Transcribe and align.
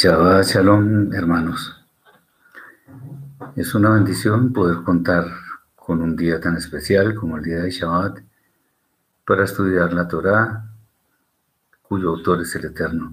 Shabbat 0.00 0.44
Shalom, 0.44 1.12
hermanos. 1.12 1.74
Es 3.56 3.74
una 3.74 3.90
bendición 3.90 4.52
poder 4.52 4.84
contar 4.84 5.24
con 5.74 6.00
un 6.00 6.14
día 6.14 6.38
tan 6.40 6.54
especial 6.56 7.16
como 7.16 7.36
el 7.36 7.42
día 7.42 7.58
de 7.58 7.72
Shabbat 7.72 8.20
para 9.26 9.42
estudiar 9.42 9.92
la 9.92 10.06
Torá, 10.06 10.70
cuyo 11.82 12.10
autor 12.10 12.42
es 12.42 12.54
el 12.54 12.66
Eterno, 12.66 13.12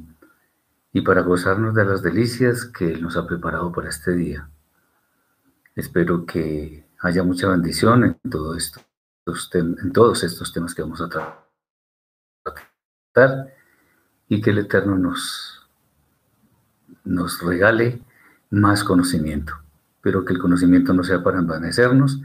y 0.94 1.02
para 1.02 1.22
gozarnos 1.22 1.74
de 1.74 1.86
las 1.86 2.04
delicias 2.04 2.66
que 2.66 2.92
Él 2.92 3.02
nos 3.02 3.18
ha 3.18 3.26
preparado 3.26 3.72
para 3.72 3.90
este 3.90 4.12
día. 4.12 4.48
Espero 5.76 6.24
que 6.24 6.88
haya 7.00 7.24
mucha 7.24 7.50
bendición 7.50 8.04
en, 8.04 8.30
todo 8.30 8.56
esto, 8.56 8.80
en 9.56 9.92
todos 9.92 10.24
estos 10.24 10.54
temas 10.54 10.76
que 10.76 10.84
vamos 10.84 11.02
a 11.02 11.10
tratar 13.12 13.56
y 14.28 14.40
que 14.40 14.52
el 14.52 14.60
Eterno 14.60 14.96
nos 15.00 15.55
nos 17.06 17.42
regale 17.42 18.02
más 18.50 18.84
conocimiento, 18.84 19.54
pero 20.02 20.26
que 20.26 20.34
el 20.34 20.40
conocimiento 20.40 20.94
no 20.94 21.04
sea 21.04 21.24
para 21.24 21.40
envanecernos, 21.40 22.22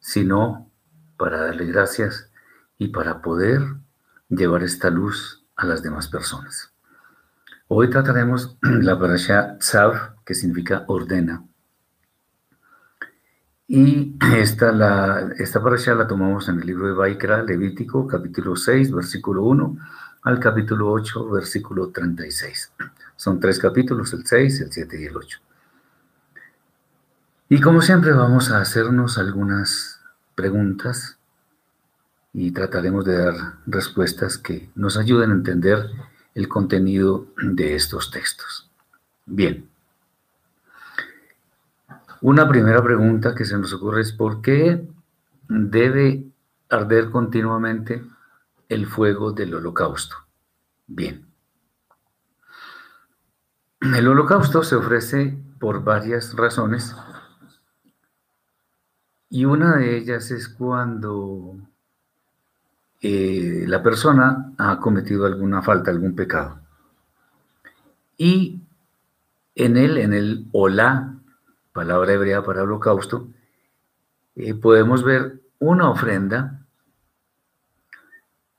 sino 0.00 0.68
para 1.16 1.42
darle 1.42 1.66
gracias 1.66 2.30
y 2.78 2.88
para 2.88 3.22
poder 3.22 3.62
llevar 4.28 4.62
esta 4.62 4.90
luz 4.90 5.44
a 5.56 5.66
las 5.66 5.82
demás 5.82 6.08
personas. 6.08 6.72
Hoy 7.68 7.88
trataremos 7.88 8.56
la 8.62 8.98
parasha 8.98 9.56
Tzav, 9.58 10.16
que 10.24 10.34
significa 10.34 10.84
ordena. 10.88 11.44
Y 13.68 14.16
esta, 14.36 14.72
la, 14.72 15.30
la 15.30 16.06
tomamos 16.06 16.48
en 16.48 16.60
el 16.60 16.66
libro 16.66 16.86
de 16.86 16.94
Baikra, 16.94 17.42
Levítico, 17.42 18.06
capítulo 18.06 18.56
6, 18.56 18.92
versículo 18.92 19.44
1, 19.44 19.76
al 20.22 20.40
capítulo 20.40 20.90
8, 20.90 21.30
versículo 21.30 21.88
36. 21.88 22.72
Son 23.22 23.38
tres 23.38 23.60
capítulos, 23.60 24.12
el 24.14 24.26
6, 24.26 24.62
el 24.62 24.72
7 24.72 25.00
y 25.00 25.04
el 25.04 25.16
8. 25.16 25.38
Y 27.50 27.60
como 27.60 27.80
siempre 27.80 28.10
vamos 28.10 28.50
a 28.50 28.60
hacernos 28.60 29.16
algunas 29.16 30.00
preguntas 30.34 31.18
y 32.32 32.50
trataremos 32.50 33.04
de 33.04 33.18
dar 33.18 33.34
respuestas 33.64 34.38
que 34.38 34.70
nos 34.74 34.96
ayuden 34.96 35.30
a 35.30 35.34
entender 35.34 35.88
el 36.34 36.48
contenido 36.48 37.28
de 37.40 37.76
estos 37.76 38.10
textos. 38.10 38.68
Bien. 39.24 39.68
Una 42.22 42.48
primera 42.48 42.82
pregunta 42.82 43.36
que 43.36 43.44
se 43.44 43.56
nos 43.56 43.72
ocurre 43.72 44.00
es 44.00 44.10
¿por 44.10 44.42
qué 44.42 44.84
debe 45.48 46.24
arder 46.68 47.10
continuamente 47.10 48.02
el 48.68 48.84
fuego 48.88 49.30
del 49.30 49.54
holocausto? 49.54 50.16
Bien. 50.88 51.31
El 53.82 54.06
holocausto 54.06 54.62
se 54.62 54.76
ofrece 54.76 55.36
por 55.58 55.82
varias 55.82 56.36
razones 56.36 56.94
y 59.28 59.44
una 59.44 59.76
de 59.76 59.96
ellas 59.96 60.30
es 60.30 60.48
cuando 60.48 61.56
eh, 63.00 63.64
la 63.66 63.82
persona 63.82 64.52
ha 64.56 64.78
cometido 64.78 65.26
alguna 65.26 65.62
falta, 65.62 65.90
algún 65.90 66.14
pecado. 66.14 66.60
Y 68.16 68.60
en 69.56 69.76
él, 69.76 69.98
en 69.98 70.12
el 70.12 70.46
hola, 70.52 71.14
palabra 71.72 72.12
hebrea 72.12 72.44
para 72.44 72.62
holocausto, 72.62 73.26
eh, 74.36 74.54
podemos 74.54 75.02
ver 75.02 75.40
una 75.58 75.90
ofrenda 75.90 76.64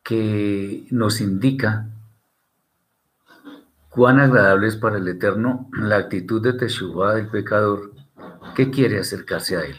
que 0.04 0.86
nos 0.92 1.22
indica 1.22 1.88
Cuán 3.94 4.20
agradable 4.20 4.68
es 4.68 4.76
para 4.76 4.98
el 4.98 5.08
Eterno 5.08 5.70
la 5.74 5.98
actitud 5.98 6.42
de 6.42 6.54
Teshuvah 6.54 7.14
del 7.14 7.28
pecador 7.28 7.94
que 8.56 8.72
quiere 8.72 9.00
acercarse 9.00 9.56
a 9.56 9.62
Él. 9.62 9.78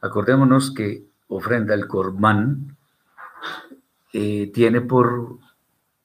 Acordémonos 0.00 0.72
que 0.72 1.04
ofrenda 1.26 1.74
el 1.74 1.88
Corbán 1.88 2.76
eh, 4.12 4.50
tiene 4.54 4.80
por 4.80 5.38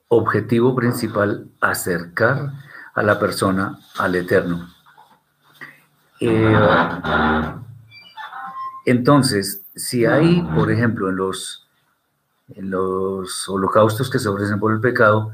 objetivo 0.08 0.76
principal 0.76 1.48
acercar 1.62 2.54
a 2.96 3.04
la 3.04 3.20
persona 3.20 3.78
al 4.00 4.16
Eterno. 4.16 4.68
Eh, 6.20 6.58
entonces, 8.86 9.64
si 9.76 10.06
hay, 10.06 10.42
por 10.56 10.72
ejemplo, 10.72 11.10
en 11.10 11.18
los, 11.18 11.68
en 12.50 12.72
los 12.72 13.48
holocaustos 13.48 14.10
que 14.10 14.18
se 14.18 14.30
ofrecen 14.30 14.60
por 14.60 14.74
el 14.74 14.80
pecado, 14.80 15.34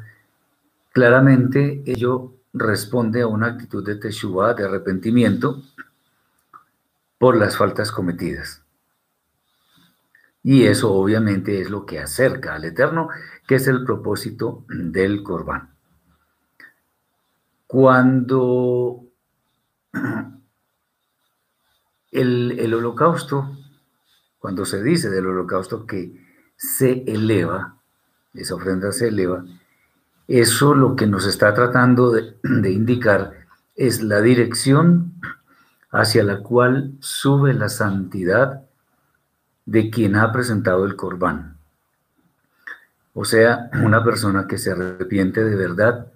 Claramente 0.91 1.83
ello 1.85 2.35
responde 2.53 3.21
a 3.21 3.27
una 3.27 3.47
actitud 3.47 3.85
de 3.85 3.95
teshuva, 3.95 4.53
de 4.53 4.65
arrepentimiento, 4.65 5.63
por 7.17 7.37
las 7.37 7.55
faltas 7.55 7.91
cometidas. 7.91 8.63
Y 10.43 10.63
eso 10.63 10.91
obviamente 10.91 11.61
es 11.61 11.69
lo 11.69 11.85
que 11.85 11.99
acerca 11.99 12.55
al 12.55 12.65
Eterno, 12.65 13.09
que 13.47 13.55
es 13.55 13.67
el 13.67 13.83
propósito 13.83 14.65
del 14.69 15.21
Corbán. 15.23 15.69
Cuando 17.67 19.05
el, 22.11 22.59
el, 22.59 22.73
holocausto, 22.73 23.55
cuando 24.39 24.65
se 24.65 24.81
dice 24.81 25.09
del 25.09 25.27
holocausto 25.27 25.85
que 25.85 26.19
se 26.57 27.03
eleva, 27.07 27.77
esa 28.33 28.55
ofrenda 28.55 28.91
se 28.91 29.09
eleva, 29.09 29.45
eso 30.39 30.75
lo 30.75 30.95
que 30.95 31.07
nos 31.07 31.25
está 31.25 31.53
tratando 31.53 32.11
de, 32.11 32.71
indicar 32.71 33.33
es 33.75 34.01
la 34.01 34.21
dirección 34.21 35.13
hacia 35.91 36.23
la 36.23 36.39
cual 36.39 36.93
sube 36.99 37.53
la 37.53 37.69
santidad 37.69 38.61
de 39.65 39.89
quien 39.89 40.15
ha 40.15 40.31
presentado 40.31 40.85
el 40.85 40.95
corbán. 40.95 41.57
O 43.13 43.25
sea, 43.25 43.69
una 43.83 44.03
persona 44.03 44.47
que 44.47 44.57
se 44.57 44.71
arrepiente 44.71 45.43
de 45.43 45.55
verdad, 45.55 46.07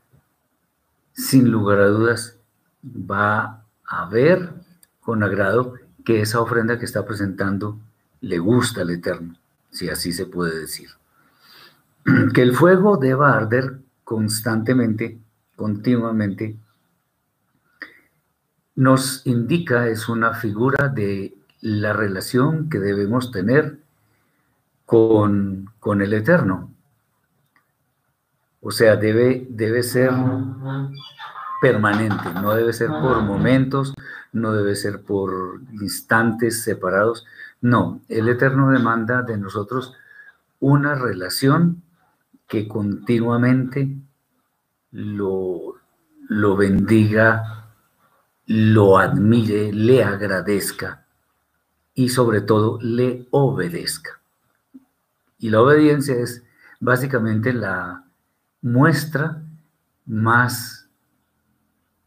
sin 1.14 1.52
lugar 1.52 1.80
a 1.80 1.88
dudas, 1.88 2.38
va 2.84 3.66
a 3.86 4.06
ver 4.10 4.54
con 5.02 5.24
agrado 5.24 5.74
que 6.06 6.22
esa 6.22 6.40
ofrenda 6.40 6.80
que 6.80 6.86
está 6.86 7.06
presentando 7.06 7.80
le 8.22 8.40
gusta 8.40 8.82
al 8.82 8.92
Eterno, 8.92 9.36
si 9.72 9.90
así 9.90 10.14
se 10.14 10.26
puede 10.26 10.60
decir. 10.60 10.90
Que 12.34 12.44
el 12.44 12.56
fuego 12.56 12.98
deba 12.98 13.36
arder 13.36 13.80
constantemente, 14.06 15.20
continuamente, 15.58 16.56
nos 18.76 19.26
indica, 19.26 19.88
es 19.88 20.08
una 20.08 20.34
figura 20.34 20.88
de 20.90 21.36
la 21.62 21.92
relación 21.92 22.70
que 22.70 22.80
debemos 22.80 23.32
tener 23.32 23.80
con, 24.86 25.72
con 25.80 26.02
el 26.02 26.14
Eterno. 26.14 26.72
O 28.62 28.72
sea, 28.72 28.96
debe, 28.96 29.48
debe 29.50 29.84
ser 29.84 30.12
permanente, 31.62 32.34
no 32.36 32.54
debe 32.54 32.74
ser 32.74 32.90
por 32.90 33.22
momentos, 33.22 33.94
no 34.34 34.54
debe 34.54 34.76
ser 34.76 35.02
por 35.02 35.62
instantes 35.82 36.62
separados. 36.64 37.26
No, 37.62 38.02
el 38.10 38.28
Eterno 38.30 38.70
demanda 38.70 39.22
de 39.22 39.38
nosotros 39.38 39.94
una 40.60 40.96
relación 40.96 41.82
que 42.48 42.68
continuamente 42.68 43.98
lo, 44.92 45.76
lo 46.28 46.56
bendiga, 46.56 47.72
lo 48.46 48.98
admire, 48.98 49.74
le 49.74 50.04
agradezca 50.04 51.06
y 51.94 52.10
sobre 52.10 52.42
todo 52.42 52.80
le 52.82 53.28
obedezca. 53.32 54.22
Y 55.40 55.50
la 55.50 55.62
obediencia 55.62 56.16
es 56.16 56.44
básicamente 56.80 57.54
la 57.54 58.06
muestra 58.62 59.44
más 60.06 60.90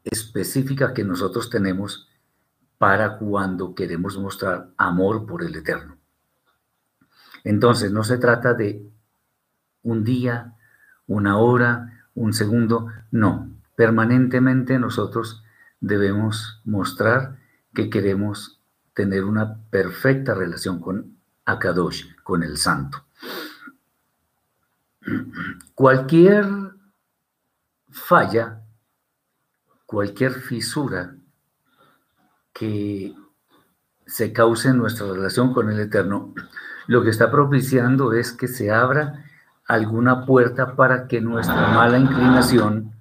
específica 0.04 0.94
que 0.94 1.04
nosotros 1.04 1.50
tenemos 1.50 2.08
para 2.78 3.18
cuando 3.18 3.74
queremos 3.74 4.16
mostrar 4.18 4.70
amor 4.76 5.26
por 5.26 5.42
el 5.42 5.54
Eterno. 5.56 5.98
Entonces, 7.44 7.92
no 7.92 8.04
se 8.04 8.18
trata 8.18 8.54
de 8.54 8.88
un 9.82 10.04
día, 10.04 10.54
una 11.06 11.38
hora, 11.38 12.04
un 12.14 12.32
segundo, 12.32 12.88
no. 13.10 13.50
Permanentemente 13.76 14.78
nosotros 14.78 15.44
debemos 15.80 16.60
mostrar 16.64 17.38
que 17.74 17.90
queremos 17.90 18.60
tener 18.94 19.24
una 19.24 19.58
perfecta 19.70 20.34
relación 20.34 20.80
con 20.80 21.16
Akadosh, 21.44 22.16
con 22.22 22.42
el 22.42 22.56
Santo. 22.56 23.04
Cualquier 25.74 26.46
falla, 27.88 28.62
cualquier 29.86 30.32
fisura 30.32 31.14
que 32.52 33.14
se 34.06 34.32
cause 34.32 34.70
en 34.70 34.78
nuestra 34.78 35.06
relación 35.06 35.54
con 35.54 35.70
el 35.70 35.78
Eterno, 35.78 36.34
lo 36.88 37.04
que 37.04 37.10
está 37.10 37.30
propiciando 37.30 38.12
es 38.12 38.32
que 38.32 38.48
se 38.48 38.70
abra 38.70 39.24
alguna 39.68 40.24
puerta 40.24 40.74
para 40.74 41.06
que 41.06 41.20
nuestra 41.20 41.68
mala 41.68 41.98
inclinación 41.98 42.92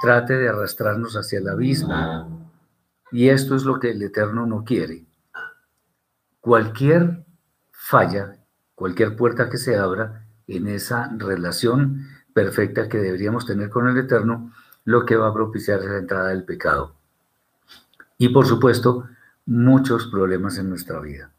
trate 0.00 0.38
de 0.38 0.48
arrastrarnos 0.48 1.16
hacia 1.16 1.40
el 1.40 1.48
abismo. 1.48 2.48
Y 3.12 3.28
esto 3.28 3.56
es 3.56 3.64
lo 3.64 3.80
que 3.80 3.90
el 3.90 4.02
Eterno 4.02 4.46
no 4.46 4.64
quiere. 4.64 5.04
Cualquier 6.40 7.26
falla, 7.72 8.36
cualquier 8.74 9.16
puerta 9.16 9.50
que 9.50 9.58
se 9.58 9.76
abra 9.76 10.24
en 10.46 10.68
esa 10.68 11.10
relación 11.16 12.06
perfecta 12.32 12.88
que 12.88 12.98
deberíamos 12.98 13.44
tener 13.44 13.68
con 13.68 13.88
el 13.88 13.98
Eterno, 13.98 14.52
lo 14.84 15.04
que 15.04 15.16
va 15.16 15.28
a 15.28 15.34
propiciar 15.34 15.80
es 15.80 15.86
la 15.86 15.98
entrada 15.98 16.28
del 16.28 16.44
pecado. 16.44 16.94
Y 18.16 18.28
por 18.28 18.46
supuesto, 18.46 19.08
muchos 19.44 20.06
problemas 20.06 20.56
en 20.56 20.68
nuestra 20.68 21.00
vida. 21.00 21.32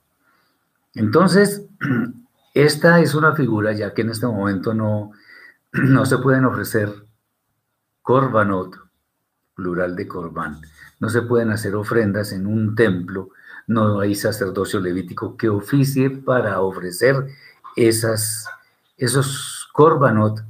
Entonces, 0.94 1.66
esta 2.54 3.00
es 3.00 3.16
una 3.16 3.34
figura, 3.34 3.72
ya 3.74 3.94
que 3.94 4.02
en 4.02 4.10
este 4.10 4.28
momento 4.28 4.74
no, 4.74 5.12
no 5.72 6.06
se 6.06 6.18
pueden 6.18 6.46
ofrecer 6.46 6.94
korbanot, 8.02 8.76
plural 9.56 9.96
de 9.96 10.08
korban, 10.08 10.62
no 11.00 11.10
se 11.10 11.22
pueden 11.22 11.52
hacer 11.52 11.76
ofrendas 11.76 12.32
en 12.32 12.48
un 12.48 12.76
templo, 12.76 13.30
no 13.68 14.00
hay 14.00 14.16
sacerdocio 14.16 14.80
levítico 14.80 15.38
que 15.38 15.50
oficie 15.50 16.10
para 16.10 16.62
ofrecer 16.62 17.28
esas, 17.76 18.48
esos 18.98 19.70
korbanot. 19.72 20.44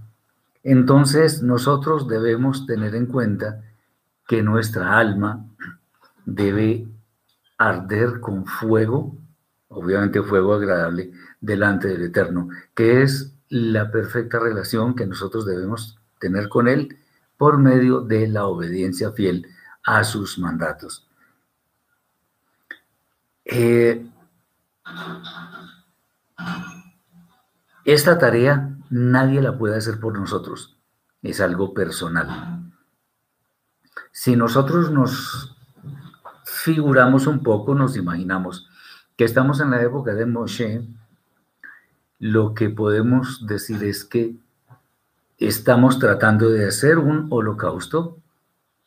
Entonces 0.63 1.41
nosotros 1.43 2.07
debemos 2.07 2.65
tener 2.65 2.95
en 2.95 3.05
cuenta 3.05 3.61
que 4.27 4.41
nuestra 4.43 4.97
alma 4.97 5.45
debe 6.25 6.87
arder 7.57 8.19
con 8.19 8.45
fuego, 8.45 9.15
obviamente 9.71 10.21
fuego 10.21 10.53
agradable, 10.53 11.11
delante 11.39 11.87
del 11.87 12.03
Eterno, 12.03 12.49
que 12.75 13.01
es 13.01 13.33
la 13.49 13.91
perfecta 13.91 14.39
relación 14.39 14.95
que 14.95 15.05
nosotros 15.05 15.45
debemos 15.45 15.97
tener 16.19 16.49
con 16.49 16.67
Él 16.67 16.97
por 17.37 17.57
medio 17.57 18.01
de 18.01 18.27
la 18.27 18.45
obediencia 18.45 19.11
fiel 19.11 19.47
a 19.83 20.03
sus 20.03 20.37
mandatos. 20.37 21.07
Eh, 23.45 24.05
esta 27.83 28.17
tarea 28.19 28.77
nadie 28.89 29.41
la 29.41 29.57
puede 29.57 29.77
hacer 29.77 29.99
por 29.99 30.17
nosotros, 30.17 30.77
es 31.23 31.41
algo 31.41 31.73
personal. 31.73 32.71
Si 34.11 34.35
nosotros 34.35 34.91
nos 34.91 35.55
figuramos 36.45 37.25
un 37.25 37.41
poco, 37.41 37.73
nos 37.73 37.95
imaginamos 37.95 38.70
que 39.17 39.23
estamos 39.23 39.59
en 39.61 39.71
la 39.71 39.81
época 39.81 40.13
de 40.13 40.25
Moshe, 40.25 40.81
lo 42.19 42.53
que 42.53 42.69
podemos 42.69 43.45
decir 43.47 43.83
es 43.83 44.05
que 44.05 44.35
estamos 45.37 45.99
tratando 45.99 46.49
de 46.49 46.67
hacer 46.67 46.97
un 46.97 47.27
holocausto 47.29 48.17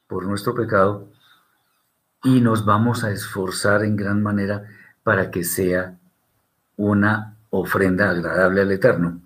por 0.06 0.26
nuestro 0.26 0.54
pecado 0.54 1.08
y 2.22 2.40
nos 2.40 2.64
vamos 2.64 3.04
a 3.04 3.10
esforzar 3.10 3.84
en 3.84 3.96
gran 3.96 4.22
manera 4.22 4.64
para 5.02 5.30
que 5.30 5.44
sea 5.44 5.98
una 6.76 7.36
ofrenda 7.50 8.10
agradable 8.10 8.62
al 8.62 8.72
Eterno. 8.72 9.20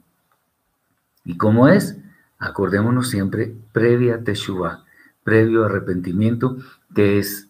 ¿Y 1.25 1.37
cómo 1.37 1.69
es? 1.69 1.99
Acordémonos 2.39 3.11
siempre 3.11 3.55
previa 3.73 4.23
Teshuvah, 4.25 4.85
previo 5.23 5.65
arrepentimiento, 5.65 6.57
que 6.95 7.19
es 7.19 7.49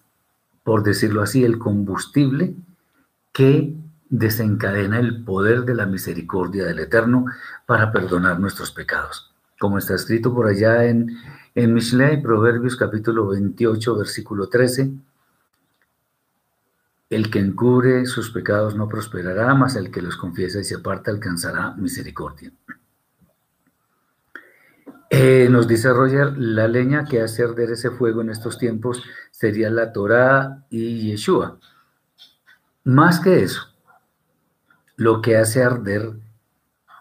por 0.68 0.82
decirlo 0.82 1.22
así, 1.22 1.44
el 1.44 1.58
combustible 1.58 2.54
que 3.38 3.72
desencadena 4.10 4.98
el 4.98 5.22
poder 5.22 5.64
de 5.64 5.72
la 5.72 5.86
misericordia 5.86 6.64
del 6.64 6.80
Eterno 6.80 7.26
para 7.66 7.92
perdonar 7.92 8.40
nuestros 8.40 8.72
pecados. 8.72 9.32
Como 9.60 9.78
está 9.78 9.94
escrito 9.94 10.34
por 10.34 10.48
allá 10.48 10.86
en, 10.86 11.16
en 11.54 11.72
Mishlei, 11.72 12.20
Proverbios 12.20 12.74
capítulo 12.74 13.28
28, 13.28 13.96
versículo 13.96 14.48
13, 14.48 14.90
el 17.10 17.30
que 17.30 17.38
encubre 17.38 18.06
sus 18.06 18.32
pecados 18.32 18.74
no 18.74 18.88
prosperará, 18.88 19.54
mas 19.54 19.76
el 19.76 19.92
que 19.92 20.02
los 20.02 20.16
confiesa 20.16 20.58
y 20.58 20.64
se 20.64 20.74
aparta 20.74 21.12
alcanzará 21.12 21.76
misericordia. 21.76 22.50
Eh, 25.10 25.46
nos 25.48 25.68
dice 25.68 25.92
Roger, 25.92 26.36
la 26.36 26.66
leña 26.66 27.04
que 27.04 27.22
hace 27.22 27.44
arder 27.44 27.70
ese 27.70 27.92
fuego 27.92 28.20
en 28.20 28.30
estos 28.30 28.58
tiempos 28.58 29.04
sería 29.30 29.70
la 29.70 29.92
Torá 29.92 30.64
y 30.70 31.12
Yeshua. 31.12 31.60
Más 32.88 33.20
que 33.20 33.42
eso, 33.42 33.60
lo 34.96 35.20
que 35.20 35.36
hace 35.36 35.62
arder 35.62 36.14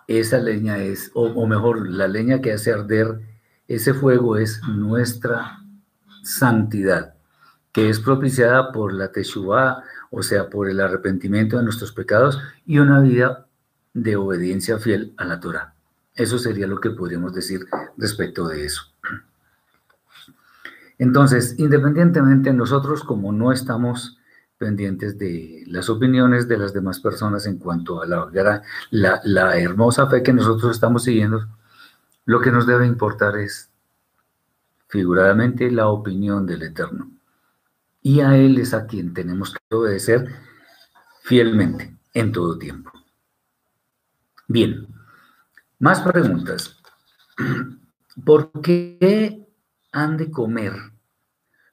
esa 0.10 0.38
leña 0.38 0.80
es, 0.80 1.12
o, 1.14 1.48
mejor, 1.48 1.88
la 1.88 2.10
leña 2.10 2.42
que 2.42 2.52
hace 2.52 2.74
arder 2.74 3.22
ese 3.70 3.94
fuego 3.94 4.36
es 4.36 4.62
nuestra 4.68 5.62
santidad, 6.24 7.14
que 7.72 7.88
es 7.88 8.02
propiciada 8.02 8.74
por 8.74 8.92
la 8.92 9.14
Teshuvah, 9.14 9.82
o 10.12 10.24
sea, 10.24 10.50
por 10.50 10.70
el 10.70 10.82
arrepentimiento 10.82 11.56
de 11.56 11.64
nuestros 11.64 11.94
pecados 11.94 12.38
y 12.66 12.80
una 12.80 13.00
vida 13.00 13.48
de 13.94 14.18
obediencia 14.18 14.80
fiel 14.80 15.14
a 15.16 15.24
la 15.24 15.40
Torah. 15.40 15.74
Eso 16.16 16.38
sería 16.38 16.68
lo 16.68 16.82
que 16.82 16.90
podríamos 16.90 17.34
decir 17.34 17.62
respecto 17.96 18.46
de 18.50 18.66
eso. 18.66 18.82
Entonces, 20.98 21.56
independientemente 21.58 22.52
nosotros, 22.52 23.06
como 23.06 23.32
no 23.32 23.54
estamos 23.54 24.18
pendientes 24.58 25.18
de 25.18 25.64
las 25.68 25.90
opiniones 25.90 26.48
de 26.48 26.58
las 26.58 26.74
demás 26.74 27.00
personas 27.00 27.46
en 27.46 27.58
cuanto 27.58 28.02
a 28.02 28.06
la, 28.06 28.62
la, 28.92 29.58
hermosa 29.58 30.08
fe 30.08 30.24
que 30.24 30.34
nosotros 30.34 30.72
estamos 30.72 31.04
siguiendo, 31.04 31.48
lo 32.26 32.42
que 32.42 32.52
nos 32.52 32.66
debe 32.66 32.88
importar 32.88 33.38
es 33.38 33.70
figuradamente 34.88 35.70
la 35.72 35.88
opinión 35.88 36.46
del 36.46 36.64
Eterno. 36.64 37.12
Y 38.02 38.22
a 38.22 38.36
Él 38.38 38.58
es 38.58 38.74
a 38.74 38.88
quien 38.88 39.14
tenemos 39.14 39.54
que 39.54 39.76
obedecer 39.76 40.28
fielmente 41.24 41.96
en 42.14 42.32
todo 42.32 42.58
tiempo. 42.58 42.92
Bien, 44.48 44.88
más 45.80 46.02
preguntas. 46.02 46.78
¿Por 48.26 48.52
qué 48.62 49.48
han 49.92 50.18
de 50.18 50.32
comer 50.32 50.74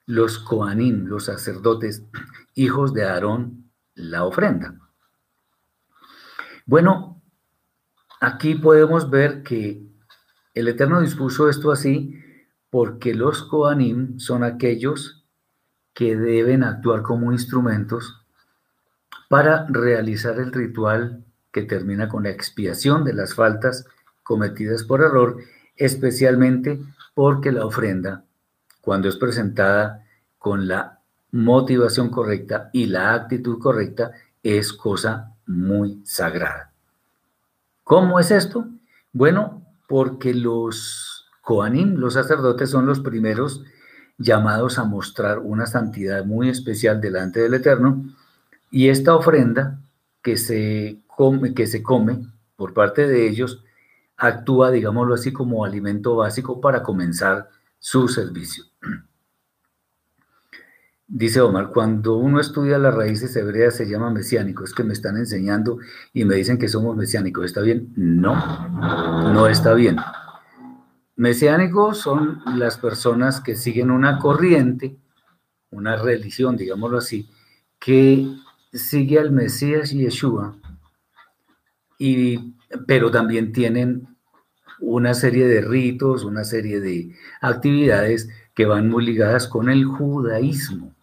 los 0.07 0.39
Coanim, 0.39 1.07
los 1.07 1.25
sacerdotes, 1.25 2.03
hijos 2.55 2.93
de 2.95 3.05
Aarón, 3.05 3.71
la 3.95 4.25
ofrenda? 4.25 4.79
Bueno, 6.67 7.23
aquí 8.21 8.55
podemos 8.55 9.11
ver 9.11 9.43
que 9.43 9.83
el 10.55 10.69
Eterno 10.69 11.01
dispuso 11.01 11.49
esto 11.49 11.71
así 11.71 12.21
porque 12.71 13.15
los 13.15 13.43
Coanim 13.43 14.19
son 14.19 14.43
aquellos 14.43 15.25
que 15.93 16.17
deben 16.17 16.65
actuar 16.65 17.03
como 17.03 17.33
instrumentos 17.33 18.25
para 19.29 19.67
realizar 19.69 20.39
el 20.39 20.53
ritual 20.53 21.25
que 21.53 21.63
termina 21.63 22.09
con 22.09 22.25
la 22.25 22.31
expiación 22.31 23.05
de 23.05 23.15
las 23.15 23.35
faltas 23.35 23.87
cometidas 24.23 24.83
por 24.83 25.03
error, 25.03 25.39
especialmente 25.77 26.81
porque 27.15 27.53
la 27.53 27.65
ofrenda, 27.65 28.25
cuando 28.81 29.09
es 29.09 29.17
presentada 29.17 30.05
con 30.39 30.67
la 30.67 30.94
motivación 31.35 32.11
correcta 32.11 32.71
y 32.73 32.87
la 32.87 33.13
actitud 33.13 33.59
correcta, 33.59 34.13
es 34.41 34.73
cosa 34.73 35.33
muy 35.47 36.01
sagrada. 36.05 36.71
¿Cómo 37.83 38.21
es 38.21 38.31
esto? 38.31 38.69
Bueno, 39.13 39.67
porque 39.89 40.33
los 40.33 41.27
Koanim, 41.43 41.97
los 41.97 42.15
sacerdotes, 42.15 42.71
son 42.71 42.87
los 42.87 43.01
primeros 43.01 43.65
llamados 44.17 44.79
a 44.79 44.85
mostrar 44.85 45.41
una 45.41 45.67
santidad 45.67 46.25
muy 46.25 46.49
especial 46.49 47.01
delante 47.01 47.41
del 47.41 47.55
Eterno, 47.55 48.05
y 48.71 48.89
esta 48.89 49.17
ofrenda 49.17 49.81
que 50.23 50.37
se 50.37 51.01
come, 51.09 51.53
que 51.53 51.67
se 51.67 51.83
come 51.83 52.29
por 52.55 52.75
parte 52.75 53.09
de 53.09 53.29
ellos 53.29 53.65
actúa, 54.17 54.71
digámoslo 54.71 55.15
así, 55.15 55.33
como 55.33 55.65
alimento 55.65 56.15
básico 56.15 56.61
para 56.61 56.85
comenzar 56.85 57.49
su 57.81 58.07
servicio. 58.07 58.65
Dice 61.07 61.41
Omar, 61.41 61.71
cuando 61.71 62.17
uno 62.17 62.41
estudia 62.41 62.79
las 62.79 62.95
raíces 62.95 63.37
hebreas 63.37 63.77
se 63.77 63.87
llama 63.87 64.11
mesiánico, 64.11 64.65
es 64.65 64.73
que 64.73 64.85
me 64.85 64.95
están 64.95 65.17
enseñando 65.17 65.79
y 66.13 66.25
me 66.25 66.35
dicen 66.35 66.59
que 66.59 66.69
somos 66.69 66.97
mesiánicos, 66.97 67.45
¿está 67.45 67.61
bien? 67.61 67.93
No, 67.97 68.35
no 69.33 69.47
está 69.47 69.75
bien. 69.75 69.97
Mesiánicos 71.17 71.99
son 71.99 72.41
las 72.57 72.79
personas 72.79 73.41
que 73.41 73.55
siguen 73.55 73.91
una 73.91 74.19
corriente, 74.19 74.97
una 75.71 75.97
religión, 75.97 76.57
digámoslo 76.57 76.99
así, 76.99 77.29
que 77.79 78.27
sigue 78.73 79.19
al 79.19 79.31
Mesías 79.31 79.91
Yeshua 79.91 80.57
pero 82.87 83.11
también 83.11 83.53
tienen 83.53 84.09
una 84.81 85.15
serie 85.15 85.47
de 85.47 85.61
ritos, 85.61 86.25
una 86.25 86.45
serie 86.45 86.81
de 86.81 87.15
actividades 87.41 88.29
que 88.55 88.67
van 88.67 88.89
muy 88.89 89.05
ligadas 89.05 89.49
con 89.49 89.71
el 89.71 89.85
judaísmo. 89.85 90.94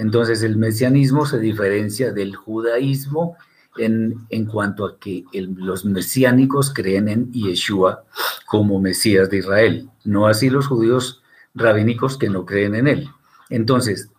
Entonces 0.00 0.42
el 0.42 0.56
mesianismo 0.56 1.26
se 1.26 1.38
diferencia 1.38 2.12
del 2.12 2.34
judaísmo 2.34 3.36
en, 3.76 4.14
en 4.30 4.46
cuanto 4.46 4.86
a 4.86 4.98
que 4.98 5.24
los 5.32 5.84
mesiánicos 5.84 6.72
creen 6.72 7.08
en 7.08 7.32
Yeshua 7.32 8.04
como 8.46 8.80
Mesías 8.80 9.28
de 9.30 9.38
Israel. 9.38 9.90
No 10.04 10.26
así 10.26 10.48
los 10.48 10.66
judíos 10.66 11.22
rabínicos 11.54 12.16
que 12.16 12.30
no 12.30 12.46
creen 12.46 12.74
en 12.74 12.88
él. 12.88 13.10
Entonces, 13.50 14.10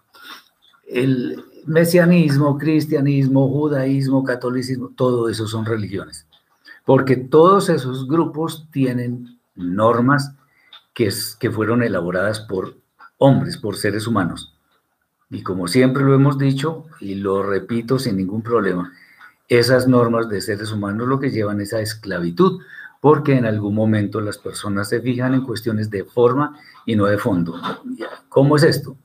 el 0.87 1.43
mesianismo, 1.65 2.57
cristianismo, 2.57 3.49
judaísmo, 3.49 4.23
catolicismo, 4.23 4.91
todo 4.95 5.29
eso 5.29 5.47
son 5.47 5.65
religiones, 5.65 6.27
porque 6.85 7.15
todos 7.15 7.69
esos 7.69 8.07
grupos 8.07 8.67
tienen 8.71 9.39
normas 9.55 10.35
que, 10.93 11.09
que 11.39 11.51
fueron 11.51 11.81
elaboradas 11.81 12.41
por 12.41 12.77
hombres, 13.17 13.57
por 13.57 13.77
seres 13.77 14.05
humanos. 14.07 14.53
Y 15.31 15.43
como 15.43 15.69
siempre 15.69 16.03
lo 16.03 16.13
hemos 16.13 16.37
dicho, 16.37 16.85
y 16.99 17.15
lo 17.15 17.41
repito 17.41 17.97
sin 17.97 18.17
ningún 18.17 18.41
problema, 18.41 18.91
esas 19.47 19.87
normas 19.87 20.27
de 20.27 20.41
seres 20.41 20.71
humanos 20.73 21.07
lo 21.07 21.19
que 21.19 21.31
llevan 21.31 21.61
es 21.61 21.73
a 21.73 21.79
esclavitud, 21.79 22.61
porque 22.99 23.37
en 23.37 23.45
algún 23.45 23.73
momento 23.73 24.19
las 24.19 24.37
personas 24.37 24.89
se 24.89 25.01
fijan 25.01 25.33
en 25.33 25.43
cuestiones 25.45 25.89
de 25.89 26.03
forma 26.03 26.59
y 26.85 26.97
no 26.97 27.05
de 27.05 27.17
fondo. 27.17 27.59
¿Cómo 28.27 28.57
es 28.57 28.63
esto? 28.63 28.97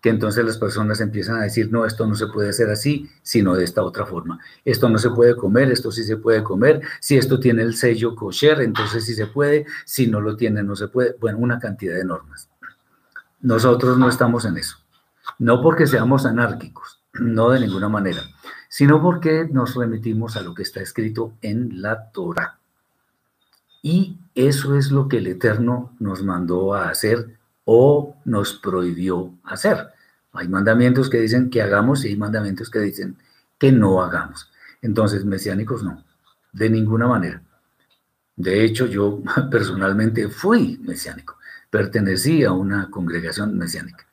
Que 0.00 0.10
entonces 0.10 0.44
las 0.44 0.58
personas 0.58 1.00
empiezan 1.00 1.36
a 1.36 1.42
decir, 1.42 1.70
no, 1.70 1.86
esto 1.86 2.08
no 2.08 2.16
se 2.16 2.26
puede 2.26 2.48
hacer 2.48 2.68
así, 2.68 3.08
sino 3.22 3.54
de 3.54 3.62
esta 3.62 3.84
otra 3.84 4.04
forma. 4.04 4.40
Esto 4.64 4.88
no 4.88 4.98
se 4.98 5.10
puede 5.10 5.36
comer, 5.36 5.70
esto 5.70 5.92
sí 5.92 6.02
se 6.02 6.16
puede 6.16 6.42
comer. 6.42 6.82
Si 7.00 7.16
esto 7.16 7.38
tiene 7.38 7.62
el 7.62 7.76
sello 7.76 8.16
kosher, 8.16 8.62
entonces 8.62 9.06
sí 9.06 9.14
se 9.14 9.28
puede. 9.28 9.64
Si 9.84 10.08
no 10.08 10.20
lo 10.20 10.36
tiene, 10.36 10.64
no 10.64 10.74
se 10.74 10.88
puede. 10.88 11.16
Bueno, 11.20 11.38
una 11.38 11.60
cantidad 11.60 11.94
de 11.94 12.04
normas. 12.04 12.48
Nosotros 13.40 13.96
no 13.96 14.08
estamos 14.08 14.44
en 14.44 14.56
eso. 14.56 14.81
No 15.42 15.60
porque 15.60 15.88
seamos 15.88 16.24
anárquicos, 16.24 17.02
no 17.14 17.50
de 17.50 17.58
ninguna 17.58 17.88
manera, 17.88 18.22
sino 18.68 19.02
porque 19.02 19.48
nos 19.50 19.74
remitimos 19.74 20.36
a 20.36 20.40
lo 20.40 20.54
que 20.54 20.62
está 20.62 20.80
escrito 20.80 21.32
en 21.42 21.82
la 21.82 22.12
Torah. 22.12 22.60
Y 23.82 24.20
eso 24.36 24.76
es 24.76 24.92
lo 24.92 25.08
que 25.08 25.16
el 25.16 25.26
Eterno 25.26 25.96
nos 25.98 26.22
mandó 26.22 26.74
a 26.74 26.90
hacer 26.90 27.40
o 27.64 28.14
nos 28.24 28.54
prohibió 28.54 29.34
hacer. 29.42 29.88
Hay 30.32 30.46
mandamientos 30.46 31.10
que 31.10 31.18
dicen 31.18 31.50
que 31.50 31.60
hagamos 31.60 32.04
y 32.04 32.10
hay 32.10 32.16
mandamientos 32.16 32.70
que 32.70 32.78
dicen 32.78 33.16
que 33.58 33.72
no 33.72 34.00
hagamos. 34.00 34.48
Entonces, 34.80 35.24
mesiánicos 35.24 35.82
no, 35.82 36.04
de 36.52 36.70
ninguna 36.70 37.08
manera. 37.08 37.42
De 38.36 38.62
hecho, 38.62 38.86
yo 38.86 39.20
personalmente 39.50 40.28
fui 40.28 40.78
mesiánico, 40.84 41.36
pertenecí 41.68 42.44
a 42.44 42.52
una 42.52 42.88
congregación 42.88 43.58
mesiánica. 43.58 44.06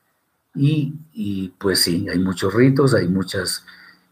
Y, 0.56 1.54
pues 1.58 1.82
sí, 1.82 2.08
hay 2.10 2.20
muchos 2.20 2.54
ritos, 2.54 2.94
hay 2.94 3.08
muchas 3.08 3.66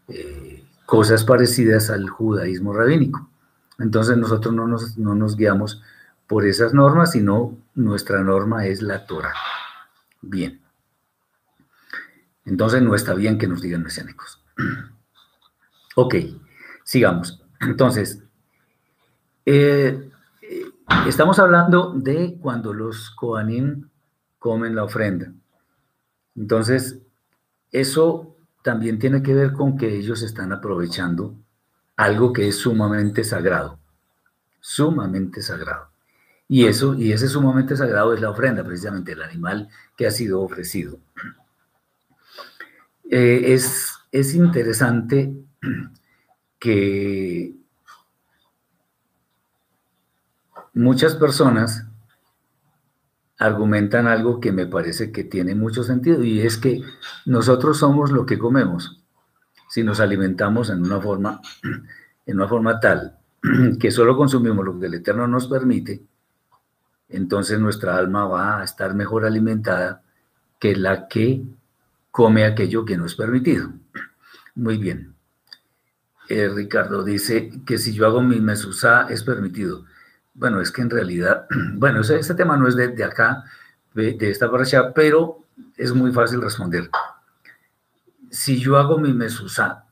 eh, 0.08 0.64
cosas 0.86 1.24
parecidas 1.24 1.90
al 1.90 2.08
judaísmo 2.08 2.72
rabínico. 2.72 3.28
Entonces 3.78 4.16
nosotros 4.16 4.54
no 4.54 4.66
nos, 4.66 4.96
no 4.98 5.14
nos 5.14 5.36
guiamos 5.36 5.82
por 6.26 6.46
esas 6.46 6.74
normas, 6.74 7.12
sino 7.12 7.56
nuestra 7.74 8.22
norma 8.22 8.66
es 8.66 8.82
la 8.82 9.06
Torah. 9.06 9.34
Bien. 10.20 10.60
Entonces 12.44 12.82
no 12.82 12.94
está 12.94 13.14
bien 13.14 13.38
que 13.38 13.46
nos 13.46 13.60
digan 13.60 13.82
mesiánicos. 13.82 14.42
ok, 15.96 16.14
sigamos. 16.84 17.42
Entonces, 17.60 18.22
eh, 19.44 20.10
estamos 21.06 21.38
hablando 21.38 21.92
de 21.94 22.38
cuando 22.40 22.72
los 22.72 23.10
Kohanim 23.10 23.88
comen 24.38 24.74
la 24.74 24.84
ofrenda. 24.84 25.32
Entonces, 26.38 27.00
eso 27.72 28.36
también 28.62 28.98
tiene 28.98 29.22
que 29.22 29.34
ver 29.34 29.52
con 29.52 29.76
que 29.76 29.96
ellos 29.96 30.22
están 30.22 30.52
aprovechando 30.52 31.34
algo 31.96 32.32
que 32.32 32.46
es 32.46 32.56
sumamente 32.56 33.24
sagrado, 33.24 33.80
sumamente 34.60 35.42
sagrado. 35.42 35.90
Y 36.46 36.66
eso, 36.66 36.94
y 36.94 37.12
ese 37.12 37.28
sumamente 37.28 37.76
sagrado 37.76 38.14
es 38.14 38.20
la 38.20 38.30
ofrenda, 38.30 38.62
precisamente 38.62 39.12
el 39.12 39.22
animal 39.22 39.68
que 39.96 40.06
ha 40.06 40.10
sido 40.12 40.40
ofrecido. 40.40 40.98
Eh, 43.10 43.52
es, 43.52 43.94
es 44.12 44.34
interesante 44.34 45.34
que 46.58 47.52
muchas 50.72 51.16
personas 51.16 51.87
argumentan 53.38 54.08
algo 54.08 54.40
que 54.40 54.52
me 54.52 54.66
parece 54.66 55.12
que 55.12 55.24
tiene 55.24 55.54
mucho 55.54 55.84
sentido 55.84 56.24
y 56.24 56.40
es 56.40 56.58
que 56.58 56.82
nosotros 57.24 57.78
somos 57.78 58.10
lo 58.10 58.26
que 58.26 58.38
comemos. 58.38 59.00
Si 59.68 59.84
nos 59.84 60.00
alimentamos 60.00 60.70
en 60.70 60.82
una 60.82 61.00
forma, 61.00 61.40
en 62.26 62.36
una 62.36 62.48
forma 62.48 62.80
tal 62.80 63.18
que 63.80 63.90
solo 63.90 64.16
consumimos 64.16 64.64
lo 64.64 64.78
que 64.78 64.86
el 64.86 64.94
Eterno 64.94 65.28
nos 65.28 65.46
permite, 65.46 66.02
entonces 67.08 67.60
nuestra 67.60 67.96
alma 67.96 68.26
va 68.26 68.60
a 68.60 68.64
estar 68.64 68.94
mejor 68.94 69.24
alimentada 69.24 70.02
que 70.58 70.74
la 70.74 71.06
que 71.06 71.42
come 72.10 72.44
aquello 72.44 72.84
que 72.84 72.96
no 72.96 73.06
es 73.06 73.14
permitido. 73.14 73.72
Muy 74.56 74.78
bien. 74.78 75.14
Eh, 76.28 76.48
Ricardo 76.48 77.04
dice 77.04 77.50
que 77.64 77.78
si 77.78 77.94
yo 77.94 78.06
hago 78.06 78.20
mi 78.20 78.40
mesusa 78.40 79.06
es 79.08 79.22
permitido. 79.22 79.84
Bueno, 80.38 80.60
es 80.60 80.70
que 80.70 80.82
en 80.82 80.90
realidad, 80.90 81.46
bueno, 81.74 82.00
ese, 82.00 82.34
tema 82.34 82.56
no 82.56 82.68
es 82.68 82.76
de, 82.76 83.04
acá, 83.04 83.44
de, 83.92 84.16
esta 84.20 84.48
parasha, 84.48 84.94
pero 84.94 85.44
es 85.76 85.92
muy 85.92 86.12
fácil 86.12 86.40
responder. 86.40 86.88
Si 88.30 88.60
yo 88.60 88.76
hago 88.76 88.98
mi 88.98 89.12
mesusa, 89.12 89.86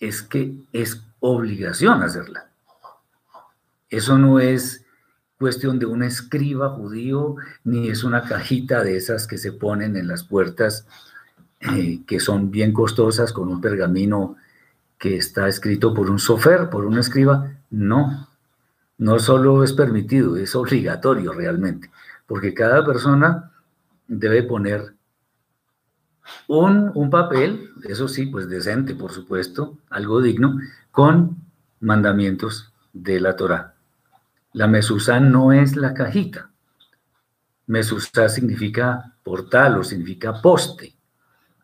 es 0.00 0.22
que 0.22 0.56
es 0.72 1.04
obligación 1.20 2.02
hacerla. 2.02 2.48
Eso 3.88 4.18
no 4.18 4.40
es 4.40 4.84
cuestión 5.38 5.78
de 5.78 5.86
un 5.86 6.02
escriba 6.02 6.70
judío, 6.70 7.36
ni 7.62 7.90
es 7.90 8.02
una 8.02 8.22
cajita 8.22 8.82
de 8.82 8.96
esas 8.96 9.28
que 9.28 9.38
se 9.38 9.52
ponen 9.52 9.96
en 9.96 10.08
las 10.08 10.24
puertas, 10.24 10.86
eh, 11.60 12.00
que 12.06 12.18
son 12.18 12.50
bien 12.50 12.72
costosas, 12.72 13.32
con 13.32 13.50
un 13.50 13.60
pergamino 13.60 14.36
que 14.98 15.16
está 15.16 15.46
escrito 15.46 15.94
por 15.94 16.10
un 16.10 16.18
sofer, 16.18 16.70
por 16.70 16.86
un 16.86 16.98
escriba. 16.98 17.52
No, 17.70 18.29
no 19.00 19.18
solo 19.18 19.64
es 19.64 19.72
permitido, 19.72 20.36
es 20.36 20.54
obligatorio 20.54 21.32
realmente, 21.32 21.90
porque 22.26 22.52
cada 22.52 22.84
persona 22.84 23.50
debe 24.06 24.42
poner 24.42 24.94
un, 26.46 27.08
papel, 27.10 27.70
eso 27.88 28.08
sí, 28.08 28.26
pues 28.26 28.46
decente, 28.50 28.94
por 28.94 29.10
supuesto, 29.10 29.78
algo 29.88 30.20
digno, 30.20 30.60
con 30.90 31.38
mandamientos 31.80 32.74
de 32.92 33.20
la 33.20 33.36
Torah. 33.36 33.74
La 34.52 34.66
mesusa 34.66 35.18
no 35.18 35.54
es 35.54 35.76
la 35.76 35.94
cajita. 35.94 36.50
Mesusa 37.66 38.28
significa 38.28 39.14
portal 39.22 39.78
o 39.78 39.84
significa 39.84 40.42
poste. 40.42 40.94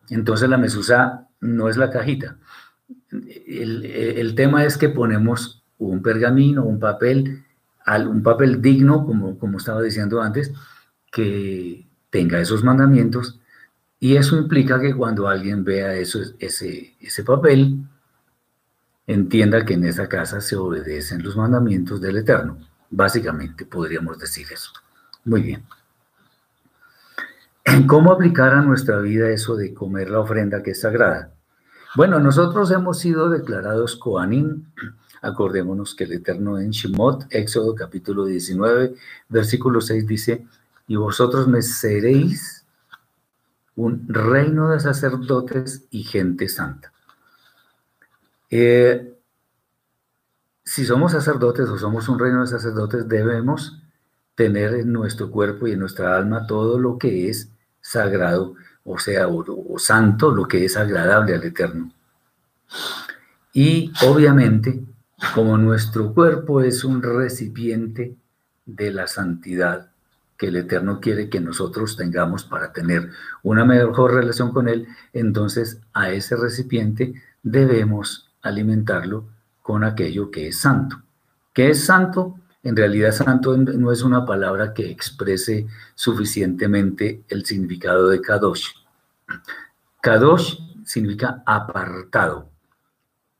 Entonces 0.09 0.49
la 0.49 0.57
mesusa 0.57 1.27
no 1.39 1.69
es 1.69 1.77
la 1.77 1.91
cajita. 1.91 2.37
El, 3.45 3.85
el 3.85 4.33
tema 4.33 4.65
es 4.65 4.75
que 4.75 4.89
ponemos 4.89 5.56
un 5.79 6.01
pergamino, 6.01 6.63
un 6.63 6.79
papel, 6.79 7.43
un 7.87 8.23
papel 8.23 8.61
digno, 8.61 9.05
como, 9.05 9.37
como 9.37 9.57
estaba 9.57 9.81
diciendo 9.81 10.21
antes, 10.21 10.51
que 11.11 11.87
tenga 12.09 12.39
esos 12.39 12.63
mandamientos. 12.63 13.39
Y 13.99 14.15
eso 14.15 14.37
implica 14.37 14.79
que 14.79 14.95
cuando 14.95 15.27
alguien 15.27 15.63
vea 15.63 15.95
ese, 15.95 16.35
ese 16.39 17.23
papel, 17.23 17.79
entienda 19.07 19.65
que 19.65 19.73
en 19.73 19.85
esa 19.85 20.07
casa 20.07 20.41
se 20.41 20.55
obedecen 20.55 21.23
los 21.23 21.35
mandamientos 21.35 22.01
del 22.01 22.17
Eterno. 22.17 22.57
Básicamente 22.89 23.65
podríamos 23.65 24.19
decir 24.19 24.47
eso. 24.51 24.71
Muy 25.23 25.41
bien. 25.41 25.63
¿Cómo 27.87 28.13
aplicar 28.13 28.53
a 28.53 28.61
nuestra 28.61 28.99
vida 28.99 29.29
eso 29.29 29.55
de 29.55 29.73
comer 29.73 30.09
la 30.09 30.19
ofrenda 30.19 30.63
que 30.63 30.71
es 30.71 30.81
sagrada? 30.81 31.31
Bueno, 31.95 32.19
nosotros 32.19 32.71
hemos 32.71 32.99
sido 32.99 33.29
declarados 33.29 33.95
Koanim 33.95 34.65
Acordémonos 35.21 35.95
que 35.95 36.03
el 36.05 36.13
Eterno 36.13 36.59
en 36.59 36.71
Shemot, 36.71 37.25
Éxodo 37.29 37.73
capítulo 37.75 38.25
19, 38.25 38.95
versículo 39.29 39.81
6 39.81 40.07
dice, 40.07 40.45
y 40.87 40.95
vosotros 40.95 41.47
me 41.47 41.61
seréis 41.61 42.65
un 43.75 44.05
reino 44.07 44.69
de 44.69 44.79
sacerdotes 44.79 45.85
y 45.91 46.03
gente 46.03 46.47
santa. 46.47 46.91
Eh, 48.49 49.13
si 50.63 50.85
somos 50.85 51.11
sacerdotes 51.11 51.69
o 51.69 51.77
somos 51.77 52.09
un 52.09 52.19
reino 52.19 52.41
de 52.41 52.47
sacerdotes, 52.47 53.07
debemos 53.07 53.81
tener 54.35 54.73
en 54.75 54.91
nuestro 54.91 55.31
cuerpo 55.31 55.67
y 55.67 55.71
en 55.71 55.79
nuestra 55.79 56.15
alma 56.15 56.45
todo 56.45 56.79
lo 56.79 56.97
que 56.97 57.29
es 57.29 57.49
sagrado, 57.81 58.55
o 58.83 58.99
sea, 58.99 59.27
o 59.27 59.79
santo, 59.79 60.31
lo 60.31 60.47
que 60.47 60.65
es 60.65 60.77
agradable 60.77 61.35
al 61.35 61.43
Eterno. 61.43 61.91
Y 63.53 63.91
obviamente 64.05 64.83
como 65.33 65.57
nuestro 65.57 66.13
cuerpo 66.13 66.61
es 66.61 66.83
un 66.83 67.01
recipiente 67.01 68.15
de 68.65 68.91
la 68.91 69.07
santidad 69.07 69.89
que 70.37 70.47
el 70.47 70.57
Eterno 70.57 70.99
quiere 70.99 71.29
que 71.29 71.39
nosotros 71.39 71.97
tengamos 71.97 72.43
para 72.43 72.71
tener 72.71 73.09
una 73.41 73.65
mejor 73.65 74.13
relación 74.13 74.51
con 74.51 74.67
Él, 74.67 74.87
entonces 75.13 75.81
a 75.93 76.11
ese 76.11 76.35
recipiente 76.35 77.13
debemos 77.41 78.29
alimentarlo 78.41 79.25
con 79.63 79.83
aquello 79.83 80.29
que 80.29 80.49
es 80.49 80.59
santo. 80.59 81.01
¿Qué 81.53 81.71
es 81.71 81.83
santo? 81.83 82.39
en 82.67 82.75
realidad 82.75 83.13
santo 83.13 83.55
no 83.55 83.93
es 83.93 84.01
una 84.01 84.25
palabra 84.25 84.73
que 84.73 84.89
exprese 84.89 85.67
suficientemente 85.95 87.23
el 87.29 87.45
significado 87.45 88.09
de 88.09 88.19
Kadosh. 88.19 88.71
Kadosh 90.01 90.57
significa 90.83 91.43
apartado. 91.45 92.49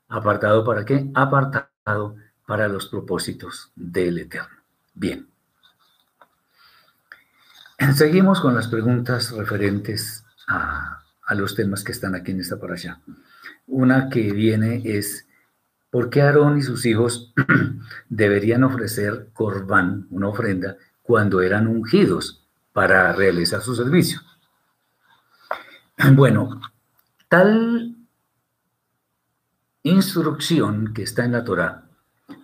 ¿Apartado 0.08 0.64
para 0.64 0.84
qué? 0.84 1.10
Apartado 1.14 2.16
para 2.46 2.66
los 2.66 2.86
propósitos 2.86 3.70
del 3.76 4.18
Eterno. 4.18 4.56
Bien. 4.94 5.28
Seguimos 7.94 8.40
con 8.40 8.54
las 8.54 8.68
preguntas 8.68 9.30
referentes 9.32 10.24
a, 10.48 11.04
los 11.36 11.54
temas 11.54 11.84
que 11.84 11.92
están 11.92 12.14
aquí 12.14 12.32
en 12.32 12.40
esta 12.40 12.56
allá. 12.56 13.00
Una 13.66 14.08
que 14.08 14.32
viene 14.32 14.82
es, 14.84 15.26
¿por 15.90 16.08
qué 16.08 16.22
Aarón 16.22 16.58
y 16.58 16.62
sus 16.62 16.86
hijos 16.86 17.34
deberían 18.08 18.64
ofrecer 18.64 19.28
corbán, 19.34 20.06
una 20.10 20.28
ofrenda, 20.28 20.76
cuando 21.02 21.42
eran 21.42 21.66
ungidos 21.66 22.46
para 22.72 23.12
realizar 23.12 23.60
su 23.60 23.74
servicio? 23.74 24.20
Bueno, 26.14 26.60
tal 27.28 27.97
instrucción 29.88 30.92
que 30.94 31.02
está 31.02 31.24
en 31.24 31.32
la 31.32 31.44
Torah 31.44 31.84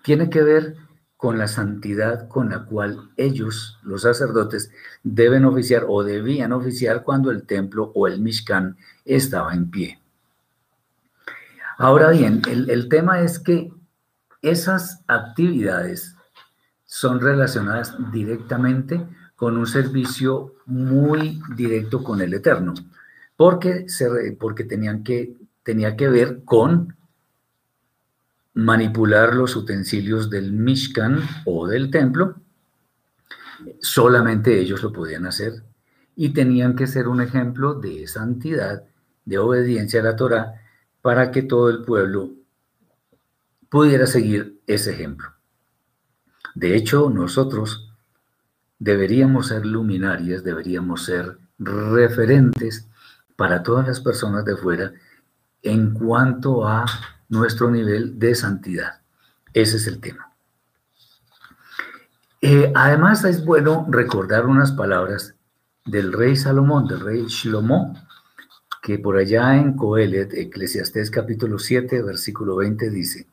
tiene 0.03 0.31
que 0.31 0.43
ver 0.43 0.77
con 1.17 1.39
la 1.39 1.49
santidad 1.49 2.29
con 2.29 2.51
la 2.51 2.65
cual 2.65 3.11
ellos, 3.17 3.79
los 3.83 4.03
sacerdotes, 4.03 4.71
deben 5.03 5.45
oficiar 5.45 5.85
o 5.89 6.03
debían 6.03 6.53
oficiar 6.53 7.03
cuando 7.03 7.31
el 7.31 7.45
templo 7.45 7.93
o 7.95 8.07
el 8.07 8.21
Mishkan 8.21 8.77
estaba 9.05 9.55
en 9.55 9.71
pie. 9.71 9.99
Ahora 11.79 12.11
bien, 12.11 12.43
el, 12.49 12.69
el 12.69 12.89
tema 12.89 13.21
es 13.21 13.39
que 13.39 13.73
esas 14.43 15.03
actividades 15.07 16.15
son 16.85 17.21
relacionadas 17.21 17.97
directamente 18.13 19.05
con 19.35 19.57
un 19.57 19.67
servicio 19.67 20.55
muy 20.67 21.41
directo 21.57 22.05
con 22.05 22.21
el 22.21 22.35
Eterno, 22.35 22.75
porque, 23.37 23.89
se, 23.89 24.07
porque 24.39 24.65
tenían 24.65 25.03
que, 25.03 25.35
tenía 25.63 25.97
que 25.97 26.09
ver 26.09 26.45
con 26.45 26.97
manipular 28.55 29.35
los 29.35 29.57
utensilios 29.57 30.31
del 30.31 30.53
Mishkan 30.53 31.21
o 31.45 31.67
del 31.67 31.91
templo, 31.91 32.37
solamente 33.81 34.59
ellos 34.59 34.83
lo 34.83 34.93
podían 34.93 35.27
hacer 35.27 35.63
y 36.17 36.33
tenían 36.33 36.77
que 36.77 36.87
ser 36.87 37.09
un 37.09 37.21
ejemplo 37.21 37.75
de 37.75 38.07
santidad, 38.07 38.85
de 39.25 39.39
obediencia 39.39 40.01
a 40.01 40.05
la 40.05 40.17
Torah, 40.17 40.61
para 41.03 41.31
que 41.31 41.43
todo 41.43 41.69
el 41.69 41.83
pueblo 41.83 42.31
pudiera 43.69 44.07
seguir 44.07 44.61
ese 44.67 44.93
ejemplo. 44.93 45.29
De 46.55 46.77
hecho, 46.77 47.11
nosotros 47.11 47.93
deberíamos 48.79 49.49
ser 49.49 49.67
luminarias, 49.67 50.45
deberíamos 50.45 51.05
ser 51.05 51.39
referentes 51.59 52.89
para 53.37 53.63
todas 53.63 53.87
las 53.89 54.01
personas 54.01 54.45
de 54.45 54.57
fuera 54.57 54.93
en 55.63 55.93
cuanto 55.93 56.69
a 56.69 56.85
nuestro 57.29 57.71
nivel 57.71 58.19
de 58.19 58.35
santidad. 58.35 59.01
Ese 59.53 59.77
es 59.77 59.87
el 59.87 60.01
tema. 60.01 60.33
Eh, 62.41 62.73
además, 62.75 63.25
es 63.25 63.45
bueno 63.45 63.87
recordar 63.89 64.47
unas 64.47 64.73
palabras 64.73 65.35
del 65.87 66.13
rey 66.13 66.37
Salomón, 66.37 66.87
del 66.87 67.01
rey 67.01 67.25
Shlomo, 67.27 67.95
que 68.83 68.99
por 68.99 69.17
allá 69.17 69.57
en 69.57 69.75
Coelet, 69.75 70.35
Eclesiastés 70.35 71.11
capítulo 71.11 71.59
7, 71.59 72.03
versículo 72.03 72.57
20 72.57 72.91
dice, 72.91 73.27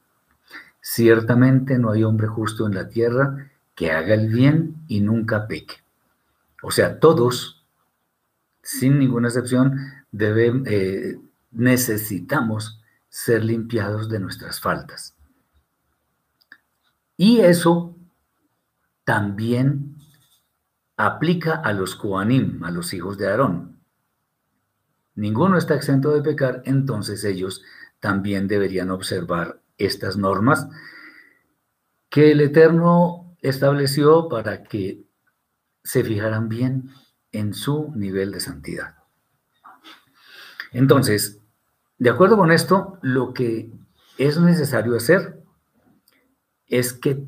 ciertamente 0.80 1.78
no 1.78 1.92
hay 1.92 2.04
hombre 2.04 2.28
justo 2.28 2.66
en 2.66 2.76
la 2.76 2.88
tierra 2.88 3.52
que 3.76 3.92
haga 3.92 4.14
el 4.14 4.30
bien 4.30 4.76
y 4.88 5.02
nunca 5.02 5.48
peque. 5.48 5.76
O 6.64 6.72
sea, 6.72 7.00
todos, 7.00 7.66
sin 8.62 9.00
ninguna 9.00 9.28
excepción, 9.28 9.78
deben, 10.12 10.64
eh, 10.68 11.18
necesitamos 11.52 12.81
ser 13.12 13.44
limpiados 13.44 14.08
de 14.10 14.20
nuestras 14.20 14.62
faltas. 14.62 15.16
Y 17.18 17.42
eso 17.42 17.96
también 19.04 19.98
aplica 20.96 21.56
a 21.56 21.74
los 21.74 21.96
Koanim, 21.96 22.64
a 22.64 22.72
los 22.72 22.94
hijos 22.94 23.18
de 23.18 23.28
Aarón. 23.28 23.82
Ninguno 25.16 25.58
está 25.58 25.76
exento 25.76 26.12
de 26.12 26.24
pecar, 26.24 26.64
entonces 26.66 27.24
ellos 27.26 27.64
también 28.00 28.48
deberían 28.48 28.90
observar 28.90 29.62
estas 29.78 30.16
normas 30.16 30.70
que 32.10 32.32
el 32.32 32.40
Eterno 32.40 33.36
estableció 33.42 34.30
para 34.30 34.64
que 34.64 35.04
se 35.84 36.04
fijaran 36.04 36.48
bien 36.48 36.92
en 37.34 37.54
su 37.54 37.92
nivel 37.94 38.32
de 38.32 38.40
santidad. 38.40 38.96
Entonces, 40.72 41.41
de 42.02 42.10
acuerdo 42.10 42.36
con 42.36 42.52
esto, 42.52 42.98
lo 43.04 43.32
que 43.32 43.70
es 44.18 44.40
necesario 44.40 44.96
hacer 44.96 45.40
es 46.66 46.94
que 46.94 47.24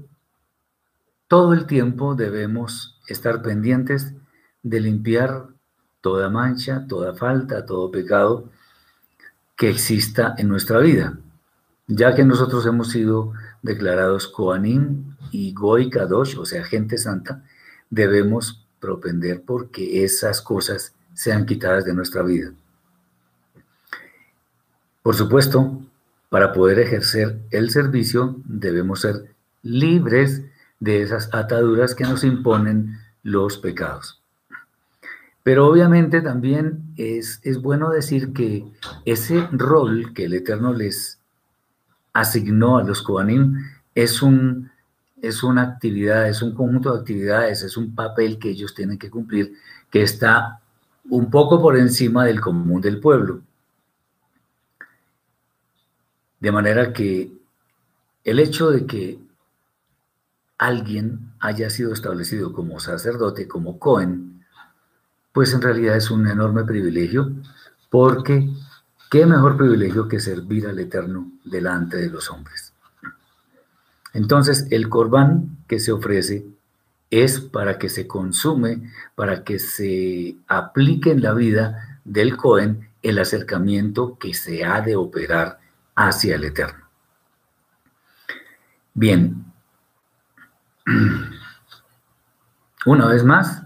todo 1.28 1.54
el 1.54 1.68
tiempo 1.68 2.16
debemos 2.16 3.00
estar 3.08 3.44
pendientes 3.44 4.16
de 4.64 4.80
limpiar 4.80 5.50
toda 6.02 6.32
mancha, 6.32 6.88
toda 6.88 7.14
falta, 7.14 7.68
todo 7.68 7.92
pecado 7.92 8.50
que 9.56 9.70
exista 9.70 10.34
en 10.40 10.48
nuestra 10.48 10.80
vida, 10.80 11.20
ya 11.86 12.16
que 12.16 12.26
nosotros 12.26 12.66
hemos 12.66 12.90
sido 12.90 13.32
declarados 13.62 14.28
Koanim 14.28 15.16
y 15.30 15.54
Goy 15.54 15.92
Kadosh, 15.92 16.40
o 16.40 16.48
sea, 16.48 16.64
gente 16.64 16.98
santa, 16.98 17.44
debemos 17.92 18.66
propender 18.80 19.44
porque 19.46 20.04
esas 20.04 20.42
cosas 20.42 20.96
sean 21.14 21.46
quitadas 21.46 21.86
de 21.86 21.94
nuestra 21.94 22.24
vida. 22.24 22.54
Por 25.04 25.16
supuesto, 25.16 25.82
para 26.30 26.54
poder 26.54 26.80
ejercer 26.80 27.38
el 27.52 27.70
servicio 27.70 28.38
debemos 28.46 29.02
ser 29.02 29.36
libres 29.62 30.42
de 30.80 31.02
esas 31.02 31.30
ataduras 31.34 31.94
que 31.94 32.06
nos 32.06 32.24
imponen 32.24 32.98
los 33.22 33.58
pecados. 33.58 34.22
Pero 35.44 35.68
obviamente 35.68 36.22
también 36.22 36.94
es, 36.96 37.42
es 37.44 37.62
bueno 37.62 37.90
decir 37.90 38.32
que 38.32 38.66
ese 39.04 39.46
rol 39.52 40.14
que 40.14 40.26
el 40.26 40.34
Eterno 40.34 40.74
les 40.74 41.20
asignó 42.14 42.78
a 42.78 42.84
los 42.84 43.02
Kohanim 43.02 43.58
es, 43.94 44.22
un, 44.22 44.72
es 45.22 45.44
una 45.44 45.64
actividad, 45.64 46.30
es 46.30 46.42
un 46.42 46.56
conjunto 46.56 46.94
de 46.94 47.00
actividades, 47.00 47.62
es 47.64 47.76
un 47.76 47.94
papel 47.94 48.40
que 48.40 48.52
ellos 48.52 48.74
tienen 48.74 48.98
que 48.98 49.10
cumplir 49.10 49.54
que 49.90 50.02
está 50.02 50.62
un 51.10 51.30
poco 51.30 51.62
por 51.62 51.78
encima 51.78 52.24
del 52.24 52.40
común 52.40 52.80
del 52.80 53.02
pueblo. 53.02 53.42
De 56.44 56.52
manera 56.52 56.92
que 56.92 57.32
el 58.26 58.40
hecho 58.40 58.70
de 58.70 58.86
que 58.86 59.18
alguien 60.58 61.32
haya 61.40 61.70
sido 61.70 61.94
establecido 61.94 62.52
como 62.52 62.82
sacerdote, 62.82 63.48
como 63.48 63.80
Cohen, 63.80 64.44
pues 65.32 65.54
en 65.54 65.62
realidad 65.62 65.96
es 65.96 66.12
un 66.12 66.28
enorme 66.28 66.66
privilegio, 66.66 67.32
porque 67.90 68.50
qué 69.10 69.26
mejor 69.26 69.56
privilegio 69.56 70.10
que 70.10 70.20
servir 70.20 70.68
al 70.68 70.80
Eterno 70.80 71.32
delante 71.46 71.96
de 71.96 72.10
los 72.10 72.30
hombres. 72.30 72.74
Entonces, 74.12 74.68
el 74.70 74.90
corbán 74.90 75.60
que 75.66 75.80
se 75.80 75.94
ofrece 75.94 76.46
es 77.10 77.40
para 77.40 77.78
que 77.78 77.88
se 77.88 78.06
consume, 78.06 78.92
para 79.16 79.46
que 79.46 79.60
se 79.60 80.36
aplique 80.50 81.10
en 81.10 81.22
la 81.22 81.34
vida 81.34 82.02
del 82.04 82.36
Cohen 82.36 82.90
el 83.02 83.20
acercamiento 83.20 84.18
que 84.18 84.34
se 84.34 84.66
ha 84.66 84.82
de 84.82 84.98
operar 84.98 85.63
hacia 85.96 86.36
el 86.36 86.46
Eterno. 86.46 86.84
Bien, 88.94 89.46
una 92.86 93.08
vez 93.08 93.24
más, 93.24 93.64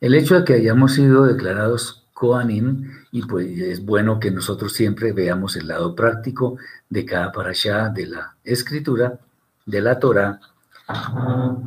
el 0.00 0.14
hecho 0.14 0.36
de 0.36 0.44
que 0.44 0.54
hayamos 0.54 0.94
sido 0.94 1.24
declarados 1.24 2.06
Koanim, 2.12 2.90
y 3.10 3.22
pues 3.22 3.58
es 3.58 3.84
bueno 3.84 4.20
que 4.20 4.30
nosotros 4.30 4.72
siempre 4.72 5.12
veamos 5.12 5.56
el 5.56 5.68
lado 5.68 5.94
práctico 5.94 6.56
de 6.88 7.04
cada 7.04 7.32
parashá 7.32 7.88
de 7.88 8.06
la 8.06 8.36
escritura, 8.44 9.18
de 9.64 9.80
la 9.80 9.98
Torah, 9.98 10.40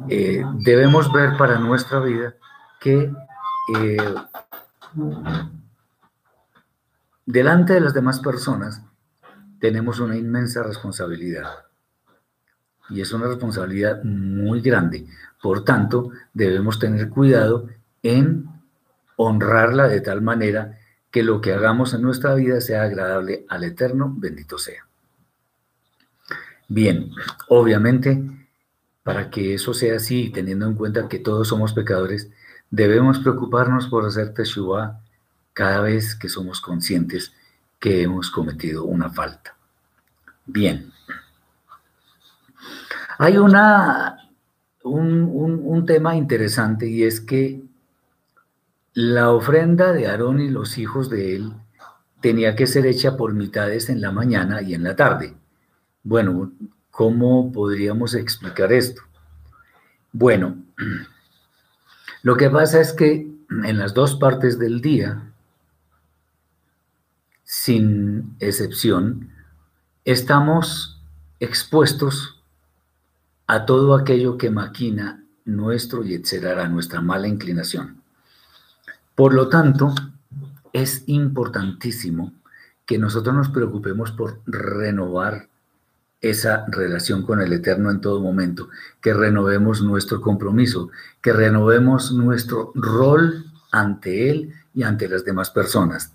eh, 0.08 0.43
debemos 0.60 1.12
ver 1.12 1.36
para 1.38 1.60
nuestra 1.60 2.00
vida 2.00 2.36
que 2.80 3.12
eh, 3.76 4.15
delante 7.26 7.74
de 7.74 7.82
las 7.82 7.93
demás 7.93 8.22
personas 8.22 8.82
tenemos 9.60 10.00
una 10.00 10.17
inmensa 10.17 10.63
responsabilidad. 10.63 11.65
Y 12.89 13.02
es 13.02 13.12
una 13.12 13.28
responsabilidad 13.28 14.04
muy 14.04 14.62
grande. 14.62 15.06
Por 15.41 15.63
tanto, 15.63 16.12
debemos 16.34 16.80
tener 16.80 17.10
cuidado 17.10 17.67
en 18.02 18.48
honrarla 19.15 19.88
de 19.88 20.02
tal 20.02 20.22
manera 20.22 20.80
que 21.12 21.24
lo 21.24 21.41
que 21.41 21.54
hagamos 21.54 21.93
en 21.93 22.02
nuestra 22.02 22.36
vida 22.36 22.62
sea 22.62 22.84
agradable 22.84 23.45
al 23.50 23.63
Eterno, 23.63 24.13
bendito 24.17 24.58
sea. 24.58 24.86
Bien, 26.67 27.12
obviamente, 27.48 28.24
para 29.04 29.30
que 29.30 29.56
eso 29.56 29.74
sea 29.74 29.95
así, 29.95 30.30
teniendo 30.30 30.67
en 30.67 30.76
cuenta 30.76 31.08
que 31.08 31.19
todos 31.19 31.48
somos 31.48 31.74
pecadores, 31.74 32.30
debemos 32.69 33.19
preocuparnos 33.19 33.88
por 33.88 34.06
hacer 34.06 34.34
teshuva 34.34 35.02
cada 35.54 35.82
vez 35.82 36.15
que 36.15 36.30
somos 36.30 36.62
conscientes 36.62 37.34
que 37.80 38.04
hemos 38.04 38.30
cometido 38.30 38.84
una 38.86 39.10
falta. 39.10 39.56
Bien. 40.46 40.92
Hay 43.18 43.38
una, 43.38 44.30
un, 44.84 45.86
tema 45.86 46.15
interesante 46.15 46.88
y 46.88 47.04
es 47.04 47.22
que 47.22 47.62
la 48.94 49.32
ofrenda 49.32 49.94
de 49.94 50.08
Aarón 50.08 50.39
y 50.39 50.50
los 50.50 50.78
hijos 50.78 51.10
de 51.10 51.36
él 51.36 51.54
tenía 52.22 52.56
que 52.56 52.68
ser 52.68 52.86
hecha 52.86 53.18
por 53.18 53.34
mitades 53.34 53.89
en 53.89 54.02
la 54.02 54.12
mañana 54.12 54.62
y 54.62 54.74
en 54.74 54.84
la 54.84 54.96
tarde. 54.96 55.36
Bueno, 56.04 56.52
¿cómo 56.92 57.52
podríamos 57.52 58.13
explicar 58.13 58.72
esto? 58.74 59.02
Bueno, 60.12 60.58
lo 62.24 62.36
que 62.36 62.50
pasa 62.50 62.82
es 62.82 62.94
que 62.94 63.28
en 63.50 63.78
las 63.78 63.94
dos 63.94 64.15
partes 64.15 64.60
del 64.60 64.82
día, 64.82 65.29
sin 67.52 68.36
excepción, 68.40 69.32
estamos 70.06 71.02
expuestos 71.40 72.44
a 73.48 73.66
todo 73.66 73.96
aquello 73.96 74.38
que 74.38 74.52
maquina 74.52 75.24
nuestro 75.46 76.04
y 76.04 76.14
etcétera, 76.14 76.70
nuestra 76.70 77.02
mala 77.02 77.28
inclinación. 77.28 78.04
Por 79.16 79.34
lo 79.34 79.50
tanto, 79.50 79.96
es 80.74 81.02
importantísimo 81.08 82.34
que 82.86 83.00
nosotros 83.00 83.34
nos 83.34 83.50
preocupemos 83.50 84.12
por 84.12 84.42
renovar 84.46 85.50
esa 86.22 86.68
relación 86.68 87.24
con 87.24 87.42
el 87.42 87.52
Eterno 87.52 87.90
en 87.90 88.00
todo 88.00 88.22
momento, 88.22 88.70
que 89.02 89.16
renovemos 89.16 89.82
nuestro 89.82 90.22
compromiso, 90.22 90.92
que 91.20 91.34
renovemos 91.34 92.12
nuestro 92.12 92.72
rol 92.76 93.46
ante 93.72 94.30
Él 94.30 94.54
y 94.76 94.84
ante 94.84 95.10
las 95.10 95.26
demás 95.26 95.50
personas. 95.50 96.14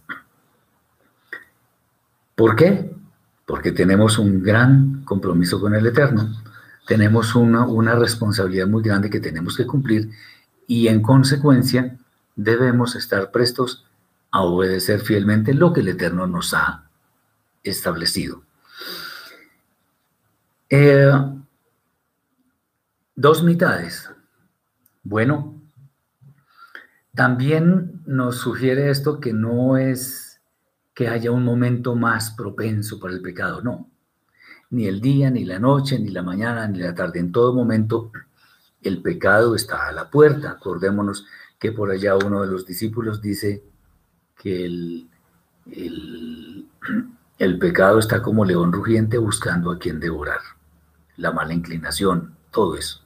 ¿Por 2.35 2.57
qué? 2.57 2.95
Porque 3.47 3.73
tenemos 3.73 4.19
un 4.19 4.43
gran 4.43 5.05
compromiso 5.05 5.61
con 5.61 5.75
el 5.75 5.87
Eterno, 5.87 6.31
tenemos 6.87 7.35
una, 7.35 7.95
responsabilidad 7.95 8.67
muy 8.67 8.83
grande 8.83 9.11
que 9.11 9.21
tenemos 9.21 9.57
que 9.57 9.67
cumplir 9.67 10.11
y 10.67 10.89
en 10.89 11.03
consecuencia 11.03 11.97
debemos 12.37 12.97
estar 12.97 13.31
prestos 13.31 13.87
a 14.31 14.43
obedecer 14.43 15.01
fielmente 15.01 15.55
lo 15.55 15.73
que 15.73 15.81
el 15.81 15.89
Eterno 15.89 16.27
nos 16.27 16.53
ha 16.55 16.89
establecido. 17.63 18.43
Eh, 20.69 21.13
dos 23.15 23.45
mitades. 23.45 24.11
Bueno, 25.05 25.63
también 27.15 28.03
nos 28.07 28.39
sugiere 28.39 28.91
esto 28.91 29.21
que 29.21 29.33
no 29.33 29.77
es 29.77 30.34
que 30.95 31.09
haya 31.09 31.33
un 31.33 31.45
momento 31.45 31.97
más 31.97 32.31
propenso 32.31 33.01
para 33.01 33.15
el 33.15 33.21
pecado, 33.21 33.61
no. 33.61 33.91
Ni 34.71 34.87
el 34.87 35.01
día, 35.01 35.31
ni 35.31 35.45
la 35.45 35.59
noche, 35.59 35.99
ni 35.99 36.11
la 36.11 36.23
mañana, 36.23 36.67
ni 36.69 36.79
la 36.79 36.95
tarde. 36.95 37.21
En 37.21 37.33
todo 37.33 37.53
momento 37.53 38.13
el 38.83 39.03
pecado 39.03 39.55
está 39.55 39.89
a 39.89 39.93
la 39.93 40.09
puerta. 40.09 40.51
Acordémonos 40.51 41.27
que 41.59 41.73
por 41.73 41.91
allá 41.91 42.17
uno 42.17 42.43
de 42.43 42.49
los 42.49 42.67
discípulos 42.67 43.21
dice 43.21 43.65
que 44.39 44.65
el, 44.65 45.09
el, 47.39 47.59
pecado 47.59 47.99
está 47.99 48.23
como 48.23 48.45
león 48.45 48.73
rugiente 48.73 49.19
buscando 49.19 49.71
a 49.71 49.79
quien 49.79 50.01
devorar 50.01 50.41
la 51.17 51.33
mala 51.33 51.55
inclinación, 51.55 52.37
todo 52.51 52.77
eso. 52.77 53.04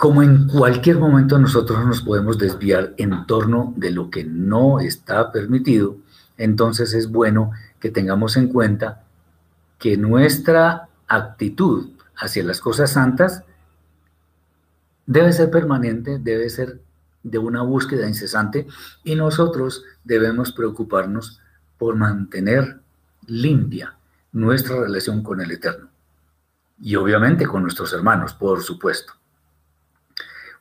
Como 0.00 0.22
en 0.22 0.48
cualquier 0.48 0.98
momento 0.98 1.38
nosotros 1.38 1.84
nos 1.84 2.00
podemos 2.00 2.38
desviar 2.38 2.94
en 2.96 3.26
torno 3.26 3.74
de 3.76 3.90
lo 3.90 4.08
que 4.08 4.24
no 4.24 4.80
está 4.80 5.30
permitido, 5.30 5.98
entonces 6.38 6.94
es 6.94 7.10
bueno 7.10 7.50
que 7.78 7.90
tengamos 7.90 8.38
en 8.38 8.48
cuenta 8.48 9.04
que 9.78 9.98
nuestra 9.98 10.88
actitud 11.06 11.90
hacia 12.16 12.42
las 12.44 12.62
cosas 12.62 12.92
santas 12.92 13.44
debe 15.04 15.34
ser 15.34 15.50
permanente, 15.50 16.18
debe 16.18 16.48
ser 16.48 16.80
de 17.22 17.36
una 17.36 17.60
búsqueda 17.60 18.08
incesante 18.08 18.66
y 19.04 19.16
nosotros 19.16 19.84
debemos 20.02 20.52
preocuparnos 20.52 21.42
por 21.76 21.96
mantener 21.96 22.80
limpia 23.26 23.98
nuestra 24.32 24.80
relación 24.80 25.22
con 25.22 25.42
el 25.42 25.50
Eterno. 25.50 25.90
Y 26.80 26.96
obviamente 26.96 27.46
con 27.46 27.60
nuestros 27.60 27.92
hermanos, 27.92 28.32
por 28.32 28.62
supuesto. 28.62 29.19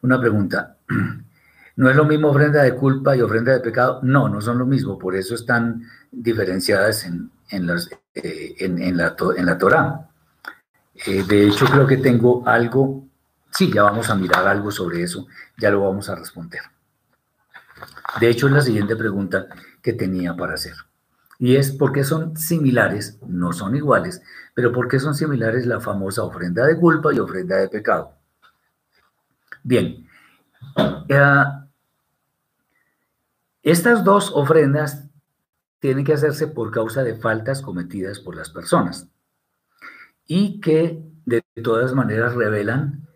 Una 0.02 0.20
pregunta. 0.20 0.78
¿No 1.76 1.90
es 1.90 1.96
lo 1.96 2.06
mismo 2.06 2.30
ofrenda 2.30 2.64
de 2.64 2.76
culpa 2.76 3.16
y 3.16 3.22
ofrenda 3.22 3.54
de 3.54 3.62
pecado? 3.62 4.02
No, 4.04 4.28
no 4.28 4.42
son 4.42 4.58
lo 4.58 4.66
mismo. 4.66 5.00
Por 5.00 5.16
eso 5.16 5.34
están 5.36 5.84
diferenciadas 6.12 7.06
en, 7.06 7.32
en, 7.50 7.70
eh, 8.16 8.56
en, 8.60 8.98
la, 8.98 9.16
en 9.38 9.46
la 9.46 9.58
Torah. 9.58 10.10
Eh, 11.06 11.24
de 11.24 11.48
hecho, 11.48 11.66
creo 11.66 11.88
que 11.88 11.98
tengo 11.98 12.46
algo. 12.46 13.08
Sí, 13.52 13.72
ya 13.74 13.84
vamos 13.84 14.10
a 14.10 14.16
mirar 14.16 14.46
algo 14.48 14.72
sobre 14.72 15.04
eso. 15.04 15.28
Ya 15.58 15.72
lo 15.72 15.82
vamos 15.82 16.10
a 16.10 16.16
responder. 16.16 16.62
De 18.20 18.30
hecho, 18.30 18.48
es 18.48 18.54
la 18.54 18.62
siguiente 18.62 18.96
pregunta 18.96 19.48
que 19.82 19.94
tenía 19.94 20.36
para 20.36 20.56
hacer. 20.56 20.74
Y 21.38 21.56
es 21.56 21.72
porque 21.72 22.04
son 22.04 22.36
similares, 22.36 23.18
no 23.26 23.54
son 23.54 23.76
iguales, 23.76 24.22
pero 24.54 24.74
porque 24.74 25.00
son 25.00 25.16
similares 25.16 25.66
la 25.66 25.80
famosa 25.80 26.24
ofrenda 26.24 26.66
de 26.66 26.78
culpa 26.78 27.14
y 27.14 27.20
ofrenda 27.20 27.56
de 27.56 27.70
pecado. 27.70 28.19
Bien, 29.70 30.04
eh, 31.10 31.44
estas 33.62 34.04
dos 34.04 34.32
ofrendas 34.34 35.06
tienen 35.78 36.04
que 36.04 36.14
hacerse 36.14 36.48
por 36.48 36.72
causa 36.72 37.04
de 37.04 37.14
faltas 37.14 37.62
cometidas 37.62 38.20
por 38.20 38.36
las 38.36 38.50
personas 38.50 39.08
y 40.26 40.60
que 40.60 41.04
de 41.24 41.44
todas 41.62 41.94
maneras 41.94 42.34
revelan 42.34 43.08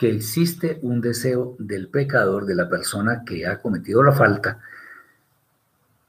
que 0.00 0.10
existe 0.10 0.80
un 0.82 1.00
deseo 1.00 1.54
del 1.60 1.86
pecador, 1.86 2.44
de 2.44 2.56
la 2.56 2.68
persona 2.68 3.22
que 3.24 3.46
ha 3.46 3.60
cometido 3.60 4.02
la 4.02 4.12
falta, 4.12 4.58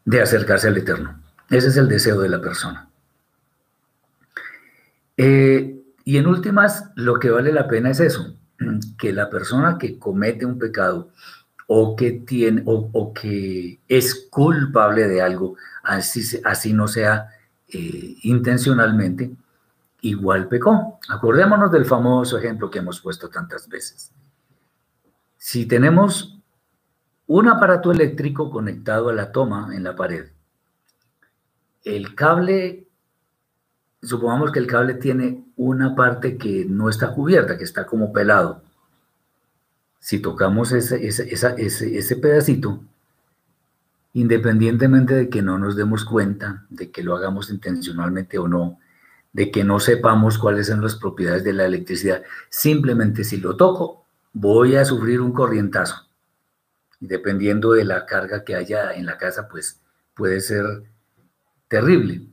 de 0.03 0.19
acercarse 0.19 0.67
al 0.67 0.77
Eterno. 0.77 1.21
Ese 1.47 1.67
es 1.67 1.77
el 1.77 1.87
deseo 1.87 2.19
de 2.19 2.29
la 2.29 2.41
persona. 2.41 2.89
Eh, 5.15 5.79
y 6.03 6.17
en 6.17 6.25
últimas, 6.25 6.89
lo 6.95 7.19
que 7.19 7.29
vale 7.29 7.51
la 7.51 7.67
pena 7.67 7.91
es 7.91 7.99
eso, 7.99 8.40
que 8.97 9.13
la 9.13 9.29
persona 9.29 9.77
que 9.77 9.97
comete 9.97 10.45
un 10.45 10.57
pecado 10.57 11.09
o 11.67 11.95
que, 11.95 12.11
tiene, 12.11 12.63
o, 12.65 13.13
que 13.13 13.79
es 13.87 14.27
culpable 14.29 15.07
de 15.07 15.21
algo, 15.21 15.55
así, 15.83 16.39
así 16.43 16.73
no 16.73 16.87
sea 16.87 17.29
eh, 17.67 18.17
intencionalmente, 18.23 19.31
igual 20.01 20.47
pecó. 20.47 20.99
Acordémonos 21.09 21.71
del 21.71 21.85
famoso 21.85 22.37
ejemplo 22.37 22.69
que 22.69 22.79
hemos 22.79 22.99
puesto 22.99 23.29
tantas 23.29 23.69
veces. 23.69 24.11
Si 25.37 25.65
tenemos 25.65 26.37
un 27.27 27.47
aparato 27.47 27.91
eléctrico 27.91 28.51
conectado 28.51 29.09
a 29.09 29.13
la 29.13 29.31
toma 29.31 29.69
en 29.73 29.83
la 29.83 29.95
pared 29.95 30.25
el 31.83 32.15
cable, 32.15 32.87
supongamos 34.01 34.51
que 34.51 34.59
el 34.59 34.67
cable 34.67 34.95
tiene 34.95 35.43
una 35.63 35.95
parte 35.95 36.37
que 36.37 36.65
no 36.67 36.89
está 36.89 37.13
cubierta, 37.13 37.55
que 37.55 37.63
está 37.63 37.85
como 37.85 38.11
pelado. 38.11 38.63
Si 39.99 40.17
tocamos 40.17 40.71
ese, 40.71 41.05
ese, 41.05 42.15
pedacito, 42.15 42.81
independientemente 44.13 45.13
de 45.13 45.29
que 45.29 45.43
no 45.43 45.59
nos 45.59 45.75
demos 45.75 46.03
cuenta, 46.03 46.65
de 46.69 46.89
que 46.89 47.03
lo 47.03 47.15
hagamos 47.15 47.51
intencionalmente 47.51 48.39
o 48.39 48.47
no, 48.47 48.79
de 49.33 49.51
que 49.51 49.63
no 49.63 49.79
sepamos 49.79 50.39
cuáles 50.39 50.65
son 50.65 50.81
las 50.81 50.95
propiedades 50.95 51.43
de 51.43 51.53
la 51.53 51.65
electricidad, 51.65 52.23
simplemente 52.49 53.23
si 53.23 53.37
lo 53.37 53.55
toco, 53.55 54.03
voy 54.33 54.77
a 54.77 54.85
sufrir 54.85 55.21
un 55.21 55.31
corrientazo. 55.31 56.07
Dependiendo 56.99 57.73
de 57.73 57.85
la 57.85 58.07
carga 58.07 58.43
que 58.43 58.55
haya 58.55 58.93
en 58.93 59.05
la 59.05 59.19
casa, 59.19 59.47
pues 59.47 59.79
puede 60.15 60.41
ser 60.41 60.65
terrible. 61.67 62.25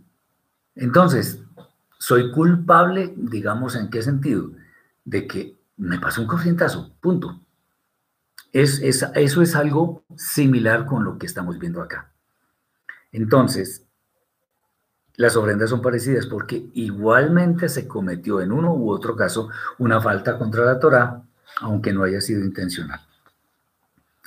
Entonces, 0.74 1.42
soy 1.98 2.30
culpable, 2.30 3.12
digamos, 3.16 3.74
¿en 3.74 3.90
qué 3.90 4.02
sentido? 4.02 4.52
De 5.04 5.26
que 5.26 5.56
me 5.76 5.98
pasó 5.98 6.22
un 6.22 6.28
corrientazo, 6.28 6.92
punto. 7.00 7.40
Es, 8.52 8.80
eso 8.80 9.42
es 9.42 9.54
algo 9.54 10.04
similar 10.16 10.86
con 10.86 11.04
lo 11.04 11.18
que 11.18 11.26
estamos 11.26 11.58
viendo 11.58 11.82
acá. 11.82 12.10
Entonces, 13.12 13.84
las 15.16 15.36
ofrendas 15.36 15.70
son 15.70 15.82
parecidas 15.82 16.26
porque 16.26 16.70
igualmente 16.74 17.68
se 17.68 17.88
cometió 17.88 18.40
en 18.40 18.52
uno 18.52 18.74
u 18.74 18.90
otro 18.90 19.16
caso 19.16 19.50
una 19.78 20.00
falta 20.00 20.38
contra 20.38 20.64
la 20.64 20.78
Torah, 20.78 21.22
aunque 21.60 21.92
no 21.92 22.04
haya 22.04 22.20
sido 22.20 22.44
intencional. 22.44 23.00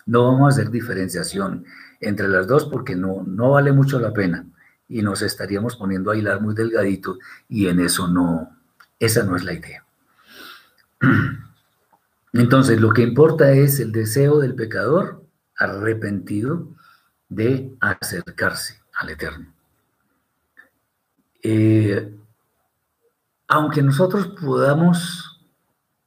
No 0.05 0.25
vamos 0.25 0.45
a 0.45 0.59
hacer 0.59 0.71
diferenciación 0.71 1.65
entre 2.01 2.27
las 2.27 2.47
dos 2.47 2.65
porque 2.65 2.95
no, 2.95 3.23
no 3.25 3.51
vale 3.51 3.71
mucho 3.71 3.99
la 3.99 4.11
pena 4.11 4.45
y 4.91 5.01
nos 5.01 5.21
estaríamos 5.21 5.77
poniendo 5.77 6.11
a 6.11 6.17
hilar 6.17 6.41
muy 6.41 6.53
delgadito 6.53 7.17
y 7.47 7.67
en 7.67 7.79
eso 7.79 8.09
no, 8.09 8.57
Esa 8.99 9.23
no 9.23 9.37
es 9.37 9.43
la 9.45 9.53
idea. 9.53 9.85
Entonces, 12.33 12.79
lo 12.79 12.91
que 12.91 13.01
importa 13.01 13.51
es 13.51 13.79
el 13.79 13.91
deseo 13.91 14.39
del 14.39 14.53
pecador 14.53 15.25
arrepentido 15.55 16.67
de 17.29 17.73
acercarse 17.79 18.81
al 18.93 19.09
Eterno. 19.09 19.53
Eh, 21.41 22.13
aunque 23.47 23.81
nosotros 23.81 24.27
podamos 24.39 25.41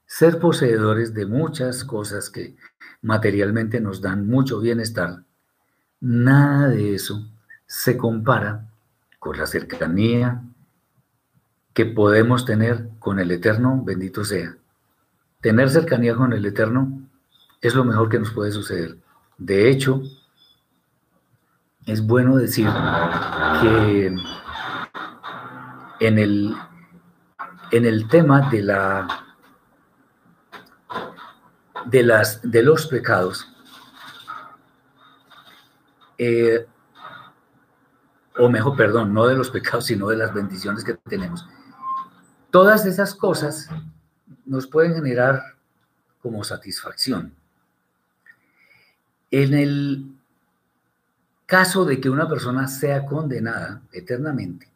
ser 0.07 0.39
poseedores 0.39 1.15
de 1.15 1.27
muchas 1.27 1.85
cosas 1.85 2.31
que 2.31 2.55
materialmente 3.01 3.81
nos 3.81 4.01
dan 4.01 4.29
mucho 4.29 4.61
bienestar, 4.61 5.25
nada 6.01 6.69
de 6.69 6.95
eso 6.95 7.27
se 7.67 7.97
compara 7.97 8.71
con 9.25 9.39
la 9.39 9.47
cercanía 9.47 10.43
que 11.73 11.87
podemos 11.87 12.45
tener 12.45 12.91
con 12.99 13.19
el 13.19 13.31
Eterno, 13.31 13.81
bendito 13.83 14.23
sea. 14.23 14.55
Tener 15.41 15.71
cercanía 15.71 16.15
con 16.15 16.35
el 16.35 16.45
Eterno 16.45 17.09
es 17.63 17.75
lo 17.75 17.85
mejor 17.85 18.11
que 18.11 18.19
nos 18.19 18.33
puede 18.33 18.53
suceder. 18.53 18.99
De 19.39 19.71
hecho, 19.71 20.03
es 21.87 22.07
bueno 22.07 22.37
decir 22.37 22.69
que 23.63 24.15
en 26.01 26.19
el, 26.19 26.55
en 27.71 27.87
el 27.87 28.07
tema 28.09 28.51
de, 28.51 28.63
la, 28.63 29.09
de, 31.87 32.03
las, 32.03 32.43
de 32.43 32.63
los 32.63 32.87
pecados, 32.89 33.49
eh, 36.19 36.67
o 38.39 38.49
mejor, 38.49 38.77
perdón, 38.77 39.15
no 39.15 39.27
de 39.27 39.37
los 39.37 39.51
pecados, 39.51 39.87
sino 39.87 40.09
de 40.09 40.17
las 40.17 40.35
bendiciones 40.35 40.85
que 40.85 40.95
tenemos. 40.95 41.47
Todas 42.51 42.87
esas 42.87 43.15
cosas 43.15 43.69
nos 44.45 44.67
pueden 44.67 44.95
generar 44.95 45.43
como 46.21 46.45
satisfacción. 46.45 47.35
En 49.31 49.55
el 49.55 50.07
caso 51.47 51.85
de 51.85 52.01
que 52.01 52.11
una 52.11 52.29
persona 52.29 52.69
sea 52.69 53.05
condenada 53.07 53.83
eternamente, 53.93 54.69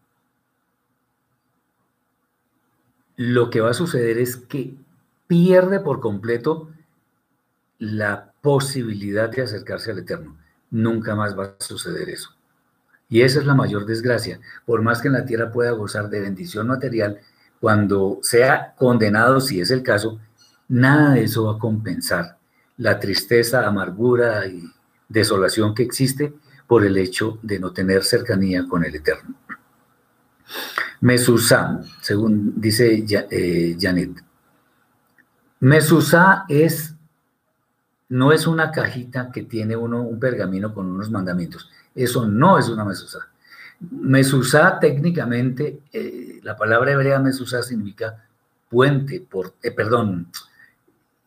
lo 3.16 3.50
que 3.50 3.60
va 3.60 3.70
a 3.70 3.74
suceder 3.74 4.18
es 4.18 4.36
que 4.36 4.74
pierde 5.26 5.80
por 5.80 6.00
completo 6.00 6.70
la 7.78 8.32
posibilidad 8.40 9.28
de 9.28 9.42
acercarse 9.42 9.90
al 9.90 9.98
Eterno. 9.98 10.36
Nunca 10.70 11.14
más 11.14 11.36
va 11.38 11.56
a 11.58 11.64
suceder 11.64 12.08
eso. 12.08 12.37
Y 13.08 13.22
esa 13.22 13.40
es 13.40 13.46
la 13.46 13.54
mayor 13.54 13.86
desgracia. 13.86 14.40
Por 14.66 14.82
más 14.82 15.00
que 15.00 15.08
en 15.08 15.14
la 15.14 15.24
tierra 15.24 15.50
pueda 15.50 15.70
gozar 15.72 16.10
de 16.10 16.20
bendición 16.20 16.66
material, 16.66 17.18
cuando 17.60 18.20
sea 18.22 18.74
condenado, 18.76 19.40
si 19.40 19.60
es 19.60 19.70
el 19.70 19.82
caso, 19.82 20.20
nada 20.68 21.14
de 21.14 21.24
eso 21.24 21.44
va 21.44 21.56
a 21.56 21.58
compensar 21.58 22.38
la 22.76 23.00
tristeza, 23.00 23.66
amargura 23.66 24.46
y 24.46 24.62
desolación 25.08 25.74
que 25.74 25.82
existe 25.82 26.32
por 26.66 26.84
el 26.84 26.96
hecho 26.96 27.38
de 27.42 27.58
no 27.58 27.72
tener 27.72 28.04
cercanía 28.04 28.66
con 28.68 28.84
el 28.84 28.94
Eterno. 28.94 29.34
Mesusá, 31.00 31.80
según 32.00 32.60
dice 32.60 33.04
eh, 33.08 33.76
Janet. 33.78 34.22
Mesusá 35.60 36.44
es, 36.48 36.94
no 38.08 38.32
es 38.32 38.46
una 38.46 38.70
cajita 38.70 39.30
que 39.30 39.42
tiene 39.42 39.76
uno 39.76 40.02
un 40.02 40.18
pergamino 40.18 40.72
con 40.72 40.86
unos 40.86 41.10
mandamientos. 41.10 41.70
Eso 41.94 42.26
no 42.26 42.58
es 42.58 42.68
una 42.68 42.84
mesusá. 42.84 43.28
Mesusá 43.80 44.78
técnicamente, 44.80 45.80
eh, 45.92 46.40
la 46.42 46.56
palabra 46.56 46.92
hebrea 46.92 47.18
mesusá 47.20 47.62
significa 47.62 48.24
puente, 48.68 49.20
por, 49.20 49.54
eh, 49.62 49.70
perdón, 49.70 50.28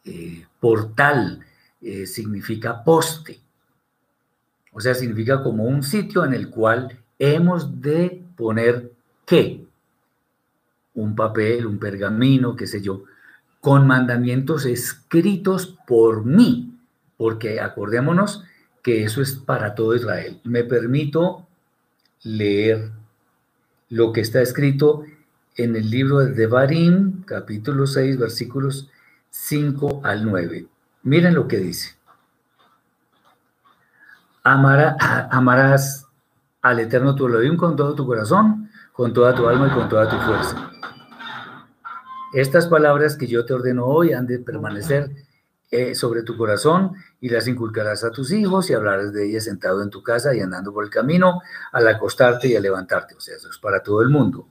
eh, 0.06 0.46
portal, 0.60 1.46
significa 2.06 2.84
poste. 2.84 3.40
O 4.72 4.80
sea, 4.80 4.94
significa 4.94 5.42
como 5.42 5.64
un 5.64 5.82
sitio 5.82 6.24
en 6.24 6.36
el 6.36 6.52
cual 6.52 6.96
hemos 7.18 7.82
de 7.82 8.24
poner 8.38 8.92
qué? 9.26 9.66
Un 10.94 11.16
papel, 11.16 11.66
un 11.66 11.80
pergamino, 11.80 12.56
qué 12.56 12.68
sé 12.68 12.82
yo, 12.82 13.06
con 13.62 13.88
mandamientos 13.88 14.66
escritos 14.66 15.76
por 15.88 16.24
mí, 16.24 16.71
porque 17.22 17.62
acordémonos 17.62 18.44
que 18.82 19.04
eso 19.04 19.22
es 19.22 19.34
para 19.36 19.76
todo 19.76 19.94
Israel. 19.94 20.42
Me 20.44 20.64
permito 20.64 21.46
leer 22.24 22.90
lo 23.90 24.12
que 24.12 24.22
está 24.22 24.42
escrito 24.42 25.04
en 25.56 25.76
el 25.76 25.92
libro 25.92 26.18
de 26.18 26.32
Devarim, 26.32 27.22
capítulo 27.22 27.86
6, 27.86 28.18
versículos 28.18 28.90
5 29.30 30.02
al 30.04 30.26
9. 30.26 30.66
Miren 31.04 31.36
lo 31.36 31.48
que 31.48 31.58
dice. 31.58 31.96
amarás 34.42 36.08
al 36.64 36.80
Eterno 36.80 37.14
tu 37.14 37.28
Elohim 37.28 37.56
con 37.56 37.76
todo 37.76 37.94
tu 37.94 38.08
corazón, 38.08 38.72
con 38.94 39.14
toda 39.14 39.36
tu 39.36 39.48
alma 39.48 39.68
y 39.68 39.76
con 39.76 39.88
toda 39.88 40.10
tu 40.10 40.18
fuerza. 40.26 40.72
Estas 42.34 42.66
palabras 42.66 43.16
que 43.16 43.28
yo 43.28 43.46
te 43.46 43.54
ordeno 43.54 43.86
hoy 43.86 44.12
han 44.12 44.26
de 44.26 44.40
permanecer 44.40 45.12
eh, 45.74 45.96
sobre 45.96 46.24
tu 46.24 46.36
corazón 46.36 46.96
y 47.22 47.30
las 47.30 47.48
inculcarás 47.48 48.04
a 48.04 48.12
tus 48.12 48.34
hijos 48.34 48.70
y 48.70 48.74
hablarás 48.74 49.14
de 49.14 49.30
ellas 49.30 49.46
sentado 49.46 49.82
en 49.82 49.90
tu 49.90 50.04
casa 50.04 50.36
y 50.36 50.42
andando 50.42 50.74
por 50.74 50.84
el 50.84 50.90
camino, 50.90 51.42
al 51.72 51.88
acostarte 51.88 52.50
y 52.50 52.58
al 52.58 52.64
levantarte. 52.64 53.16
O 53.16 53.22
sea, 53.22 53.38
eso 53.38 53.50
es 53.50 53.58
para 53.58 53.82
todo 53.82 54.02
el 54.02 54.10
mundo. 54.10 54.50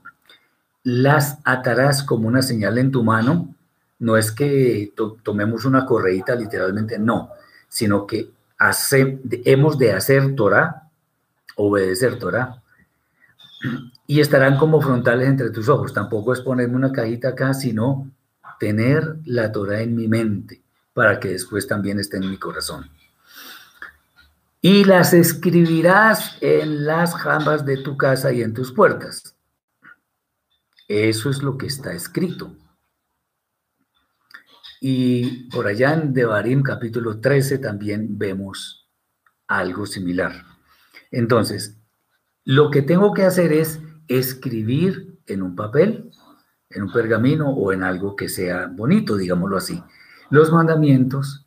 Las 0.81 1.37
atarás 1.43 2.01
como 2.01 2.27
una 2.27 2.41
señal 2.41 2.79
en 2.79 2.89
tu 2.89 3.03
mano. 3.03 3.53
No 3.99 4.17
es 4.17 4.31
que 4.31 4.93
tomemos 5.21 5.65
una 5.65 5.85
correíta 5.85 6.33
literalmente, 6.33 6.97
no, 6.97 7.29
sino 7.67 8.07
que 8.07 8.31
hemos 9.45 9.77
de 9.77 9.93
hacer 9.93 10.33
Torah, 10.33 10.89
obedecer 11.55 12.17
Torah. 12.17 12.63
Y 14.07 14.21
estarán 14.21 14.57
como 14.57 14.81
frontales 14.81 15.27
entre 15.27 15.51
tus 15.51 15.69
ojos. 15.69 15.93
Tampoco 15.93 16.33
es 16.33 16.41
ponerme 16.41 16.77
una 16.77 16.91
cajita 16.91 17.27
acá, 17.27 17.53
sino 17.53 18.09
tener 18.59 19.17
la 19.25 19.51
Torah 19.51 19.81
en 19.81 19.95
mi 19.95 20.07
mente 20.07 20.61
para 20.93 21.19
que 21.19 21.29
después 21.29 21.67
también 21.67 21.99
esté 21.99 22.17
en 22.17 22.29
mi 22.29 22.37
corazón. 22.37 22.89
Y 24.61 24.83
las 24.83 25.13
escribirás 25.13 26.37
en 26.41 26.85
las 26.85 27.15
jambas 27.15 27.65
de 27.65 27.77
tu 27.77 27.97
casa 27.97 28.31
y 28.31 28.41
en 28.41 28.53
tus 28.53 28.71
puertas. 28.71 29.35
Eso 30.87 31.29
es 31.29 31.41
lo 31.41 31.57
que 31.57 31.67
está 31.67 31.93
escrito. 31.93 32.55
Y 34.81 35.49
por 35.49 35.67
allá 35.67 35.93
en 35.93 36.13
Devarim 36.13 36.63
capítulo 36.63 37.19
13 37.19 37.59
también 37.59 38.17
vemos 38.17 38.89
algo 39.47 39.85
similar. 39.85 40.43
Entonces, 41.11 41.77
lo 42.43 42.71
que 42.71 42.81
tengo 42.81 43.13
que 43.13 43.23
hacer 43.23 43.53
es 43.53 43.79
escribir 44.07 45.19
en 45.27 45.43
un 45.43 45.55
papel, 45.55 46.11
en 46.69 46.83
un 46.83 46.91
pergamino 46.91 47.49
o 47.49 47.71
en 47.71 47.83
algo 47.83 48.15
que 48.15 48.27
sea 48.27 48.67
bonito, 48.67 49.17
digámoslo 49.17 49.57
así. 49.57 49.83
Los 50.31 50.51
mandamientos, 50.51 51.45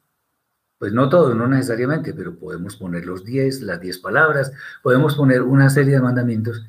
pues 0.78 0.92
no 0.92 1.08
todos, 1.08 1.34
no 1.34 1.48
necesariamente, 1.48 2.14
pero 2.14 2.36
podemos 2.36 2.76
poner 2.76 3.06
los 3.06 3.24
10, 3.24 3.62
las 3.62 3.80
10 3.80 3.98
palabras, 3.98 4.52
podemos 4.82 5.16
poner 5.16 5.42
una 5.42 5.70
serie 5.70 5.94
de 5.94 6.00
mandamientos 6.00 6.64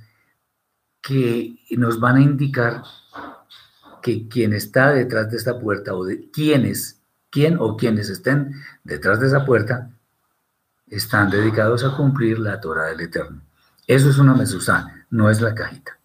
que 1.02 1.60
nos 1.72 2.00
van 2.00 2.16
a 2.16 2.22
indicar 2.22 2.82
que 4.02 4.28
quien 4.28 4.54
está 4.54 4.92
detrás 4.92 5.30
de 5.30 5.38
esta 5.38 5.60
puerta 5.60 5.94
o 5.94 6.06
de 6.06 6.30
quienes, 6.32 7.02
quién 7.30 7.58
o 7.60 7.76
quienes 7.76 8.10
estén 8.10 8.54
detrás 8.84 9.20
de 9.20 9.28
esa 9.28 9.46
puerta, 9.46 9.92
están 10.88 11.30
dedicados 11.30 11.84
a 11.84 11.96
cumplir 11.96 12.40
la 12.40 12.60
Torah 12.62 12.86
del 12.86 13.02
Eterno. 13.02 13.42
Eso 13.88 14.10
es 14.10 14.18
una 14.18 14.34
mesuzá, 14.34 15.06
no 15.10 15.30
es 15.30 15.42
la 15.42 15.54
cajita. 15.54 16.00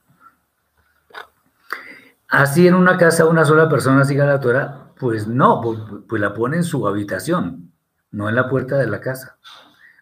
Así 2.29 2.66
en 2.66 2.75
una 2.75 2.96
casa 2.96 3.27
una 3.27 3.44
sola 3.44 3.68
persona 3.68 4.05
siga 4.05 4.27
la 4.27 4.40
Torah, 4.40 4.89
pues 5.01 5.27
no, 5.27 5.63
pues, 5.63 5.81
pues, 6.07 6.21
la 6.21 6.35
pone 6.35 6.59
en 6.59 6.65
su 6.65 6.87
habitación, 6.87 7.73
no 8.11 8.29
en 8.29 8.35
la 8.35 8.49
puerta 8.51 8.77
de 8.77 8.87
la 8.87 9.01
casa. 9.01 9.39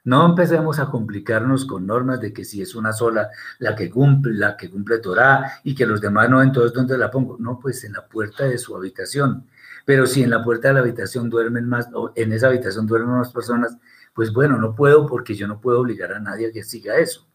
No 0.02 0.26
empecemos 0.26 0.78
a 0.80 0.90
complicarnos 0.90 1.66
con 1.66 1.86
normas 1.86 2.20
de 2.20 2.32
que 2.32 2.44
si 2.44 2.62
es 2.62 2.74
una 2.74 2.92
sola 2.92 3.28
la 3.58 3.76
que 3.76 3.90
cumple, 3.90 4.34
la 4.34 4.56
que 4.56 4.70
cumple 4.70 4.98
Torah 4.98 5.60
y 5.62 5.74
que 5.74 5.86
los 5.86 6.00
demás 6.00 6.28
no, 6.30 6.42
entonces 6.42 6.72
¿dónde 6.72 6.98
la 6.98 7.10
pongo? 7.10 7.36
No, 7.38 7.60
pues 7.60 7.84
en 7.84 7.92
la 7.92 8.06
puerta 8.08 8.44
de 8.44 8.58
su 8.58 8.74
habitación. 8.74 9.46
Pero 9.84 10.06
si 10.06 10.22
en 10.22 10.30
la 10.30 10.42
puerta 10.42 10.68
de 10.68 10.74
la 10.74 10.80
habitación 10.80 11.30
duermen 11.30 11.68
más, 11.68 11.88
o 11.94 12.12
en 12.16 12.32
esa 12.32 12.48
habitación 12.48 12.86
duermen 12.86 13.18
más 13.18 13.32
personas, 13.32 13.76
pues 14.14 14.32
bueno, 14.32 14.56
no 14.58 14.74
puedo 14.74 15.06
porque 15.06 15.34
yo 15.34 15.46
no 15.46 15.60
puedo 15.60 15.80
obligar 15.80 16.12
a 16.12 16.20
nadie 16.20 16.48
a 16.48 16.52
que 16.52 16.64
siga 16.64 16.96
eso. 16.96 17.26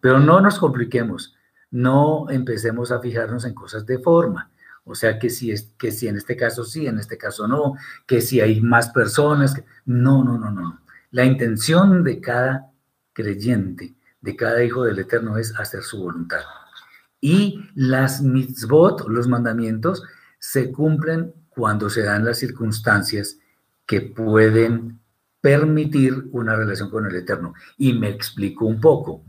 Pero 0.00 0.18
no 0.18 0.40
nos 0.40 0.58
compliquemos, 0.58 1.36
no 1.70 2.30
empecemos 2.30 2.90
a 2.90 3.00
fijarnos 3.00 3.44
en 3.44 3.54
cosas 3.54 3.84
de 3.84 3.98
forma. 3.98 4.50
O 4.88 4.94
sea, 4.94 5.18
que 5.18 5.30
si, 5.30 5.50
es, 5.50 5.72
que 5.76 5.90
si 5.90 6.06
en 6.06 6.16
este 6.16 6.36
caso 6.36 6.64
sí, 6.64 6.86
en 6.86 7.00
este 7.00 7.18
caso 7.18 7.48
no, 7.48 7.74
que 8.06 8.20
si 8.20 8.40
hay 8.40 8.60
más 8.60 8.90
personas. 8.90 9.60
No, 9.84 10.22
no, 10.22 10.38
no, 10.38 10.52
no. 10.52 10.80
La 11.10 11.24
intención 11.24 12.04
de 12.04 12.20
cada 12.20 12.70
creyente, 13.12 13.96
de 14.20 14.36
cada 14.36 14.62
hijo 14.62 14.84
del 14.84 15.00
Eterno 15.00 15.38
es 15.38 15.58
hacer 15.58 15.82
su 15.82 15.98
voluntad. 15.98 16.40
Y 17.20 17.68
las 17.74 18.22
mitzvot, 18.22 19.08
los 19.08 19.26
mandamientos, 19.26 20.04
se 20.38 20.70
cumplen 20.70 21.34
cuando 21.48 21.90
se 21.90 22.02
dan 22.02 22.24
las 22.24 22.38
circunstancias 22.38 23.38
que 23.86 24.02
pueden 24.02 25.00
permitir 25.40 26.28
una 26.30 26.54
relación 26.54 26.90
con 26.90 27.06
el 27.06 27.16
Eterno. 27.16 27.54
Y 27.76 27.92
me 27.92 28.08
explico 28.08 28.66
un 28.66 28.80
poco. 28.80 29.24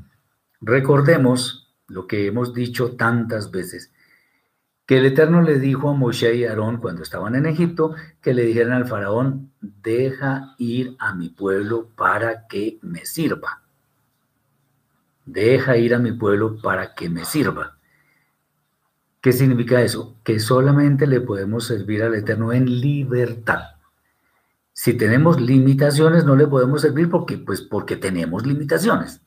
Recordemos 0.62 1.74
lo 1.88 2.06
que 2.06 2.28
hemos 2.28 2.54
dicho 2.54 2.96
tantas 2.96 3.50
veces, 3.50 3.92
que 4.88 4.98
el 4.98 5.06
Eterno 5.06 5.42
le 5.42 5.60
dijo 5.60 5.90
a 5.90 5.94
Moshe 5.94 6.34
y 6.34 6.46
Aarón 6.46 6.78
cuando 6.78 7.04
estaban 7.04 7.36
en 7.36 7.46
Egipto, 7.46 7.94
que 8.22 8.34
le 8.34 8.44
dijeran 8.44 8.72
al 8.72 8.88
faraón, 8.88 9.52
deja 9.60 10.56
ir 10.58 10.96
a 10.98 11.14
mi 11.14 11.28
pueblo 11.28 11.90
para 11.94 12.48
que 12.48 12.80
me 12.82 13.06
sirva. 13.06 13.64
Deja 15.26 15.76
ir 15.76 15.94
a 15.94 16.00
mi 16.00 16.14
pueblo 16.14 16.62
para 16.62 16.96
que 16.96 17.10
me 17.10 17.26
sirva. 17.26 17.78
¿Qué 19.20 19.34
significa 19.34 19.82
eso? 19.82 20.16
Que 20.24 20.40
solamente 20.40 21.06
le 21.06 21.20
podemos 21.20 21.66
servir 21.66 22.02
al 22.02 22.16
Eterno 22.16 22.54
en 22.54 22.80
libertad. 22.80 23.72
Si 24.72 24.94
tenemos 24.94 25.42
limitaciones, 25.42 26.24
no 26.24 26.38
le 26.38 26.48
podemos 26.48 26.80
servir 26.82 27.10
porque, 27.10 27.38
pues, 27.38 27.62
porque 27.62 27.98
tenemos 27.98 28.48
limitaciones. 28.48 29.20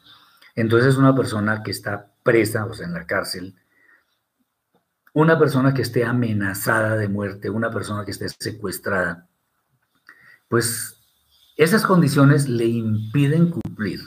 Entonces, 0.55 0.97
una 0.97 1.15
persona 1.15 1.63
que 1.63 1.71
está 1.71 2.13
presa, 2.23 2.65
o 2.65 2.73
sea, 2.73 2.87
en 2.87 2.95
la 2.95 3.05
cárcel, 3.05 3.60
una 5.13 5.39
persona 5.39 5.75
que 5.75 5.83
esté 5.83 6.05
amenazada 6.05 6.97
de 6.97 7.09
muerte, 7.09 7.51
una 7.51 7.71
persona 7.71 8.05
que 8.05 8.13
esté 8.13 8.29
secuestrada, 8.29 9.27
pues 10.49 10.97
esas 11.57 11.85
condiciones 11.85 12.49
le 12.49 12.67
impiden 12.67 13.51
cumplir. 13.51 14.01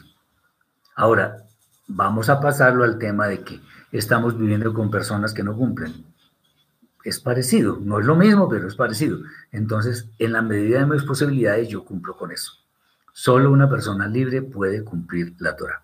Ahora, 0.95 1.45
vamos 1.87 2.29
a 2.29 2.39
pasarlo 2.39 2.83
al 2.83 2.97
tema 2.97 3.27
de 3.27 3.43
que 3.43 3.61
estamos 3.91 4.37
viviendo 4.37 4.73
con 4.73 4.89
personas 4.89 5.33
que 5.33 5.43
no 5.43 5.55
cumplen. 5.55 6.05
Es 7.03 7.19
parecido, 7.19 7.79
no 7.81 7.99
es 7.99 8.05
lo 8.05 8.15
mismo, 8.15 8.47
pero 8.47 8.67
es 8.67 8.75
parecido. 8.75 9.19
Entonces, 9.51 10.09
en 10.19 10.31
la 10.31 10.41
medida 10.41 10.79
de 10.79 10.85
mis 10.85 11.03
posibilidades, 11.03 11.67
yo 11.67 11.83
cumplo 11.83 12.15
con 12.15 12.31
eso. 12.31 12.53
Solo 13.11 13.51
una 13.51 13.69
persona 13.69 14.07
libre 14.07 14.41
puede 14.41 14.83
cumplir 14.83 15.35
la 15.39 15.55
Torah. 15.55 15.83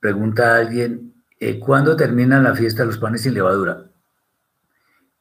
Pregunta 0.00 0.54
a 0.54 0.58
alguien, 0.58 1.14
eh, 1.40 1.58
¿cuándo 1.58 1.96
termina 1.96 2.40
la 2.40 2.54
fiesta 2.54 2.82
de 2.82 2.86
los 2.86 2.98
panes 2.98 3.22
sin 3.22 3.34
levadura? 3.34 3.84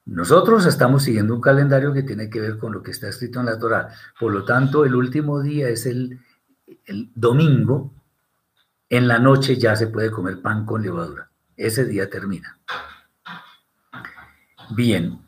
Nosotros 0.06 0.66
estamos 0.66 1.04
siguiendo 1.04 1.36
un 1.36 1.42
calendario 1.42 1.94
que 1.94 2.02
tiene 2.02 2.30
que 2.30 2.40
ver 2.40 2.58
con 2.58 2.72
lo 2.72 2.82
que 2.82 2.92
está 2.92 3.10
escrito 3.10 3.40
en 3.40 3.46
la 3.46 3.60
Torah. 3.60 3.90
Por 4.20 4.32
lo 4.32 4.46
tanto, 4.46 4.86
el 4.86 4.96
último 4.96 5.42
día 5.42 5.70
es 5.70 5.86
el, 5.86 6.22
domingo. 7.14 7.94
En 8.90 9.08
la 9.08 9.20
noche 9.20 9.58
ya 9.58 9.76
se 9.76 9.88
puede 9.88 10.10
comer 10.10 10.42
pan 10.42 10.66
con 10.66 10.82
levadura. 10.82 11.30
Ese 11.58 11.84
día 11.86 12.10
termina. 12.10 12.58
Bien. 14.70 15.20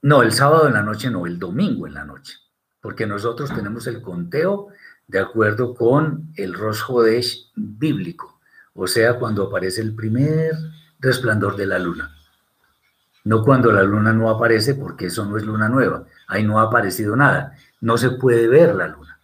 No, 0.00 0.22
el 0.22 0.32
sábado 0.32 0.66
en 0.68 0.74
la 0.74 0.82
noche 0.82 1.10
no, 1.10 1.26
el 1.26 1.38
domingo 1.38 1.86
en 1.86 1.94
la 1.94 2.06
noche. 2.06 2.38
Porque 2.80 3.06
nosotros 3.06 3.54
tenemos 3.54 3.86
el 3.86 4.00
conteo 4.00 4.68
de 5.06 5.20
acuerdo 5.20 5.74
con 5.74 6.32
el 6.36 6.54
Rosh 6.54 6.80
Hodesh 6.88 7.52
bíblico 7.54 8.31
o 8.74 8.86
sea, 8.86 9.18
cuando 9.18 9.44
aparece 9.44 9.80
el 9.80 9.94
primer 9.94 10.52
resplandor 10.98 11.56
de 11.56 11.66
la 11.66 11.78
luna. 11.78 12.14
No 13.24 13.44
cuando 13.44 13.70
la 13.70 13.82
luna 13.82 14.12
no 14.12 14.30
aparece, 14.30 14.74
porque 14.74 15.06
eso 15.06 15.24
no 15.24 15.36
es 15.36 15.44
luna 15.44 15.68
nueva, 15.68 16.06
ahí 16.26 16.42
no 16.44 16.58
ha 16.58 16.64
aparecido 16.64 17.14
nada, 17.14 17.56
no 17.80 17.96
se 17.96 18.10
puede 18.10 18.48
ver 18.48 18.74
la 18.74 18.88
luna. 18.88 19.18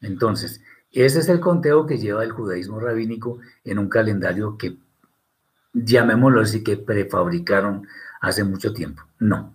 Entonces, 0.00 0.62
ese 0.92 1.18
es 1.18 1.28
el 1.28 1.40
conteo 1.40 1.86
que 1.86 1.98
lleva 1.98 2.24
el 2.24 2.32
judaísmo 2.32 2.80
rabínico 2.80 3.40
en 3.64 3.78
un 3.78 3.88
calendario 3.88 4.56
que, 4.56 4.78
llamémoslo 5.72 6.40
así, 6.40 6.62
que 6.62 6.76
prefabricaron 6.76 7.86
hace 8.20 8.44
mucho 8.44 8.72
tiempo. 8.72 9.02
No. 9.18 9.54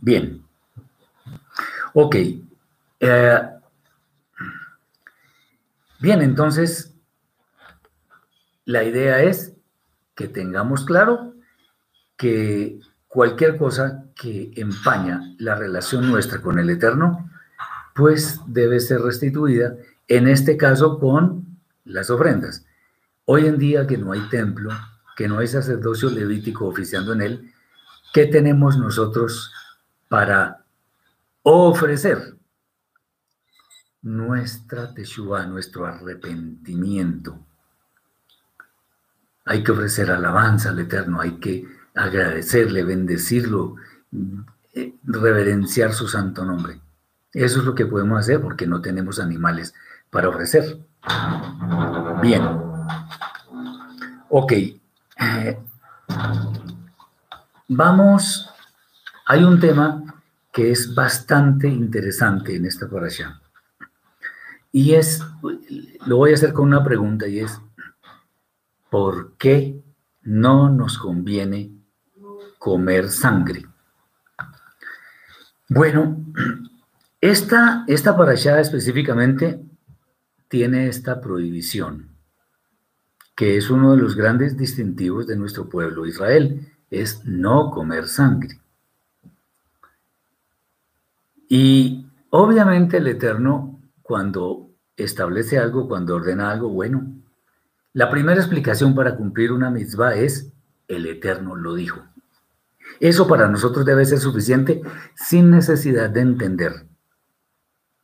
Bien. 0.00 0.42
Ok. 1.92 2.16
Eh, 3.00 3.40
bien, 6.00 6.22
entonces, 6.22 6.93
la 8.64 8.84
idea 8.84 9.22
es 9.22 9.52
que 10.14 10.28
tengamos 10.28 10.84
claro 10.84 11.34
que 12.16 12.80
cualquier 13.08 13.56
cosa 13.56 14.06
que 14.14 14.52
empaña 14.56 15.34
la 15.38 15.54
relación 15.54 16.10
nuestra 16.10 16.40
con 16.40 16.58
el 16.58 16.70
Eterno, 16.70 17.30
pues 17.94 18.40
debe 18.46 18.80
ser 18.80 19.00
restituida, 19.02 19.76
en 20.08 20.28
este 20.28 20.56
caso 20.56 20.98
con 20.98 21.58
las 21.84 22.10
ofrendas. 22.10 22.64
Hoy 23.24 23.46
en 23.46 23.58
día 23.58 23.86
que 23.86 23.98
no 23.98 24.12
hay 24.12 24.28
templo, 24.28 24.70
que 25.16 25.28
no 25.28 25.38
hay 25.38 25.46
sacerdocio 25.46 26.10
levítico 26.10 26.66
oficiando 26.66 27.12
en 27.12 27.22
él, 27.22 27.52
¿qué 28.12 28.26
tenemos 28.26 28.78
nosotros 28.78 29.52
para 30.08 30.64
ofrecer? 31.42 32.36
Nuestra 34.02 34.92
teshuva, 34.92 35.46
nuestro 35.46 35.86
arrepentimiento 35.86 37.43
hay 39.44 39.62
que 39.62 39.72
ofrecer 39.72 40.10
alabanza 40.10 40.70
al 40.70 40.78
Eterno, 40.78 41.20
hay 41.20 41.32
que 41.32 41.66
agradecerle, 41.94 42.82
bendecirlo, 42.82 43.76
eh, 44.72 44.94
reverenciar 45.04 45.92
su 45.92 46.08
santo 46.08 46.44
nombre. 46.44 46.80
Eso 47.32 47.60
es 47.60 47.64
lo 47.64 47.74
que 47.74 47.86
podemos 47.86 48.18
hacer 48.20 48.40
porque 48.40 48.66
no 48.66 48.80
tenemos 48.80 49.20
animales 49.20 49.74
para 50.10 50.28
ofrecer. 50.28 50.78
Bien. 52.22 52.42
Ok. 54.28 54.52
Eh, 54.52 55.58
vamos. 57.68 58.50
Hay 59.26 59.42
un 59.42 59.58
tema 59.58 60.02
que 60.52 60.70
es 60.70 60.94
bastante 60.94 61.66
interesante 61.68 62.54
en 62.54 62.66
esta 62.66 62.86
oración. 62.86 63.34
Y 64.70 64.94
es, 64.94 65.22
lo 66.06 66.16
voy 66.16 66.32
a 66.32 66.34
hacer 66.34 66.52
con 66.52 66.68
una 66.68 66.84
pregunta 66.84 67.26
y 67.26 67.40
es, 67.40 67.60
por 68.94 69.32
qué 69.38 69.82
no 70.22 70.70
nos 70.70 70.98
conviene 70.98 71.72
comer 72.60 73.10
sangre. 73.10 73.66
Bueno, 75.68 76.24
esta, 77.20 77.84
esta 77.88 78.16
específicamente 78.60 79.60
tiene 80.46 80.86
esta 80.86 81.20
prohibición, 81.20 82.10
que 83.34 83.56
es 83.56 83.68
uno 83.68 83.96
de 83.96 84.00
los 84.00 84.14
grandes 84.14 84.56
distintivos 84.56 85.26
de 85.26 85.34
nuestro 85.34 85.68
pueblo 85.68 86.06
Israel, 86.06 86.72
es 86.88 87.24
no 87.24 87.72
comer 87.72 88.06
sangre. 88.06 88.60
Y 91.48 92.06
obviamente 92.30 92.98
el 92.98 93.08
Eterno, 93.08 93.80
cuando 94.02 94.70
establece 94.96 95.58
algo, 95.58 95.88
cuando 95.88 96.14
ordena 96.14 96.52
algo, 96.52 96.68
bueno, 96.68 97.23
la 97.94 98.10
primera 98.10 98.40
explicación 98.40 98.94
para 98.94 99.16
cumplir 99.16 99.52
una 99.52 99.70
mitzvah 99.70 100.16
es 100.16 100.52
el 100.88 101.06
Eterno 101.06 101.54
lo 101.54 101.74
dijo. 101.74 102.04
Eso 102.98 103.26
para 103.28 103.48
nosotros 103.48 103.86
debe 103.86 104.04
ser 104.04 104.18
suficiente 104.18 104.82
sin 105.14 105.50
necesidad 105.50 106.10
de 106.10 106.20
entender. 106.20 106.88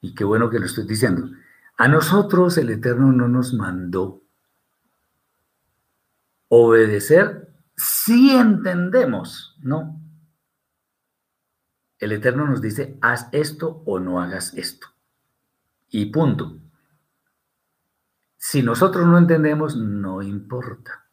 Y 0.00 0.14
qué 0.14 0.22
bueno 0.22 0.48
que 0.48 0.60
lo 0.60 0.66
estoy 0.66 0.86
diciendo. 0.86 1.28
A 1.76 1.88
nosotros 1.88 2.56
el 2.56 2.70
Eterno 2.70 3.10
no 3.10 3.26
nos 3.26 3.52
mandó 3.52 4.22
obedecer 6.46 7.52
si 7.76 8.30
entendemos, 8.30 9.56
¿no? 9.60 10.00
El 11.98 12.12
Eterno 12.12 12.46
nos 12.46 12.62
dice, 12.62 12.96
haz 13.00 13.28
esto 13.32 13.82
o 13.86 13.98
no 13.98 14.20
hagas 14.20 14.54
esto. 14.54 14.86
Y 15.88 16.06
punto. 16.06 16.60
Si 18.42 18.62
nosotros 18.62 19.06
no 19.06 19.18
entendemos, 19.18 19.76
no 19.76 20.22
importa. 20.22 21.04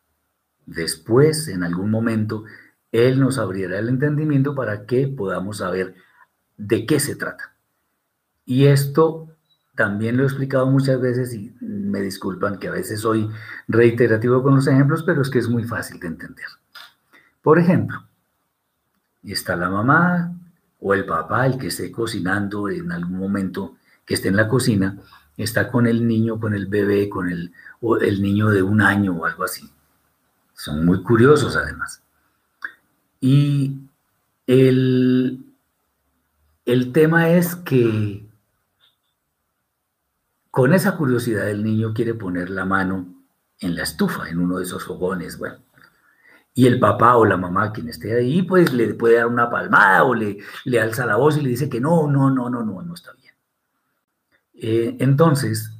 Después, 0.65 1.49
en 1.49 1.61
algún 1.61 1.91
momento, 1.91 2.45
Él 2.93 3.19
nos 3.19 3.37
abrirá 3.37 3.79
el 3.79 3.89
entendimiento 3.89 4.55
para 4.55 4.85
que 4.85 5.09
podamos 5.09 5.57
saber 5.57 5.93
de 6.55 6.85
qué 6.85 7.01
se 7.01 7.17
trata. 7.17 7.53
Y 8.45 8.67
esto 8.67 9.27
también 9.75 10.15
lo 10.15 10.23
he 10.23 10.25
explicado 10.25 10.67
muchas 10.67 11.01
veces 11.01 11.33
y 11.33 11.53
me 11.59 11.99
disculpan 11.99 12.59
que 12.59 12.69
a 12.69 12.71
veces 12.71 13.01
soy 13.01 13.29
reiterativo 13.67 14.41
con 14.41 14.55
los 14.55 14.67
ejemplos, 14.67 15.03
pero 15.03 15.21
es 15.21 15.29
que 15.29 15.39
es 15.39 15.49
muy 15.49 15.65
fácil 15.65 15.99
de 15.99 16.07
entender. 16.07 16.47
Por 17.41 17.59
ejemplo, 17.59 18.07
está 19.21 19.57
la 19.57 19.69
mamá 19.69 20.33
o 20.79 20.93
el 20.93 21.05
papá, 21.05 21.45
el 21.45 21.57
que 21.57 21.67
esté 21.67 21.91
cocinando 21.91 22.69
en 22.69 22.89
algún 22.89 23.19
momento, 23.19 23.75
que 24.05 24.13
esté 24.13 24.29
en 24.29 24.37
la 24.37 24.47
cocina, 24.47 24.97
está 25.43 25.71
con 25.71 25.87
el 25.87 26.07
niño, 26.07 26.39
con 26.39 26.53
el 26.53 26.67
bebé, 26.67 27.09
con 27.09 27.29
el, 27.29 27.53
o 27.81 27.97
el 27.97 28.21
niño 28.21 28.49
de 28.49 28.61
un 28.63 28.81
año 28.81 29.13
o 29.13 29.25
algo 29.25 29.43
así. 29.43 29.69
Son 30.53 30.85
muy 30.85 31.03
curiosos 31.03 31.55
además. 31.55 32.01
Y 33.19 33.77
el, 34.47 35.43
el 36.65 36.91
tema 36.91 37.29
es 37.29 37.55
que 37.55 38.27
con 40.51 40.73
esa 40.73 40.97
curiosidad 40.97 41.49
el 41.49 41.63
niño 41.63 41.93
quiere 41.93 42.13
poner 42.15 42.49
la 42.49 42.65
mano 42.65 43.05
en 43.59 43.75
la 43.75 43.83
estufa, 43.83 44.29
en 44.29 44.39
uno 44.39 44.57
de 44.57 44.63
esos 44.63 44.83
fogones, 44.85 45.37
bueno, 45.37 45.57
Y 46.53 46.65
el 46.67 46.79
papá 46.79 47.15
o 47.17 47.25
la 47.25 47.37
mamá, 47.37 47.71
quien 47.71 47.89
esté 47.89 48.15
ahí, 48.15 48.41
pues 48.41 48.73
le 48.73 48.93
puede 48.95 49.17
dar 49.17 49.27
una 49.27 49.49
palmada 49.49 50.03
o 50.03 50.15
le, 50.15 50.39
le 50.65 50.81
alza 50.81 51.05
la 51.05 51.15
voz 51.17 51.37
y 51.37 51.41
le 51.41 51.49
dice 51.49 51.69
que 51.69 51.79
no, 51.79 52.07
no, 52.07 52.29
no, 52.31 52.49
no, 52.49 52.63
no, 52.63 52.81
no 52.81 52.93
está 52.93 53.11
bien. 53.13 53.16
Eh, 54.59 54.97
entonces, 54.99 55.71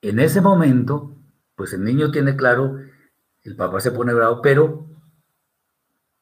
en 0.00 0.18
ese 0.18 0.40
momento, 0.40 1.14
pues 1.54 1.74
el 1.74 1.84
niño 1.84 2.10
tiene 2.10 2.34
claro, 2.34 2.78
el 3.44 3.56
papá 3.56 3.80
se 3.80 3.92
pone 3.92 4.14
bravo, 4.14 4.40
pero 4.42 4.86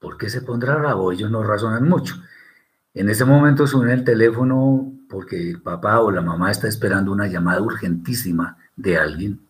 ¿por 0.01 0.19
qué 0.19 0.29
se 0.29 0.43
pondrá 0.43 0.77
bravo? 0.77 1.13
Ellos 1.13 1.31
no 1.31 1.43
razonan 1.43 1.89
mucho. 1.89 2.17
En 2.95 3.09
ese 3.09 3.25
momento 3.25 3.67
suena 3.67 3.95
el 3.95 4.05
teléfono 4.05 4.93
porque 5.09 5.51
el 5.51 5.63
papá 5.63 6.01
o 6.01 6.11
la 6.11 6.21
mamá 6.21 6.51
está 6.51 6.67
esperando 6.67 7.13
una 7.13 7.29
llamada 7.29 7.63
urgentísima 7.63 8.59
de 8.77 8.99
alguien. 8.99 9.41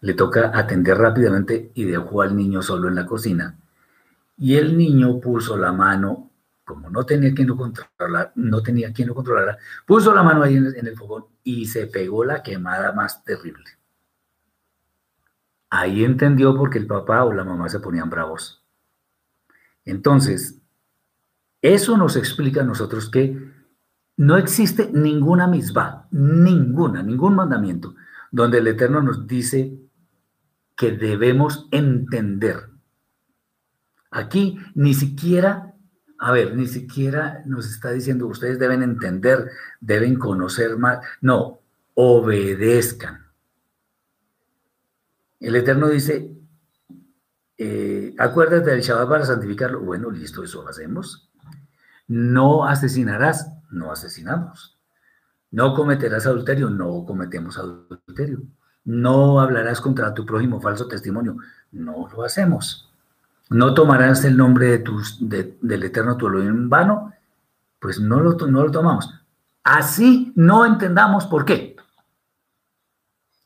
Le 0.00 0.14
toca 0.14 0.50
atender 0.52 0.98
rápidamente 0.98 1.70
y 1.74 1.84
dejó 1.84 2.22
al 2.22 2.36
niño 2.36 2.60
solo 2.62 2.88
en 2.88 2.96
la 2.96 3.06
cocina. 3.06 3.56
Y 4.36 4.56
el 4.56 4.76
niño 4.76 5.20
puso 5.20 5.56
la 5.56 5.72
mano, 5.72 6.30
como 6.64 6.90
no 6.90 7.04
tenía 7.04 7.34
quien 7.34 7.48
lo 7.48 7.56
controlara, 7.56 8.32
no 8.36 8.62
tenía 8.62 8.92
quien 8.92 9.08
lo 9.08 9.14
controlara, 9.14 9.58
puso 9.86 10.14
la 10.14 10.22
mano 10.22 10.42
ahí 10.42 10.56
en 10.56 10.86
el, 10.86 10.96
fogón 10.96 11.26
y 11.42 11.66
se 11.66 11.86
pegó 11.86 12.24
la 12.24 12.42
quemada 12.42 12.92
más 12.92 13.22
terrible. 13.24 13.64
Ahí 15.70 16.04
entendió 16.04 16.56
por 16.56 16.70
qué 16.70 16.78
el 16.78 16.86
papá 16.86 17.24
o 17.24 17.32
la 17.32 17.44
mamá 17.44 17.68
se 17.68 17.80
ponían 17.80 18.08
bravos. 18.08 18.64
Entonces, 19.84 20.60
eso 21.60 21.96
nos 21.96 22.16
explica 22.16 22.62
a 22.62 22.64
nosotros 22.64 23.10
que 23.10 23.52
no 24.16 24.36
existe 24.36 24.90
ninguna 24.92 25.46
misma, 25.46 26.06
ninguna, 26.10 27.02
ningún 27.02 27.34
mandamiento 27.34 27.94
donde 28.30 28.58
el 28.58 28.66
Eterno 28.66 29.00
nos 29.00 29.26
dice 29.26 29.78
que 30.76 30.90
debemos 30.92 31.68
entender. 31.70 32.70
Aquí 34.10 34.58
ni 34.74 34.94
siquiera, 34.94 35.73
a 36.24 36.32
ver, 36.32 36.56
ni 36.56 36.66
siquiera 36.66 37.42
nos 37.44 37.70
está 37.70 37.90
diciendo 37.90 38.26
ustedes 38.26 38.58
deben 38.58 38.82
entender, 38.82 39.50
deben 39.78 40.18
conocer 40.18 40.78
más. 40.78 41.04
No, 41.20 41.60
obedezcan. 41.92 43.26
El 45.38 45.54
Eterno 45.54 45.88
dice, 45.88 46.34
eh, 47.58 48.14
acuérdate 48.18 48.70
del 48.70 48.80
Shabbat 48.80 49.06
para 49.06 49.26
santificarlo. 49.26 49.80
Bueno, 49.80 50.10
listo, 50.10 50.42
eso 50.42 50.62
lo 50.62 50.70
hacemos. 50.70 51.30
No 52.08 52.66
asesinarás, 52.66 53.50
no 53.70 53.92
asesinamos. 53.92 54.78
No 55.50 55.74
cometerás 55.74 56.24
adulterio, 56.24 56.70
no 56.70 57.04
cometemos 57.04 57.58
adulterio. 57.58 58.44
No 58.86 59.40
hablarás 59.40 59.78
contra 59.78 60.14
tu 60.14 60.24
prójimo 60.24 60.58
falso 60.58 60.88
testimonio, 60.88 61.36
no 61.70 62.08
lo 62.08 62.24
hacemos. 62.24 62.93
No 63.50 63.74
tomarás 63.74 64.24
el 64.24 64.36
nombre 64.36 64.68
de 64.68 64.78
tus, 64.78 65.18
del 65.20 65.82
Eterno 65.82 66.16
tu 66.16 66.28
en 66.38 66.68
vano, 66.68 67.12
pues 67.78 68.00
no 68.00 68.20
lo, 68.20 68.32
no 68.32 68.64
lo 68.64 68.70
tomamos. 68.70 69.10
Así 69.62 70.32
no 70.34 70.64
entendamos 70.64 71.26
por 71.26 71.44
qué. 71.44 71.76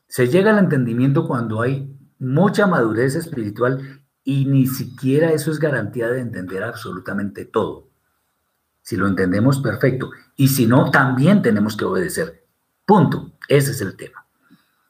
Se 0.07 0.27
llega 0.27 0.51
al 0.51 0.59
entendimiento 0.59 1.27
cuando 1.27 1.61
hay 1.61 1.95
mucha 2.19 2.65
madurez 2.67 3.15
espiritual 3.15 4.01
y 4.23 4.45
ni 4.45 4.67
siquiera 4.67 5.31
eso 5.31 5.51
es 5.51 5.59
garantía 5.59 6.09
de 6.09 6.21
entender 6.21 6.63
absolutamente 6.63 7.45
todo. 7.45 7.89
Si 8.81 8.97
lo 8.97 9.07
entendemos, 9.07 9.59
perfecto. 9.59 10.11
Y 10.35 10.47
si 10.47 10.65
no, 10.65 10.89
también 10.89 11.41
tenemos 11.41 11.77
que 11.77 11.85
obedecer. 11.85 12.43
Punto. 12.85 13.33
Ese 13.47 13.71
es 13.71 13.81
el 13.81 13.95
tema. 13.95 14.25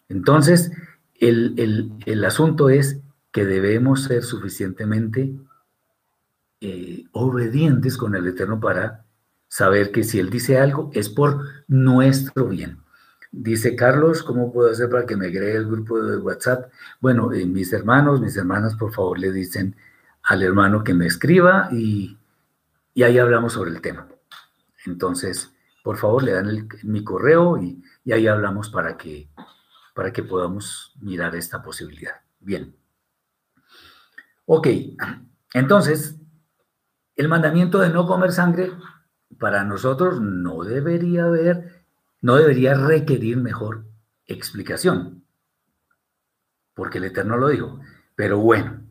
Entonces, 0.07 0.71
el, 1.19 2.23
asunto 2.25 2.69
es 2.69 2.99
que 3.31 3.45
debemos 3.45 4.03
ser 4.03 4.23
suficientemente 4.23 5.35
eh, 6.61 7.05
obedientes 7.11 7.97
con 7.97 8.15
el 8.15 8.27
Eterno 8.27 8.59
para 8.59 9.05
saber 9.47 9.91
que 9.91 10.03
si 10.03 10.19
Él 10.19 10.29
dice 10.29 10.57
algo 10.57 10.89
es 10.93 11.09
por 11.09 11.43
nuestro 11.67 12.47
bien. 12.47 12.79
Dice 13.31 13.75
Carlos, 13.75 14.23
¿cómo 14.23 14.51
puedo 14.51 14.71
hacer 14.71 14.89
para 14.89 15.05
que 15.05 15.15
me 15.15 15.27
agregue 15.27 15.57
el 15.57 15.67
grupo 15.67 16.01
de 16.01 16.17
WhatsApp? 16.17 16.71
Bueno, 16.99 17.31
eh, 17.31 17.45
mis 17.45 17.71
hermanos, 17.73 18.21
mis 18.21 18.35
hermanas, 18.35 18.75
por 18.75 18.91
favor, 18.91 19.19
le 19.19 19.31
dicen 19.31 19.75
al 20.23 20.41
hermano 20.41 20.83
que 20.83 20.93
me 20.93 21.05
escriba 21.05 21.69
y 21.71 22.19
y 22.99 23.03
ahí 23.03 23.17
hablamos 23.17 23.53
sobre 23.53 23.71
el 23.71 23.81
tema. 23.81 24.07
Entonces, 24.85 25.53
por 25.83 25.97
favor, 25.97 26.21
le 26.23 26.33
dan 26.33 26.67
mi 26.83 27.03
correo 27.03 27.57
y, 27.57 27.81
ahí 28.11 28.27
hablamos 28.27 28.69
para 28.69 28.97
que, 28.97 29.29
para 29.93 30.11
que 30.11 30.23
podamos 30.23 30.93
mirar 30.99 31.35
esta 31.35 31.61
posibilidad. 31.61 32.15
Bien. 32.39 32.78
Ok, 34.51 34.67
entonces, 35.53 36.15
el 37.15 37.27
mandamiento 37.27 37.77
de 37.81 37.91
no 37.91 38.07
comer 38.07 38.31
sangre 38.31 38.71
para 39.37 39.63
nosotros 39.63 40.21
no 40.21 40.63
debería 40.63 41.25
haber, 41.25 41.85
no 42.21 42.35
debería 42.35 42.73
requerir 42.73 43.37
mejor 43.37 43.85
explicación, 44.25 45.23
porque 46.73 46.97
el 46.97 47.03
Eterno 47.03 47.37
lo 47.37 47.49
dijo. 47.49 47.79
Pero 48.15 48.39
bueno, 48.39 48.89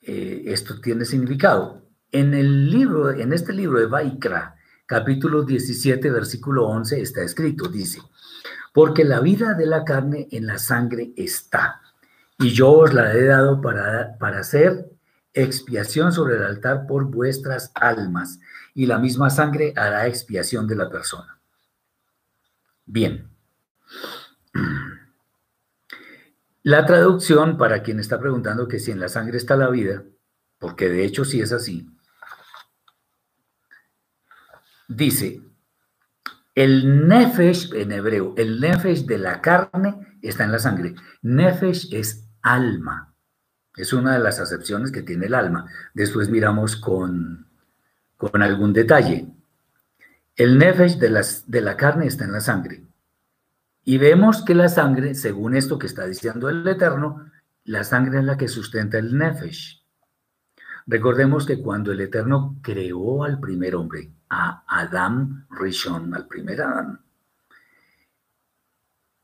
eh, 0.00 0.44
esto 0.46 0.80
tiene 0.80 1.04
significado. 1.04 1.82
En 2.12 2.32
el 2.32 2.70
libro, 2.70 3.10
en 3.10 3.32
este 3.32 3.52
libro 3.52 3.80
de 3.80 3.86
Vaikra, 3.86 4.54
capítulo 4.86 5.42
17, 5.42 6.08
versículo 6.08 6.68
11, 6.68 7.00
está 7.00 7.22
escrito, 7.22 7.66
dice, 7.66 8.00
porque 8.72 9.02
la 9.02 9.18
vida 9.18 9.54
de 9.54 9.66
la 9.66 9.84
carne 9.84 10.28
en 10.30 10.46
la 10.46 10.58
sangre 10.58 11.12
está, 11.16 11.80
y 12.38 12.50
yo 12.50 12.72
os 12.72 12.92
la 12.92 13.12
he 13.12 13.24
dado 13.24 13.60
para, 13.60 14.16
para 14.18 14.40
hacer 14.40 14.90
expiación 15.32 16.12
sobre 16.12 16.36
el 16.36 16.44
altar 16.44 16.86
por 16.86 17.04
vuestras 17.04 17.70
almas, 17.74 18.40
y 18.74 18.86
la 18.86 18.98
misma 18.98 19.30
sangre 19.30 19.72
hará 19.76 20.06
expiación 20.06 20.66
de 20.66 20.76
la 20.76 20.90
persona. 20.90 21.38
Bien. 22.84 23.28
La 26.62 26.84
traducción, 26.84 27.58
para 27.58 27.82
quien 27.82 28.00
está 28.00 28.18
preguntando 28.18 28.66
que 28.66 28.78
si 28.78 28.90
en 28.90 29.00
la 29.00 29.08
sangre 29.08 29.36
está 29.36 29.56
la 29.56 29.68
vida, 29.68 30.02
porque 30.58 30.88
de 30.88 31.04
hecho 31.04 31.24
sí 31.24 31.40
es 31.40 31.52
así, 31.52 31.88
dice, 34.88 35.42
el 36.54 37.06
nefesh 37.06 37.74
en 37.74 37.92
hebreo, 37.92 38.34
el 38.36 38.60
nefesh 38.60 39.04
de 39.04 39.18
la 39.18 39.40
carne 39.40 40.18
está 40.22 40.44
en 40.44 40.52
la 40.52 40.58
sangre. 40.58 40.94
Nefesh 41.22 41.92
es 41.92 42.25
alma. 42.46 43.12
Es 43.76 43.92
una 43.92 44.14
de 44.14 44.20
las 44.20 44.38
acepciones 44.38 44.92
que 44.92 45.02
tiene 45.02 45.26
el 45.26 45.34
alma. 45.34 45.66
Después 45.92 46.30
miramos 46.30 46.76
con, 46.76 47.46
con 48.16 48.42
algún 48.42 48.72
detalle. 48.72 49.28
El 50.36 50.56
nefesh 50.56 50.98
de, 50.98 51.10
las, 51.10 51.50
de 51.50 51.60
la 51.60 51.76
carne 51.76 52.06
está 52.06 52.24
en 52.24 52.32
la 52.32 52.40
sangre. 52.40 52.84
Y 53.84 53.98
vemos 53.98 54.42
que 54.42 54.54
la 54.54 54.68
sangre, 54.68 55.14
según 55.14 55.56
esto 55.56 55.78
que 55.78 55.86
está 55.86 56.06
diciendo 56.06 56.48
el 56.48 56.66
Eterno, 56.66 57.30
la 57.64 57.84
sangre 57.84 58.18
es 58.18 58.24
la 58.24 58.36
que 58.36 58.48
sustenta 58.48 58.98
el 58.98 59.16
nefesh. 59.16 59.82
Recordemos 60.86 61.46
que 61.46 61.60
cuando 61.60 61.90
el 61.90 62.00
Eterno 62.00 62.56
creó 62.62 63.24
al 63.24 63.40
primer 63.40 63.74
hombre, 63.74 64.12
a 64.30 64.62
Adam 64.68 65.46
Rishon, 65.50 66.14
al 66.14 66.28
primer 66.28 66.62
Adán. 66.62 67.00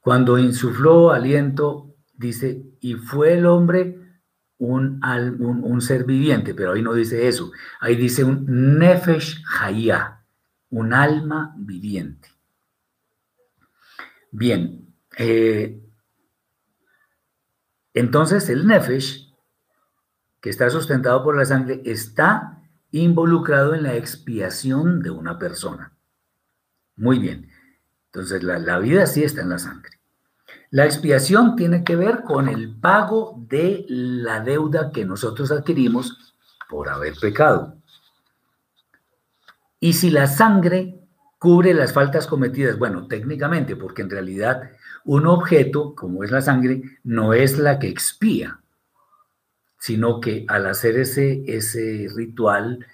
Cuando 0.00 0.38
insufló 0.38 1.12
aliento, 1.12 1.91
dice, 2.22 2.64
y 2.80 2.94
fue 2.94 3.34
el 3.34 3.46
hombre 3.46 3.98
un, 4.58 5.00
un, 5.02 5.80
ser 5.80 6.04
viviente, 6.04 6.54
pero 6.54 6.72
ahí 6.72 6.82
no 6.82 6.94
dice 6.94 7.26
eso, 7.26 7.50
ahí 7.80 7.96
dice 7.96 8.22
un 8.24 8.78
Nefesh 8.78 9.42
Hayah, 9.60 10.24
un 10.70 10.94
alma 10.94 11.54
viviente. 11.58 12.28
Bien, 14.30 14.94
eh, 15.18 15.82
entonces 17.92 18.48
el 18.48 18.66
Nefesh, 18.66 19.34
que 20.40 20.48
está 20.48 20.70
sustentado 20.70 21.22
por 21.22 21.36
la 21.36 21.44
sangre, 21.44 21.82
está 21.84 22.62
involucrado 22.92 23.74
en 23.74 23.82
la 23.82 23.96
expiación 23.96 25.02
de 25.02 25.10
una 25.10 25.38
persona. 25.38 25.92
Muy 26.96 27.18
bien. 27.18 27.50
Entonces, 28.06 28.42
la, 28.42 28.78
vida 28.78 29.06
sí 29.06 29.24
está 29.24 29.40
en 29.40 29.48
la 29.48 29.58
sangre. 29.58 29.98
La 30.72 30.86
expiación 30.86 31.54
tiene 31.54 31.84
que 31.84 31.96
ver 31.96 32.22
con 32.22 32.48
el 32.48 32.74
pago 32.74 33.38
de 33.46 33.84
la 33.88 34.40
deuda 34.40 34.90
que 34.90 35.04
nosotros 35.04 35.52
adquirimos 35.52 36.34
por 36.66 36.88
haber 36.88 37.14
pecado. 37.20 37.76
Y 39.78 39.92
si 39.92 40.08
la 40.08 40.26
sangre 40.26 40.98
cubre 41.38 41.74
las 41.74 41.92
faltas 41.92 42.26
cometidas, 42.26 42.78
bueno, 42.78 43.06
técnicamente, 43.06 43.76
porque 43.76 44.00
en 44.00 44.08
realidad 44.08 44.70
un 45.04 45.26
objeto, 45.26 45.94
como 45.94 46.24
es 46.24 46.30
la 46.30 46.40
sangre, 46.40 46.80
no 47.04 47.34
es 47.34 47.58
la 47.58 47.78
que 47.78 47.88
expía, 47.88 48.58
sino 49.78 50.22
que 50.22 50.46
al 50.48 50.64
hacer 50.64 50.96
ese, 50.96 51.44
ese 51.46 52.08
ritual, 52.16 52.86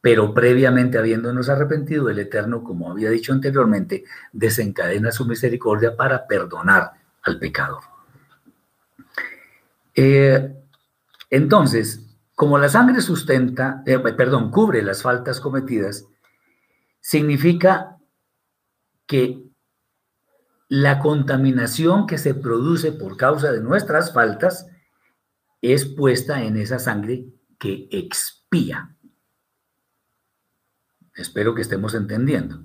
pero 0.00 0.32
previamente 0.32 0.96
habiéndonos 0.96 1.48
arrepentido, 1.48 2.08
el 2.08 2.20
Eterno, 2.20 2.62
como 2.62 2.92
había 2.92 3.10
dicho 3.10 3.32
anteriormente, 3.32 4.04
desencadena 4.32 5.10
su 5.10 5.26
misericordia 5.26 5.96
para 5.96 6.28
perdonar 6.28 7.04
al 7.26 7.38
pecador. 7.38 7.82
Eh, 9.94 10.54
entonces, 11.30 12.06
como 12.34 12.58
la 12.58 12.68
sangre 12.68 13.00
sustenta, 13.00 13.82
eh, 13.86 13.98
perdón, 13.98 14.50
cubre 14.50 14.82
las 14.82 15.02
faltas 15.02 15.40
cometidas, 15.40 16.06
significa 17.00 17.98
que 19.06 19.42
la 20.68 20.98
contaminación 20.98 22.06
que 22.06 22.18
se 22.18 22.34
produce 22.34 22.92
por 22.92 23.16
causa 23.16 23.52
de 23.52 23.60
nuestras 23.60 24.12
faltas 24.12 24.66
es 25.62 25.84
puesta 25.84 26.42
en 26.42 26.56
esa 26.56 26.78
sangre 26.78 27.26
que 27.58 27.88
expía. 27.90 28.96
Espero 31.14 31.54
que 31.54 31.62
estemos 31.62 31.94
entendiendo. 31.94 32.60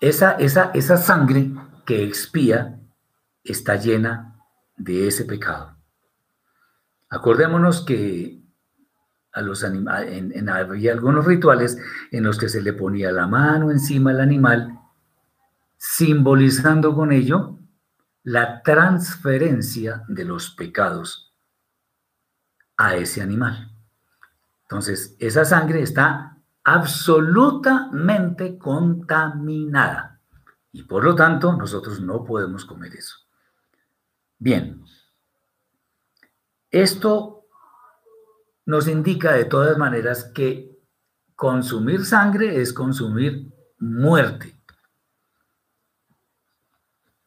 Esa, 0.00 0.32
esa, 0.32 0.70
esa 0.74 0.96
sangre 0.96 1.52
que 1.84 2.02
expía 2.02 2.80
está 3.44 3.76
llena 3.76 4.36
de 4.76 5.06
ese 5.06 5.24
pecado. 5.24 5.76
Acordémonos 7.08 7.84
que 7.84 8.40
a 9.32 9.42
los 9.42 9.62
en, 9.62 10.48
había 10.48 10.92
algunos 10.92 11.24
rituales 11.24 11.78
en 12.10 12.24
los 12.24 12.38
que 12.38 12.48
se 12.48 12.62
le 12.62 12.72
ponía 12.72 13.12
la 13.12 13.26
mano 13.26 13.70
encima 13.70 14.10
al 14.10 14.20
animal, 14.20 14.80
simbolizando 15.76 16.94
con 16.94 17.12
ello 17.12 17.58
la 18.22 18.62
transferencia 18.62 20.04
de 20.08 20.24
los 20.24 20.50
pecados 20.50 21.34
a 22.76 22.96
ese 22.96 23.22
animal. 23.22 23.70
Entonces, 24.62 25.16
esa 25.18 25.44
sangre 25.44 25.82
está 25.82 26.38
absolutamente 26.64 28.58
contaminada 28.58 30.20
y 30.72 30.82
por 30.84 31.04
lo 31.04 31.14
tanto 31.14 31.52
nosotros 31.56 32.00
no 32.00 32.24
podemos 32.24 32.64
comer 32.64 32.94
eso. 32.94 33.16
Bien, 34.38 34.84
esto 36.70 37.46
nos 38.66 38.86
indica 38.86 39.32
de 39.32 39.44
todas 39.44 39.76
maneras 39.76 40.30
que 40.32 40.78
consumir 41.34 42.04
sangre 42.04 42.60
es 42.60 42.72
consumir 42.72 43.52
muerte. 43.78 44.56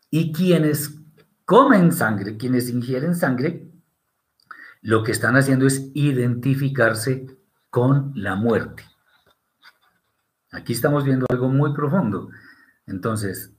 Y 0.09 0.31
quienes 0.31 0.95
comen 1.43 1.91
sangre, 1.91 2.37
quienes 2.37 2.69
ingieren 2.69 3.15
sangre, 3.15 3.71
lo 4.81 5.03
que 5.03 5.11
están 5.11 5.35
haciendo 5.35 5.65
es 5.65 5.89
identificarse 5.93 7.25
con 7.69 8.11
la 8.15 8.35
muerte. 8.35 8.83
Aquí 10.53 10.73
estamos 10.73 11.03
viendo 11.03 11.25
algo 11.29 11.49
muy 11.49 11.73
profundo. 11.73 12.29
Entonces, 12.85 13.51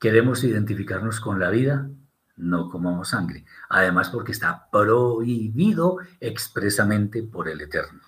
¿queremos 0.00 0.42
identificarnos 0.42 1.20
con 1.20 1.38
la 1.38 1.48
vida? 1.50 1.88
No 2.36 2.68
comamos 2.68 3.10
sangre. 3.10 3.44
Además, 3.68 4.10
porque 4.10 4.32
está 4.32 4.68
prohibido 4.70 5.98
expresamente 6.20 7.22
por 7.22 7.48
el 7.48 7.60
Eterno. 7.60 8.00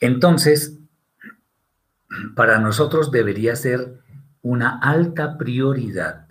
Entonces, 0.00 0.78
para 2.34 2.58
nosotros 2.58 3.10
debería 3.10 3.54
ser 3.54 4.00
una 4.40 4.78
alta 4.78 5.38
prioridad 5.38 6.28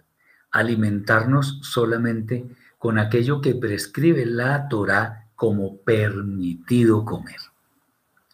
alimentarnos 0.51 1.59
solamente 1.61 2.49
con 2.77 2.99
aquello 2.99 3.41
que 3.41 3.55
prescribe 3.55 4.25
la 4.25 4.67
Torah 4.67 5.29
como 5.35 5.77
permitido 5.77 7.05
comer. 7.05 7.39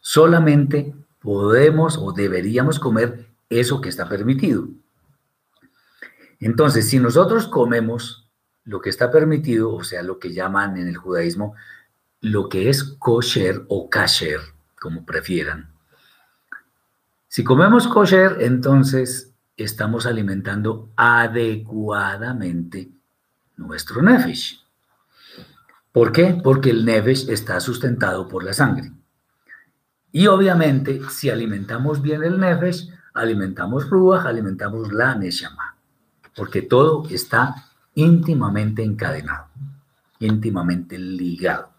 Solamente 0.02 0.96
podemos 1.28 1.98
o 1.98 2.14
deberíamos 2.14 2.80
comer 2.80 3.28
eso 3.50 3.82
que 3.82 3.90
está 3.90 4.08
permitido. 4.08 4.70
Entonces, 6.40 6.88
si 6.88 7.00
nosotros 7.00 7.50
comemos 7.50 8.30
lo 8.64 8.80
que 8.80 8.90
está 8.90 9.12
permitido, 9.12 9.74
o 9.74 9.84
sea, 9.84 10.04
lo 10.04 10.20
que 10.20 10.32
llaman 10.32 10.78
en 10.78 10.88
el 10.88 10.96
judaísmo 10.96 11.54
lo 12.22 12.48
que 12.48 12.70
es 12.70 12.82
kosher 12.82 13.66
o 13.68 13.90
kasher, 13.90 14.40
como 14.80 15.06
prefieran. 15.06 15.70
Si 17.28 17.44
comemos 17.44 17.90
kosher, 17.90 18.38
entonces 18.40 19.34
estamos 19.58 20.06
alimentando 20.06 20.94
adecuadamente 20.96 22.90
nuestro 23.58 24.02
nefesh. 24.02 24.64
¿Por 25.92 26.14
qué? 26.14 26.40
Porque 26.42 26.70
el 26.70 26.86
nefesh 26.86 27.30
está 27.30 27.60
sustentado 27.60 28.30
por 28.30 28.46
la 28.46 28.54
sangre. 28.54 28.94
Y 30.12 30.28
obviamente, 30.28 31.02
si 31.10 31.30
alimentamos 31.30 32.02
bien 32.02 32.24
el 32.24 32.40
nefesh, 32.40 32.90
alimentamos 33.14 33.90
ruach, 33.90 34.26
alimentamos 34.26 34.92
la 34.92 35.16
neshama, 35.16 35.76
porque 36.36 36.62
todo 36.62 37.04
está 37.10 37.66
íntimamente 37.96 38.84
encadenado, 38.84 39.48
íntimamente 40.20 40.98
ligado. 40.98 41.70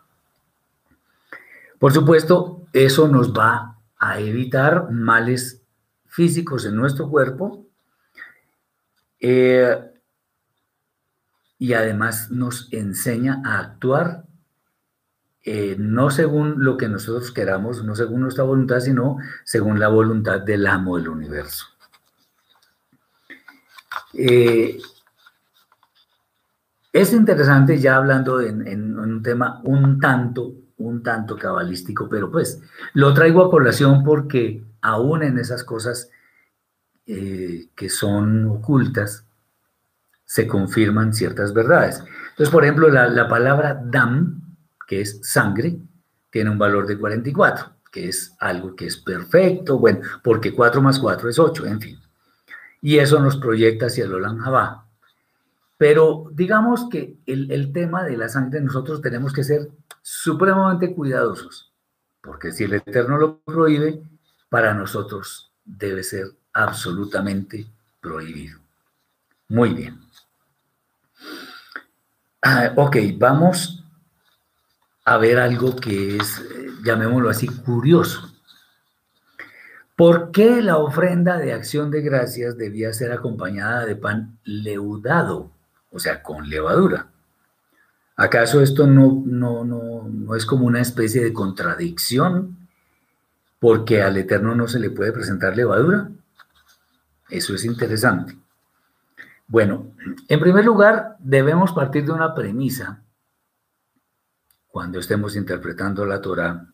Por 1.78 1.92
supuesto, 1.92 2.66
eso 2.72 3.08
nos 3.08 3.32
va 3.32 3.78
a 3.98 4.18
evitar 4.18 4.90
males 4.90 5.62
físicos 6.06 6.64
en 6.64 6.74
nuestro 6.74 7.08
cuerpo 7.08 7.66
eh, 9.20 9.78
y 11.58 11.72
además 11.72 12.30
nos 12.30 12.72
enseña 12.72 13.42
a 13.44 13.58
actuar 13.58 14.27
eh, 15.50 15.76
no 15.78 16.10
según 16.10 16.62
lo 16.62 16.76
que 16.76 16.90
nosotros 16.90 17.32
queramos, 17.32 17.82
no 17.82 17.94
según 17.94 18.20
nuestra 18.20 18.44
voluntad, 18.44 18.80
sino 18.80 19.16
según 19.44 19.80
la 19.80 19.88
voluntad 19.88 20.42
del 20.42 20.66
amo 20.66 20.98
del 20.98 21.08
universo. 21.08 21.68
Eh, 24.12 24.78
es 26.92 27.12
interesante 27.14 27.78
ya 27.78 27.96
hablando 27.96 28.42
en, 28.42 28.98
un 28.98 29.22
tema 29.22 29.62
un 29.64 29.98
tanto, 29.98 30.52
un 30.76 31.02
tanto 31.02 31.38
cabalístico, 31.38 32.10
pero 32.10 32.30
pues 32.30 32.60
lo 32.92 33.14
traigo 33.14 33.42
a 33.42 33.50
colación 33.50 34.04
porque 34.04 34.62
aún 34.82 35.22
en 35.22 35.38
esas 35.38 35.64
cosas 35.64 36.10
eh, 37.06 37.68
que 37.74 37.88
son 37.88 38.44
ocultas, 38.50 39.24
se 40.26 40.46
confirman 40.46 41.14
ciertas 41.14 41.54
verdades. 41.54 42.04
Entonces, 42.32 42.50
por 42.50 42.64
ejemplo, 42.64 42.90
la 42.90 43.28
palabra 43.28 43.80
dam, 43.82 44.47
que 44.88 45.02
es 45.02 45.20
sangre, 45.22 45.78
tiene 46.30 46.50
un 46.50 46.58
valor 46.58 46.86
de 46.86 46.98
44, 46.98 47.74
que 47.92 48.08
es 48.08 48.34
algo 48.40 48.74
que 48.74 48.86
es 48.86 48.96
perfecto, 48.96 49.78
bueno, 49.78 50.00
porque 50.24 50.54
4 50.54 50.80
más 50.80 50.98
4 50.98 51.28
es 51.28 51.38
8, 51.38 51.66
en 51.66 51.80
fin. 51.80 52.00
Y 52.80 52.98
eso 52.98 53.20
nos 53.20 53.36
proyecta 53.36 53.86
hacia 53.86 54.06
el 54.06 54.38
Jabá. 54.38 54.86
Pero 55.76 56.30
digamos 56.32 56.88
que 56.88 57.18
el, 57.26 57.52
el 57.52 57.70
tema 57.70 58.02
de 58.02 58.16
la 58.16 58.30
sangre 58.30 58.62
nosotros 58.62 59.02
tenemos 59.02 59.32
que 59.32 59.44
ser 59.44 59.68
supremamente 60.00 60.94
cuidadosos, 60.94 61.70
porque 62.22 62.50
si 62.50 62.64
el 62.64 62.72
Eterno 62.72 63.18
lo 63.18 63.40
prohíbe, 63.40 64.02
para 64.48 64.72
nosotros 64.72 65.52
debe 65.66 66.02
ser 66.02 66.28
absolutamente 66.54 67.66
prohibido. 68.00 68.58
Muy 69.48 69.74
bien. 69.74 70.00
Ah, 72.42 72.72
ok, 72.74 72.96
vamos 73.18 73.77
a 75.08 75.16
ver 75.16 75.38
algo 75.38 75.74
que 75.74 76.18
es, 76.18 76.38
eh, 76.38 76.68
llamémoslo 76.84 77.30
así, 77.30 77.46
curioso. 77.46 78.30
¿Por 79.96 80.32
qué 80.32 80.60
la 80.60 80.76
ofrenda 80.76 81.38
de 81.38 81.54
acción 81.54 81.90
de 81.90 82.02
gracias 82.02 82.58
debía 82.58 82.92
ser 82.92 83.12
acompañada 83.12 83.86
de 83.86 83.96
pan 83.96 84.38
leudado, 84.44 85.50
o 85.90 85.98
sea, 85.98 86.22
con 86.22 86.50
levadura? 86.50 87.06
¿Acaso 88.16 88.60
esto 88.60 88.86
no, 88.86 89.22
no, 89.24 89.64
no, 89.64 90.06
no 90.08 90.34
es 90.34 90.44
como 90.44 90.66
una 90.66 90.82
especie 90.82 91.24
de 91.24 91.32
contradicción? 91.32 92.68
Porque 93.58 94.02
al 94.02 94.18
Eterno 94.18 94.54
no 94.54 94.68
se 94.68 94.78
le 94.78 94.90
puede 94.90 95.12
presentar 95.12 95.56
levadura. 95.56 96.10
Eso 97.30 97.54
es 97.54 97.64
interesante. 97.64 98.36
Bueno, 99.46 99.86
en 100.28 100.38
primer 100.38 100.66
lugar, 100.66 101.16
debemos 101.18 101.72
partir 101.72 102.04
de 102.04 102.12
una 102.12 102.34
premisa 102.34 103.02
cuando 104.68 104.98
estemos 104.98 105.36
interpretando 105.36 106.04
la 106.06 106.20
Torah, 106.20 106.66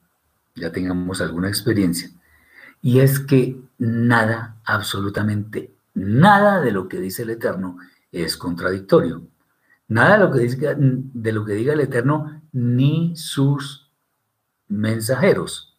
ya 0.55 0.71
tengamos 0.71 1.21
alguna 1.21 1.49
experiencia, 1.49 2.11
y 2.83 3.01
es 3.01 3.19
que 3.19 3.61
nada, 3.79 4.57
absolutamente 4.65 5.75
nada 5.95 6.61
de 6.61 6.73
lo 6.73 6.89
que 6.89 7.01
dice 7.01 7.23
el 7.23 7.31
Eterno 7.31 7.79
es 8.13 8.37
contradictorio. 8.37 9.27
Nada 9.89 10.19
de 10.19 10.25
lo 10.25 10.33
que, 10.33 10.41
diga, 10.41 10.75
de 10.77 11.33
lo 11.33 11.45
que 11.45 11.53
diga 11.55 11.73
el 11.73 11.81
Eterno, 11.81 12.43
ni 12.53 13.17
sus 13.17 13.91
mensajeros. 14.69 15.77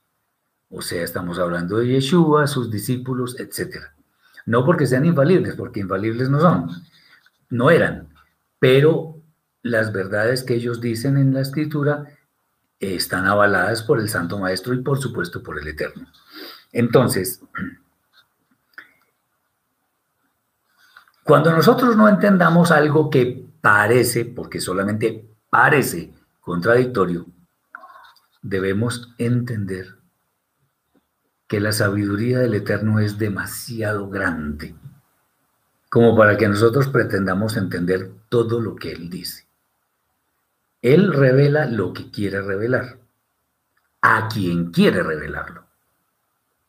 O 0.70 0.82
sea, 0.82 1.04
estamos 1.04 1.40
hablando 1.40 1.78
de 1.78 1.88
Yeshua, 1.88 2.48
sus 2.48 2.72
discípulos, 2.72 3.40
etcétera. 3.40 3.94
No 4.46 4.66
porque 4.66 4.86
sean 4.86 5.06
infalibles, 5.06 5.56
porque 5.56 5.80
infalibles 5.80 6.30
no 6.30 6.40
son, 6.40 6.70
no 7.50 7.72
eran, 7.72 8.10
pero 8.60 9.15
las 9.66 9.92
verdades 9.92 10.44
que 10.44 10.54
ellos 10.54 10.80
dicen 10.80 11.18
en 11.18 11.34
la 11.34 11.42
escritura 11.42 12.06
están 12.80 13.26
avaladas 13.26 13.82
por 13.82 14.00
el 14.00 14.10
Santo 14.10 14.38
Maestro 14.38 14.76
y 14.76 14.84
por 14.84 15.00
supuesto 15.00 15.42
por 15.42 15.58
el 15.58 15.68
Eterno. 15.68 16.08
Entonces, 16.72 17.42
cuando 21.24 21.52
nosotros 21.52 21.98
no 21.98 22.08
entendamos 22.08 22.70
algo 22.70 23.10
que 23.10 23.44
parece, 23.60 24.26
porque 24.26 24.62
solamente 24.62 25.28
parece 25.50 26.14
contradictorio, 26.42 27.26
debemos 28.44 29.16
entender 29.18 29.96
que 31.48 31.60
la 31.60 31.72
sabiduría 31.72 32.38
del 32.38 32.54
Eterno 32.54 33.00
es 33.00 33.18
demasiado 33.18 34.10
grande 34.10 34.76
como 35.90 36.16
para 36.16 36.38
que 36.38 36.48
nosotros 36.48 36.90
pretendamos 36.90 37.58
entender 37.58 38.12
todo 38.30 38.62
lo 38.62 38.76
que 38.76 38.92
Él 38.92 39.10
dice. 39.10 39.45
Él 40.86 41.14
revela 41.14 41.66
lo 41.66 41.94
que 41.94 42.12
quiere 42.12 42.44
revelar, 42.44 43.00
a 44.02 44.28
quien 44.28 44.70
quiere 44.70 45.02
revelarlo. 45.02 45.66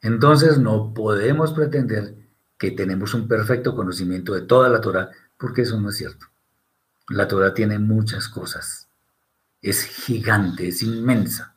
Entonces 0.01 0.57
no 0.57 0.95
podemos 0.95 1.53
pretender 1.53 2.15
que 2.57 2.71
tenemos 2.71 3.13
un 3.13 3.29
perfecto 3.29 3.77
conocimiento 3.77 4.33
de 4.33 4.41
toda 4.41 4.71
la 4.71 4.81
Torah, 4.81 5.11
porque 5.37 5.61
eso 5.61 5.79
no 5.79 5.91
es 5.91 5.99
cierto. 5.99 6.25
La 7.11 7.29
Torah 7.29 7.53
tiene 7.53 7.79
muchas 7.79 8.31
cosas. 8.31 8.89
Es 9.61 9.83
gigante, 9.83 10.69
es 10.69 10.83
inmensa. 10.83 11.55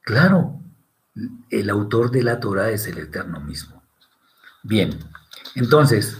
Claro, 0.00 0.58
el 1.50 1.68
autor 1.68 2.10
de 2.12 2.22
la 2.22 2.40
Torah 2.40 2.70
es 2.70 2.86
el 2.86 2.96
Eterno 2.96 3.42
mismo. 3.42 3.82
Bien, 4.62 4.98
entonces, 5.54 6.16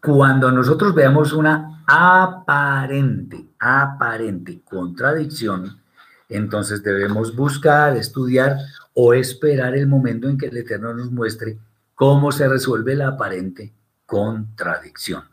cuando 0.00 0.52
nosotros 0.52 0.94
veamos 0.94 1.32
una 1.32 1.82
aparente, 1.88 3.47
aparente 3.58 4.60
contradicción, 4.64 5.80
entonces 6.28 6.82
debemos 6.82 7.34
buscar, 7.34 7.96
estudiar 7.96 8.58
o 8.94 9.14
esperar 9.14 9.74
el 9.74 9.86
momento 9.86 10.28
en 10.28 10.36
que 10.36 10.46
el 10.46 10.56
Eterno 10.56 10.92
nos 10.94 11.10
muestre 11.10 11.58
cómo 11.94 12.32
se 12.32 12.48
resuelve 12.48 12.94
la 12.94 13.08
aparente 13.08 13.72
contradicción. 14.06 15.24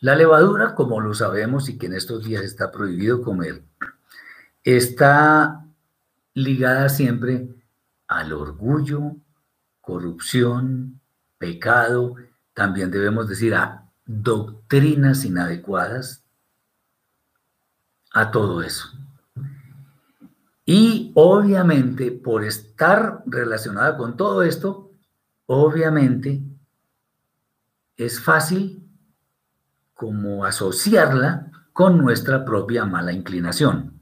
La 0.00 0.14
levadura, 0.14 0.74
como 0.74 1.00
lo 1.00 1.14
sabemos 1.14 1.68
y 1.68 1.76
que 1.76 1.86
en 1.86 1.94
estos 1.94 2.24
días 2.24 2.44
está 2.44 2.70
prohibido 2.70 3.22
comer, 3.22 3.62
está 4.62 5.64
ligada 6.34 6.88
siempre 6.88 7.48
al 8.06 8.32
orgullo, 8.32 9.16
corrupción, 9.80 11.00
pecado, 11.38 12.14
también 12.54 12.90
debemos 12.90 13.28
decir 13.28 13.54
a 13.54 13.88
doctrinas 14.06 15.24
inadecuadas, 15.24 16.24
a 18.12 18.30
todo 18.30 18.62
eso. 18.62 18.88
Y 20.64 21.12
obviamente, 21.14 22.10
por 22.12 22.44
estar 22.44 23.22
relacionada 23.26 23.96
con 23.96 24.16
todo 24.16 24.42
esto, 24.42 24.92
obviamente 25.46 26.42
es 27.96 28.20
fácil 28.20 28.86
como 29.94 30.44
asociarla 30.44 31.50
con 31.72 31.98
nuestra 31.98 32.44
propia 32.44 32.84
mala 32.84 33.12
inclinación. 33.12 34.00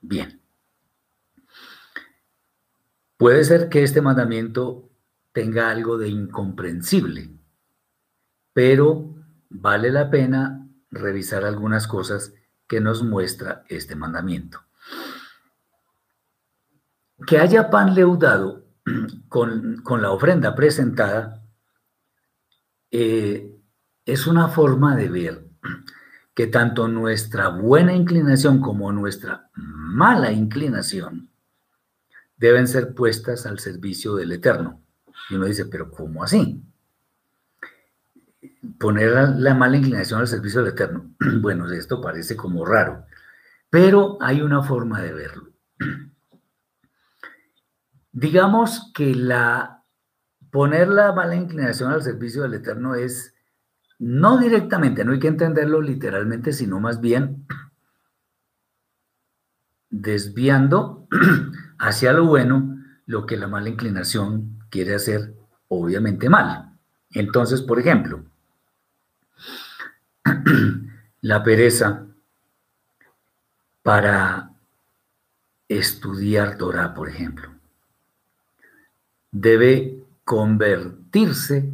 Bien. 0.00 0.40
Puede 3.16 3.44
ser 3.44 3.68
que 3.68 3.82
este 3.82 4.00
mandamiento 4.00 4.90
tenga 5.32 5.70
algo 5.70 5.98
de 5.98 6.08
incomprensible, 6.08 7.30
pero 8.52 9.14
vale 9.48 9.90
la 9.90 10.10
pena 10.10 10.68
revisar 10.90 11.44
algunas 11.44 11.86
cosas 11.86 12.32
que 12.72 12.80
nos 12.80 13.02
muestra 13.02 13.64
este 13.68 13.94
mandamiento. 13.94 14.62
Que 17.26 17.38
haya 17.38 17.68
pan 17.68 17.94
leudado 17.94 18.64
con, 19.28 19.82
la 20.00 20.10
ofrenda 20.10 20.54
presentada 20.54 21.44
eh, 22.90 23.60
es 24.06 24.26
una 24.26 24.48
forma 24.48 24.96
de 24.96 25.10
ver 25.10 25.50
que 26.34 26.46
tanto 26.46 26.88
nuestra 26.88 27.48
buena 27.48 27.92
inclinación 27.92 28.58
como 28.58 28.90
nuestra 28.90 29.50
mala 29.54 30.32
inclinación 30.32 31.30
deben 32.38 32.66
ser 32.66 32.94
puestas 32.94 33.44
al 33.44 33.58
servicio 33.58 34.16
del 34.16 34.32
Eterno. 34.32 34.82
Y 35.28 35.34
uno 35.34 35.44
dice, 35.44 35.66
pero 35.66 35.90
¿cómo 35.90 36.24
así? 36.24 36.64
Poner 38.78 39.10
la 39.38 39.54
mala 39.54 39.76
inclinación 39.76 40.20
al 40.20 40.28
servicio 40.28 40.62
del 40.62 40.72
Eterno. 40.72 41.10
Bueno, 41.40 41.70
esto 41.70 42.00
parece 42.00 42.36
como 42.36 42.64
raro, 42.64 43.06
pero 43.70 44.18
hay 44.20 44.42
una 44.42 44.62
forma 44.62 45.00
de 45.00 45.12
verlo. 45.12 45.50
Digamos 48.12 48.92
que 48.94 49.14
la 49.14 49.82
poner 50.50 50.88
la 50.88 51.12
mala 51.12 51.34
inclinación 51.34 51.92
al 51.92 52.02
servicio 52.02 52.42
del 52.42 52.54
Eterno 52.54 52.94
es 52.94 53.34
no 53.98 54.38
directamente, 54.38 55.04
no 55.04 55.12
hay 55.12 55.18
que 55.18 55.28
entenderlo 55.28 55.80
literalmente, 55.80 56.52
sino 56.52 56.78
más 56.78 57.00
bien 57.00 57.46
desviando 59.90 61.08
hacia 61.78 62.12
lo 62.12 62.26
bueno 62.26 62.72
lo 63.06 63.26
que 63.26 63.36
la 63.36 63.48
mala 63.48 63.68
inclinación 63.68 64.58
quiere 64.70 64.94
hacer, 64.94 65.34
obviamente 65.68 66.28
mal. 66.28 66.78
Entonces, 67.10 67.62
por 67.62 67.78
ejemplo, 67.78 68.24
la 71.20 71.42
pereza 71.42 72.06
para 73.82 74.52
estudiar 75.68 76.56
Torah, 76.56 76.94
por 76.94 77.08
ejemplo, 77.08 77.48
debe 79.30 80.04
convertirse 80.24 81.72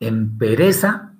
en 0.00 0.36
pereza, 0.36 1.14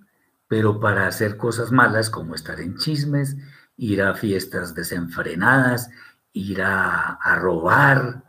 pero 0.48 0.80
para 0.80 1.06
hacer 1.06 1.36
cosas 1.36 1.72
malas 1.72 2.10
como 2.10 2.34
estar 2.34 2.60
en 2.60 2.76
chismes, 2.76 3.36
ir 3.76 4.02
a 4.02 4.14
fiestas 4.14 4.74
desenfrenadas, 4.74 5.90
ir 6.32 6.62
a, 6.62 7.12
a 7.14 7.36
robar. 7.36 8.22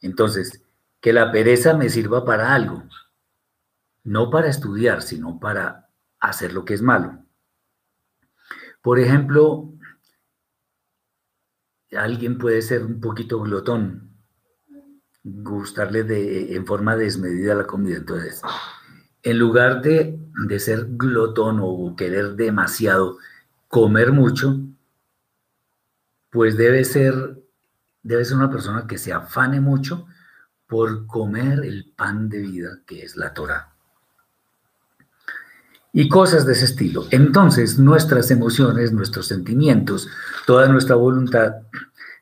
Entonces, 0.00 0.62
que 1.00 1.12
la 1.12 1.32
pereza 1.32 1.74
me 1.74 1.88
sirva 1.88 2.24
para 2.24 2.54
algo, 2.54 2.84
no 4.04 4.30
para 4.30 4.48
estudiar, 4.48 5.02
sino 5.02 5.40
para 5.40 5.88
hacer 6.20 6.52
lo 6.52 6.64
que 6.64 6.74
es 6.74 6.82
malo. 6.82 7.19
Por 8.82 8.98
ejemplo, 8.98 9.74
alguien 11.96 12.38
puede 12.38 12.62
ser 12.62 12.84
un 12.84 13.00
poquito 13.00 13.40
glotón, 13.40 14.16
gustarle 15.22 16.02
de, 16.04 16.54
en 16.54 16.66
forma 16.66 16.96
desmedida 16.96 17.54
la 17.54 17.66
comida. 17.66 17.98
Entonces, 17.98 18.40
en 19.22 19.38
lugar 19.38 19.82
de, 19.82 20.18
de 20.46 20.58
ser 20.58 20.86
glotón 20.90 21.58
o 21.62 21.94
querer 21.96 22.36
demasiado, 22.36 23.18
comer 23.68 24.12
mucho, 24.12 24.58
pues 26.30 26.56
debe 26.56 26.84
ser, 26.84 27.14
debe 28.02 28.24
ser 28.24 28.36
una 28.36 28.50
persona 28.50 28.86
que 28.86 28.98
se 28.98 29.12
afane 29.12 29.60
mucho 29.60 30.06
por 30.66 31.06
comer 31.06 31.64
el 31.64 31.92
pan 31.96 32.28
de 32.28 32.38
vida 32.38 32.80
que 32.86 33.02
es 33.02 33.16
la 33.16 33.34
Torah 33.34 33.69
y 35.92 36.08
cosas 36.08 36.46
de 36.46 36.52
ese 36.52 36.66
estilo. 36.66 37.06
Entonces, 37.10 37.78
nuestras 37.78 38.30
emociones, 38.30 38.92
nuestros 38.92 39.26
sentimientos, 39.26 40.08
toda 40.46 40.68
nuestra 40.68 40.96
voluntad 40.96 41.54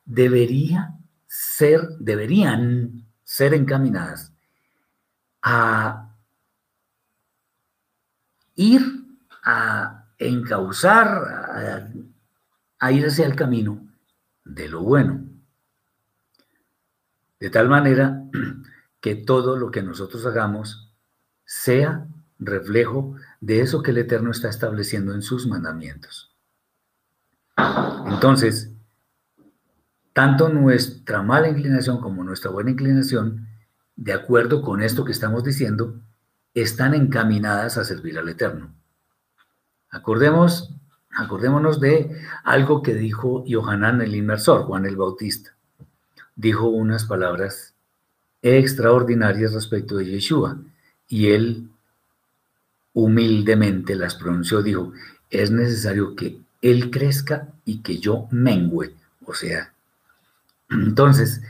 debería 0.05 0.95
ser, 1.27 1.89
deberían 1.99 3.05
ser 3.25 3.55
encaminadas 3.55 4.33
a 5.43 6.14
ir 8.55 8.83
a 9.45 10.07
encauzar, 10.19 11.07
a, 11.09 11.89
a 12.81 12.93
ir 12.93 13.07
hacia 13.07 13.27
el 13.27 13.37
camino 13.37 13.87
de 14.45 14.69
lo 14.69 14.83
bueno. 14.83 15.25
De 17.39 17.51
tal 17.51 17.69
manera 17.69 18.25
que 19.01 19.14
todo 19.14 19.57
lo 19.57 19.71
que 19.71 19.83
nosotros 19.83 20.27
hagamos 20.27 20.93
sea 21.45 22.07
reflejo 22.39 23.14
de 23.14 23.28
eso 23.41 23.82
que 23.82 23.93
el 23.93 23.99
Eterno 23.99 24.30
está 24.30 24.49
estableciendo 24.49 25.14
en 25.14 25.22
sus 25.22 25.47
mandamientos. 25.47 26.34
Entonces, 28.07 28.72
tanto 30.12 30.49
nuestra 30.49 31.22
mala 31.22 31.49
inclinación 31.49 32.01
como 32.01 32.24
nuestra 32.24 32.51
buena 32.51 32.70
inclinación, 32.70 33.47
de 33.97 34.12
acuerdo 34.12 34.62
con 34.62 34.82
esto 34.82 35.05
que 35.05 35.12
estamos 35.12 35.45
diciendo, 35.45 36.01
están 36.55 36.95
encaminadas 36.95 37.78
a 37.78 37.84
servir 37.84 38.18
al 38.18 38.28
Eterno. 38.28 38.74
Acordemos, 39.91 40.74
acordémonos 41.11 41.80
de 41.80 42.20
algo 42.45 42.82
que 42.82 42.95
dijo 42.95 43.45
Yohanan 43.47 44.03
el 44.03 44.14
inmersor, 44.14 44.62
Juan 44.62 44.86
el 44.86 44.97
Bautista. 44.97 45.55
Dijo 46.36 46.68
unas 46.68 47.05
palabras 47.05 47.74
extraordinarias 48.43 49.53
respecto 49.53 49.97
de 49.97 50.07
Yeshua 50.07 50.59
y 51.09 51.28
él 51.30 51.70
humildemente 52.99 53.94
las 53.94 54.16
pronunció, 54.16 54.61
dijo, 54.61 54.92
es 55.30 55.53
necesario 55.53 56.16
que 56.16 56.40
Él 56.62 56.90
crezca 56.90 57.46
y 57.64 57.78
que 57.78 57.99
yo 57.99 58.26
mengüe. 58.32 58.92
O 59.24 59.34
sea, 59.34 59.72
entonces, 60.70 61.40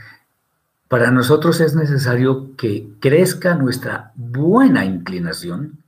para 0.88 1.10
nosotros 1.10 1.60
es 1.60 1.74
necesario 1.74 2.54
que 2.56 2.88
crezca 3.00 3.54
nuestra 3.54 4.12
buena 4.14 4.84
inclinación 4.84 5.78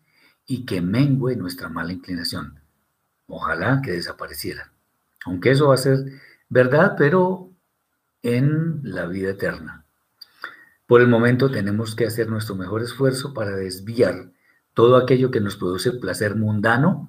y 0.46 0.64
que 0.64 0.80
mengue 0.80 1.36
nuestra 1.36 1.68
mala 1.68 1.92
inclinación. 1.92 2.58
Ojalá 3.28 3.82
que 3.82 3.92
desapareciera. 3.92 4.72
Aunque 5.26 5.50
eso 5.50 5.68
va 5.68 5.74
a 5.74 5.78
ser 5.78 5.98
verdad, 6.48 6.94
pero 6.96 7.50
en 8.22 8.80
la 8.82 9.06
vida 9.06 9.30
eterna. 9.30 9.84
Por 10.86 11.02
el 11.02 11.08
momento 11.08 11.50
tenemos 11.50 11.94
que 11.94 12.06
hacer 12.06 12.30
nuestro 12.30 12.56
mejor 12.56 12.82
esfuerzo 12.82 13.34
para 13.34 13.54
desviar 13.54 14.30
todo 14.74 14.96
aquello 14.96 15.30
que 15.30 15.40
nos 15.40 15.56
produce 15.56 15.92
placer 15.92 16.36
mundano 16.36 17.08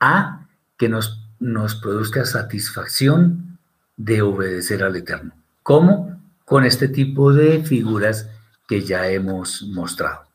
a 0.00 0.46
que 0.76 0.88
nos, 0.88 1.26
nos 1.38 1.74
produzca 1.74 2.24
satisfacción 2.24 3.58
de 3.96 4.22
obedecer 4.22 4.82
al 4.82 4.96
Eterno. 4.96 5.32
¿Cómo? 5.62 6.20
Con 6.44 6.64
este 6.64 6.88
tipo 6.88 7.32
de 7.32 7.62
figuras 7.62 8.30
que 8.66 8.82
ya 8.82 9.08
hemos 9.08 9.62
mostrado. 9.62 10.28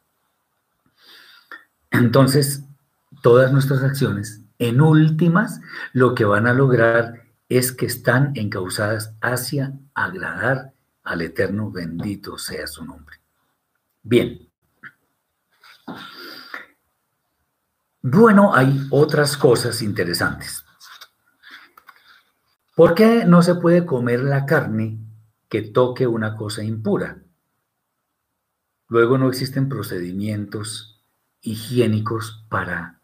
Entonces, 1.91 2.63
todas 3.21 3.51
nuestras 3.51 3.83
acciones, 3.83 4.41
en 4.59 4.81
últimas, 4.81 5.61
lo 5.93 6.15
que 6.15 6.25
van 6.25 6.47
a 6.47 6.53
lograr 6.53 7.23
es 7.49 7.71
que 7.71 7.85
están 7.85 8.31
encausadas 8.35 9.13
hacia 9.21 9.73
agradar 9.93 10.73
al 11.03 11.21
Eterno, 11.21 11.69
bendito 11.69 12.37
sea 12.37 12.65
su 12.67 12.83
nombre. 12.83 13.17
Bien. 14.01 14.49
Bueno, 18.05 18.53
hay 18.53 18.85
otras 18.91 19.37
cosas 19.37 19.81
interesantes. 19.81 20.65
¿Por 22.75 22.95
qué 22.95 23.23
no 23.23 23.41
se 23.41 23.55
puede 23.55 23.85
comer 23.85 24.19
la 24.19 24.45
carne 24.45 24.99
que 25.47 25.61
toque 25.61 26.05
una 26.05 26.35
cosa 26.35 26.63
impura? 26.63 27.23
Luego 28.89 29.17
no 29.17 29.29
existen 29.29 29.69
procedimientos 29.69 31.01
higiénicos 31.39 32.45
para 32.49 32.99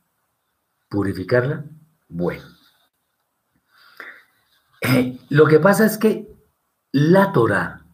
purificarla. 0.90 1.64
Bueno, 2.10 2.44
eh, 4.82 5.18
lo 5.30 5.46
que 5.46 5.60
pasa 5.60 5.86
es 5.86 5.98
que 5.98 6.28
la 6.92 7.32
Torah, 7.32 7.86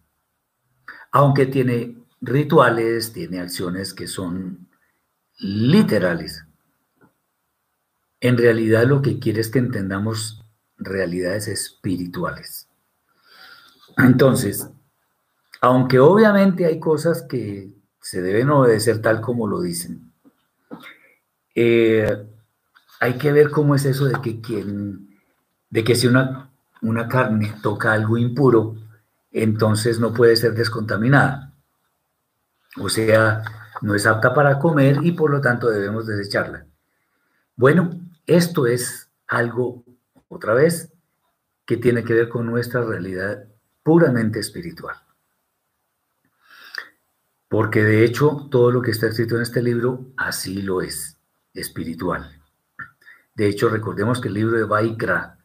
aunque 1.12 1.46
tiene 1.46 2.04
rituales, 2.20 3.14
tiene 3.14 3.42
acciones 3.42 3.94
que 3.94 4.08
son 4.08 4.70
literales, 5.38 6.45
en 8.28 8.38
realidad 8.38 8.86
lo 8.86 9.04
que 9.04 9.20
quiere 9.20 9.42
es 9.42 9.50
que 9.50 9.60
entendamos 9.60 10.44
realidades 10.78 11.48
espirituales. 11.48 12.68
Entonces, 13.98 14.68
aunque 15.62 16.00
obviamente 16.00 16.66
hay 16.66 16.80
cosas 16.80 17.22
que 17.22 17.72
se 18.02 18.24
deben 18.24 18.50
obedecer 18.50 19.00
tal 19.00 19.22
como 19.22 19.48
lo 19.48 19.62
dicen, 19.62 20.12
eh, 21.54 22.26
hay 23.00 23.14
que 23.14 23.32
ver 23.32 23.52
cómo 23.52 23.76
es 23.76 23.86
eso 23.86 24.06
de 24.06 24.20
que 24.22 24.42
quien, 24.42 25.20
de 25.70 25.84
que 25.84 25.94
si 25.94 26.08
una, 26.08 26.50
una 26.82 27.08
carne 27.08 27.54
toca 27.62 27.94
algo 27.94 28.18
impuro, 28.18 28.76
entonces 29.32 30.00
no 30.00 30.14
puede 30.14 30.36
ser 30.36 30.56
descontaminada. 30.56 31.54
O 32.78 32.90
sea, 32.90 33.44
no 33.82 33.94
es 33.94 34.08
apta 34.08 34.34
para 34.34 34.58
comer 34.58 34.98
y 35.04 35.12
por 35.12 35.30
lo 35.30 35.42
tanto 35.42 35.70
debemos 35.70 36.08
desecharla. 36.08 36.66
Bueno, 37.56 38.00
esto 38.28 38.68
es 38.68 39.10
algo, 39.28 39.84
otra 40.28 40.54
vez, 40.54 40.92
que 41.66 41.78
tiene 41.78 42.04
que 42.04 42.14
ver 42.14 42.30
con 42.30 42.46
nuestra 42.46 42.84
realidad 42.84 43.48
puramente 43.84 44.40
espiritual. 44.40 44.96
Porque 47.48 47.84
de 47.84 48.04
hecho 48.04 48.48
todo 48.50 48.72
lo 48.72 48.82
que 48.82 48.92
está 48.92 49.08
escrito 49.08 49.36
en 49.36 49.44
este 49.44 49.62
libro 49.62 50.12
así 50.18 50.62
lo 50.62 50.82
es, 50.82 51.18
espiritual. 51.54 52.42
De 53.36 53.48
hecho, 53.48 53.70
recordemos 53.70 54.22
que 54.22 54.30
el 54.30 54.34
libro 54.34 54.58
de 54.58 54.64
Vaikra, 54.64 55.38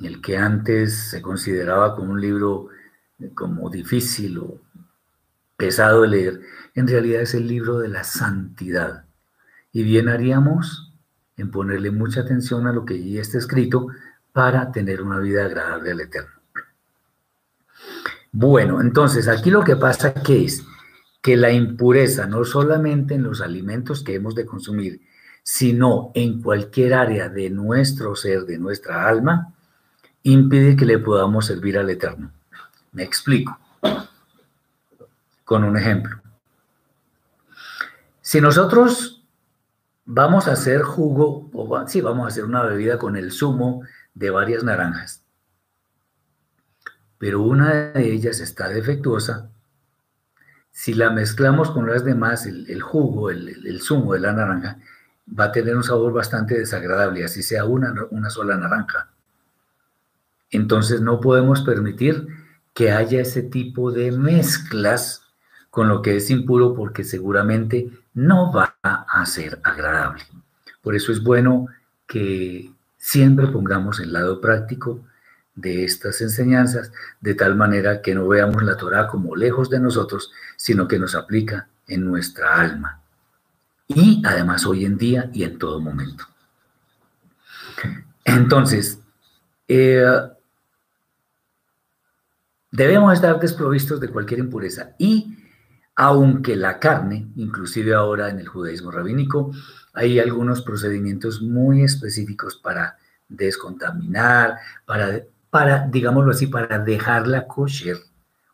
el 0.00 0.20
que 0.22 0.36
antes 0.38 1.10
se 1.10 1.20
consideraba 1.20 1.94
como 1.94 2.12
un 2.12 2.20
libro 2.20 2.68
como 3.34 3.68
difícil 3.70 4.38
o 4.38 4.60
pesado 5.56 6.02
de 6.02 6.08
leer, 6.08 6.40
en 6.74 6.88
realidad 6.88 7.22
es 7.22 7.34
el 7.34 7.46
libro 7.46 7.78
de 7.78 7.88
la 7.88 8.02
santidad. 8.02 9.04
Y 9.74 9.82
bien 9.82 10.08
haríamos 10.08 10.92
en 11.36 11.50
ponerle 11.50 11.90
mucha 11.90 12.20
atención 12.20 12.66
a 12.66 12.72
lo 12.72 12.86
que 12.86 12.94
allí 12.94 13.18
está 13.18 13.38
escrito 13.38 13.88
para 14.32 14.70
tener 14.72 15.02
una 15.02 15.18
vida 15.18 15.44
agradable 15.44 15.90
al 15.90 16.00
Eterno. 16.00 16.30
Bueno, 18.30 18.80
entonces 18.80 19.28
aquí 19.28 19.50
lo 19.50 19.64
que 19.64 19.76
pasa 19.76 20.14
que 20.14 20.44
es 20.44 20.64
que 21.20 21.36
la 21.36 21.50
impureza, 21.50 22.26
no 22.26 22.44
solamente 22.44 23.14
en 23.14 23.24
los 23.24 23.40
alimentos 23.40 24.02
que 24.04 24.14
hemos 24.14 24.34
de 24.34 24.46
consumir, 24.46 25.00
sino 25.42 26.12
en 26.14 26.40
cualquier 26.40 26.94
área 26.94 27.28
de 27.28 27.50
nuestro 27.50 28.14
ser, 28.14 28.42
de 28.44 28.58
nuestra 28.58 29.08
alma, 29.08 29.52
impide 30.22 30.76
que 30.76 30.86
le 30.86 30.98
podamos 30.98 31.46
servir 31.46 31.78
al 31.78 31.90
Eterno. 31.90 32.30
Me 32.92 33.02
explico. 33.02 33.58
Con 35.44 35.64
un 35.64 35.76
ejemplo. 35.76 36.20
Si 38.20 38.40
nosotros 38.40 39.13
Vamos 40.06 40.48
a 40.48 40.52
hacer 40.52 40.82
jugo, 40.82 41.50
o 41.54 41.88
sí, 41.88 42.00
vamos 42.00 42.26
a 42.26 42.28
hacer 42.28 42.44
una 42.44 42.62
bebida 42.62 42.98
con 42.98 43.16
el 43.16 43.32
zumo 43.32 43.82
de 44.12 44.30
varias 44.30 44.62
naranjas. 44.62 45.22
Pero 47.18 47.40
una 47.40 47.72
de 47.92 48.12
ellas 48.12 48.40
está 48.40 48.68
defectuosa. 48.68 49.50
Si 50.70 50.92
la 50.92 51.10
mezclamos 51.10 51.70
con 51.70 51.88
las 51.88 52.04
demás, 52.04 52.44
el, 52.46 52.82
jugo, 52.82 53.30
el, 53.30 53.80
zumo 53.80 54.12
de 54.12 54.20
la 54.20 54.32
naranja, 54.32 54.78
va 55.26 55.44
a 55.44 55.52
tener 55.52 55.74
un 55.74 55.84
sabor 55.84 56.12
bastante 56.12 56.58
desagradable, 56.58 57.24
así 57.24 57.42
sea 57.42 57.64
una, 57.64 57.94
una 58.10 58.28
sola 58.28 58.58
naranja. 58.58 59.08
Entonces 60.50 61.00
no 61.00 61.20
podemos 61.20 61.62
permitir 61.62 62.28
que 62.74 62.90
haya 62.90 63.22
ese 63.22 63.42
tipo 63.42 63.90
de 63.90 64.12
mezclas 64.12 65.22
con 65.70 65.88
lo 65.88 66.02
que 66.02 66.16
es 66.16 66.28
impuro 66.28 66.74
porque 66.74 67.04
seguramente 67.04 67.90
no 68.14 68.52
va 68.52 68.76
a 68.82 69.26
ser 69.26 69.60
agradable. 69.62 70.22
Por 70.82 70.94
eso 70.94 71.12
es 71.12 71.22
bueno 71.22 71.66
que 72.06 72.72
siempre 72.96 73.48
pongamos 73.48 74.00
el 74.00 74.12
lado 74.12 74.40
práctico 74.40 75.04
de 75.54 75.84
estas 75.84 76.20
enseñanzas, 76.20 76.92
de 77.20 77.34
tal 77.34 77.54
manera 77.54 78.02
que 78.02 78.14
no 78.14 78.26
veamos 78.26 78.62
la 78.62 78.76
Torah 78.76 79.06
como 79.06 79.36
lejos 79.36 79.70
de 79.70 79.80
nosotros, 79.80 80.32
sino 80.56 80.88
que 80.88 80.98
nos 80.98 81.14
aplica 81.14 81.68
en 81.86 82.04
nuestra 82.04 82.56
alma. 82.56 83.00
Y 83.86 84.22
además 84.24 84.66
hoy 84.66 84.84
en 84.84 84.96
día 84.96 85.30
y 85.32 85.44
en 85.44 85.58
todo 85.58 85.80
momento. 85.80 86.24
Entonces, 88.24 88.98
eh, 89.68 90.04
debemos 92.70 93.12
estar 93.12 93.38
desprovistos 93.38 94.00
de 94.00 94.08
cualquier 94.08 94.40
impureza 94.40 94.90
y 94.98 95.43
aunque 95.96 96.56
la 96.56 96.78
carne, 96.78 97.28
inclusive 97.36 97.94
ahora 97.94 98.28
en 98.28 98.40
el 98.40 98.48
judaísmo 98.48 98.90
rabínico, 98.90 99.52
hay 99.92 100.18
algunos 100.18 100.62
procedimientos 100.62 101.40
muy 101.40 101.82
específicos 101.82 102.56
para 102.56 102.98
descontaminar, 103.28 104.56
para, 104.84 105.22
para 105.50 105.86
digámoslo 105.86 106.32
así, 106.32 106.48
para 106.48 106.78
dejarla 106.78 107.46
kosher, 107.46 107.98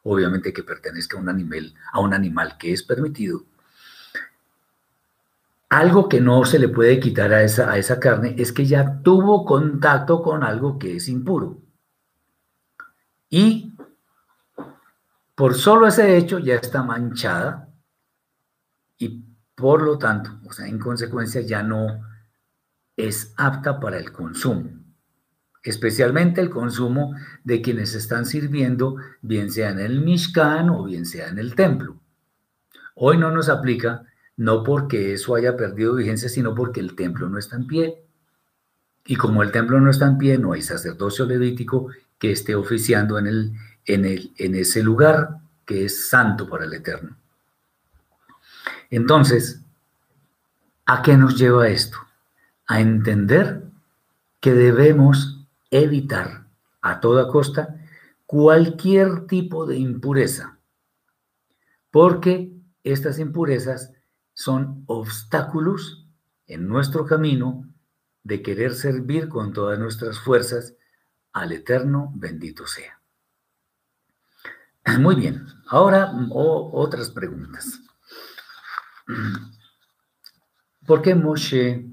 obviamente 0.03 0.53
que 0.53 0.62
pertenezca 0.62 1.16
a 1.16 1.20
un 1.20 1.28
animal, 1.28 1.74
a 1.93 2.01
un 2.01 2.12
animal 2.12 2.59
que 2.59 2.72
es 2.72 2.82
permitido. 2.82 3.45
Algo 5.70 6.09
que 6.09 6.20
no 6.20 6.45
se 6.45 6.59
le 6.59 6.68
puede 6.68 6.99
quitar 7.01 7.32
a 7.32 7.43
esa, 7.43 7.70
a 7.70 7.78
esa 7.78 8.01
carne 8.01 8.34
es 8.36 8.53
que 8.53 8.66
ya 8.66 9.01
tuvo 9.03 9.45
contacto 9.45 10.20
con 10.20 10.43
algo 10.43 10.78
que 10.78 10.97
es 10.97 11.09
impuro. 11.09 11.59
Y 13.30 13.72
por 15.41 15.55
solo 15.55 15.86
ese 15.86 16.18
hecho 16.18 16.38
ya 16.38 16.57
está 16.57 16.82
manchada 16.82 17.72
y 18.99 19.24
por 19.55 19.80
lo 19.80 19.97
tanto, 19.97 20.38
o 20.47 20.53
sea, 20.53 20.66
en 20.66 20.78
consecuencia 20.78 21.41
ya 21.41 21.62
no 21.62 21.86
es 22.95 23.32
apta 23.38 23.80
para 23.80 23.97
el 23.97 24.12
consumo, 24.12 24.68
especialmente 25.62 26.43
el 26.43 26.51
consumo 26.51 27.14
de 27.43 27.62
quienes 27.62 27.95
están 27.95 28.26
sirviendo, 28.26 28.97
bien 29.22 29.51
sea 29.51 29.70
en 29.70 29.78
el 29.78 30.03
Mishkan 30.03 30.68
o 30.68 30.84
bien 30.84 31.07
sea 31.07 31.28
en 31.28 31.38
el 31.38 31.55
templo. 31.55 31.99
Hoy 32.95 33.16
no 33.16 33.30
nos 33.30 33.49
aplica, 33.49 34.03
no 34.36 34.62
porque 34.62 35.14
eso 35.14 35.34
haya 35.36 35.57
perdido 35.57 35.95
vigencia, 35.95 36.28
sino 36.28 36.55
porque 36.55 36.80
el 36.80 36.95
templo 36.95 37.30
no 37.30 37.38
está 37.38 37.57
en 37.57 37.66
pie. 37.66 38.05
Y 39.07 39.16
como 39.16 39.43
el 39.43 39.53
templo 39.53 39.80
no 39.80 39.88
está 39.88 40.07
en 40.07 40.18
pie, 40.18 40.36
no 40.36 40.53
hay 40.53 40.61
sacerdocio 40.61 41.24
levítico 41.24 41.88
que 42.18 42.30
esté 42.30 42.55
oficiando 42.55 43.18
en 43.18 43.26
el, 43.26 43.53
en, 43.95 44.55
ese 44.55 44.82
lugar 44.82 45.41
que 45.64 45.84
es 45.84 46.09
santo 46.09 46.49
para 46.49 46.64
el 46.64 46.74
Eterno. 46.74 47.16
Entonces, 48.91 49.62
¿a 50.86 51.03
qué 51.03 51.16
nos 51.16 51.38
lleva 51.38 51.68
esto? 51.68 51.99
A 52.66 52.80
entender 52.80 53.64
que 54.41 54.53
debemos 54.53 55.47
evitar 55.70 56.47
a 56.80 57.01
toda 57.01 57.28
costa 57.28 57.76
cualquier 58.26 59.26
tipo 59.26 59.66
de 59.66 59.76
impureza, 59.78 60.59
porque 61.91 62.53
estas 62.84 63.18
impurezas 63.18 63.93
son 64.32 64.84
obstáculos 64.86 66.07
en 66.47 66.68
nuestro 66.68 67.07
camino 67.07 67.68
de 68.22 68.43
querer 68.43 68.74
servir 68.74 69.28
con 69.28 69.53
todas 69.53 69.78
nuestras 69.78 70.18
fuerzas 70.18 70.74
al 71.32 71.53
Eterno 71.53 72.12
bendito 72.14 72.66
sea. 72.66 72.99
Muy 74.87 75.14
bien, 75.14 75.47
ahora 75.68 76.12
otras 76.31 77.11
preguntas. 77.11 77.81
¿Por 80.87 81.03
qué 81.03 81.14
Moshe 81.14 81.87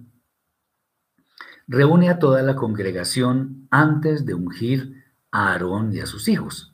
reúne 1.68 2.10
a 2.10 2.20
toda 2.20 2.42
la 2.42 2.56
congregación 2.56 3.68
antes 3.70 4.26
de 4.26 4.34
ungir 4.34 5.04
a 5.32 5.52
Aarón 5.52 5.94
y 5.94 6.00
a 6.00 6.06
sus 6.06 6.28
hijos? 6.28 6.74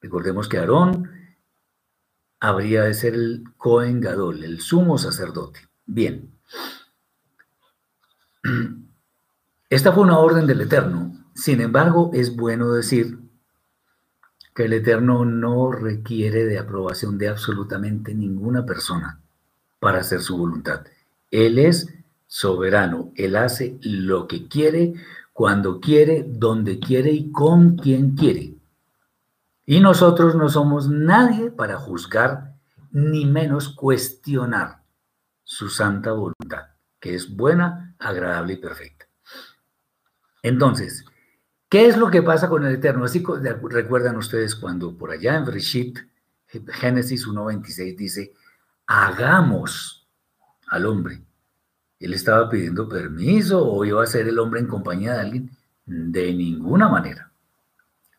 Recordemos 0.00 0.48
que 0.48 0.58
Aarón 0.58 1.10
habría 2.40 2.84
de 2.84 2.94
ser 2.94 3.14
el 3.14 3.44
Cohen 3.56 4.00
Gadol, 4.00 4.44
el 4.44 4.60
sumo 4.60 4.98
sacerdote. 4.98 5.60
Bien. 5.86 6.38
Esta 9.70 9.92
fue 9.92 10.02
una 10.04 10.18
orden 10.18 10.46
del 10.46 10.60
Eterno. 10.60 11.12
Sin 11.34 11.60
embargo, 11.60 12.10
es 12.12 12.36
bueno 12.36 12.72
decir 12.72 13.21
que 14.54 14.64
el 14.64 14.72
Eterno 14.74 15.24
no 15.24 15.72
requiere 15.72 16.44
de 16.44 16.58
aprobación 16.58 17.18
de 17.18 17.28
absolutamente 17.28 18.14
ninguna 18.14 18.66
persona 18.66 19.20
para 19.78 20.00
hacer 20.00 20.20
su 20.20 20.36
voluntad. 20.36 20.84
Él 21.30 21.58
es 21.58 21.92
soberano, 22.26 23.12
Él 23.16 23.36
hace 23.36 23.78
lo 23.82 24.26
que 24.28 24.48
quiere, 24.48 24.94
cuando 25.32 25.80
quiere, 25.80 26.24
donde 26.28 26.78
quiere 26.78 27.10
y 27.12 27.30
con 27.32 27.76
quien 27.76 28.14
quiere. 28.14 28.54
Y 29.64 29.80
nosotros 29.80 30.34
no 30.34 30.48
somos 30.48 30.88
nadie 30.88 31.50
para 31.50 31.76
juzgar 31.76 32.54
ni 32.90 33.24
menos 33.24 33.70
cuestionar 33.70 34.82
su 35.44 35.68
santa 35.68 36.12
voluntad, 36.12 36.68
que 37.00 37.14
es 37.14 37.34
buena, 37.34 37.94
agradable 37.98 38.54
y 38.54 38.56
perfecta. 38.58 39.06
Entonces, 40.42 41.04
¿Qué 41.72 41.86
es 41.86 41.96
lo 41.96 42.10
que 42.10 42.20
pasa 42.20 42.50
con 42.50 42.66
el 42.66 42.74
Eterno? 42.74 43.06
Así 43.06 43.24
recuerdan 43.70 44.18
ustedes 44.18 44.54
cuando 44.54 44.94
por 44.94 45.10
allá 45.10 45.36
en 45.36 45.46
Breshit, 45.46 46.00
Génesis 46.46 47.26
1.26 47.26 47.96
dice, 47.96 48.34
hagamos 48.86 50.06
al 50.68 50.84
hombre. 50.84 51.22
Él 51.98 52.12
estaba 52.12 52.50
pidiendo 52.50 52.86
permiso 52.86 53.66
o 53.66 53.86
iba 53.86 54.02
a 54.02 54.06
ser 54.06 54.28
el 54.28 54.38
hombre 54.38 54.60
en 54.60 54.66
compañía 54.66 55.14
de 55.14 55.20
alguien. 55.20 55.50
De 55.86 56.34
ninguna 56.34 56.90
manera. 56.90 57.32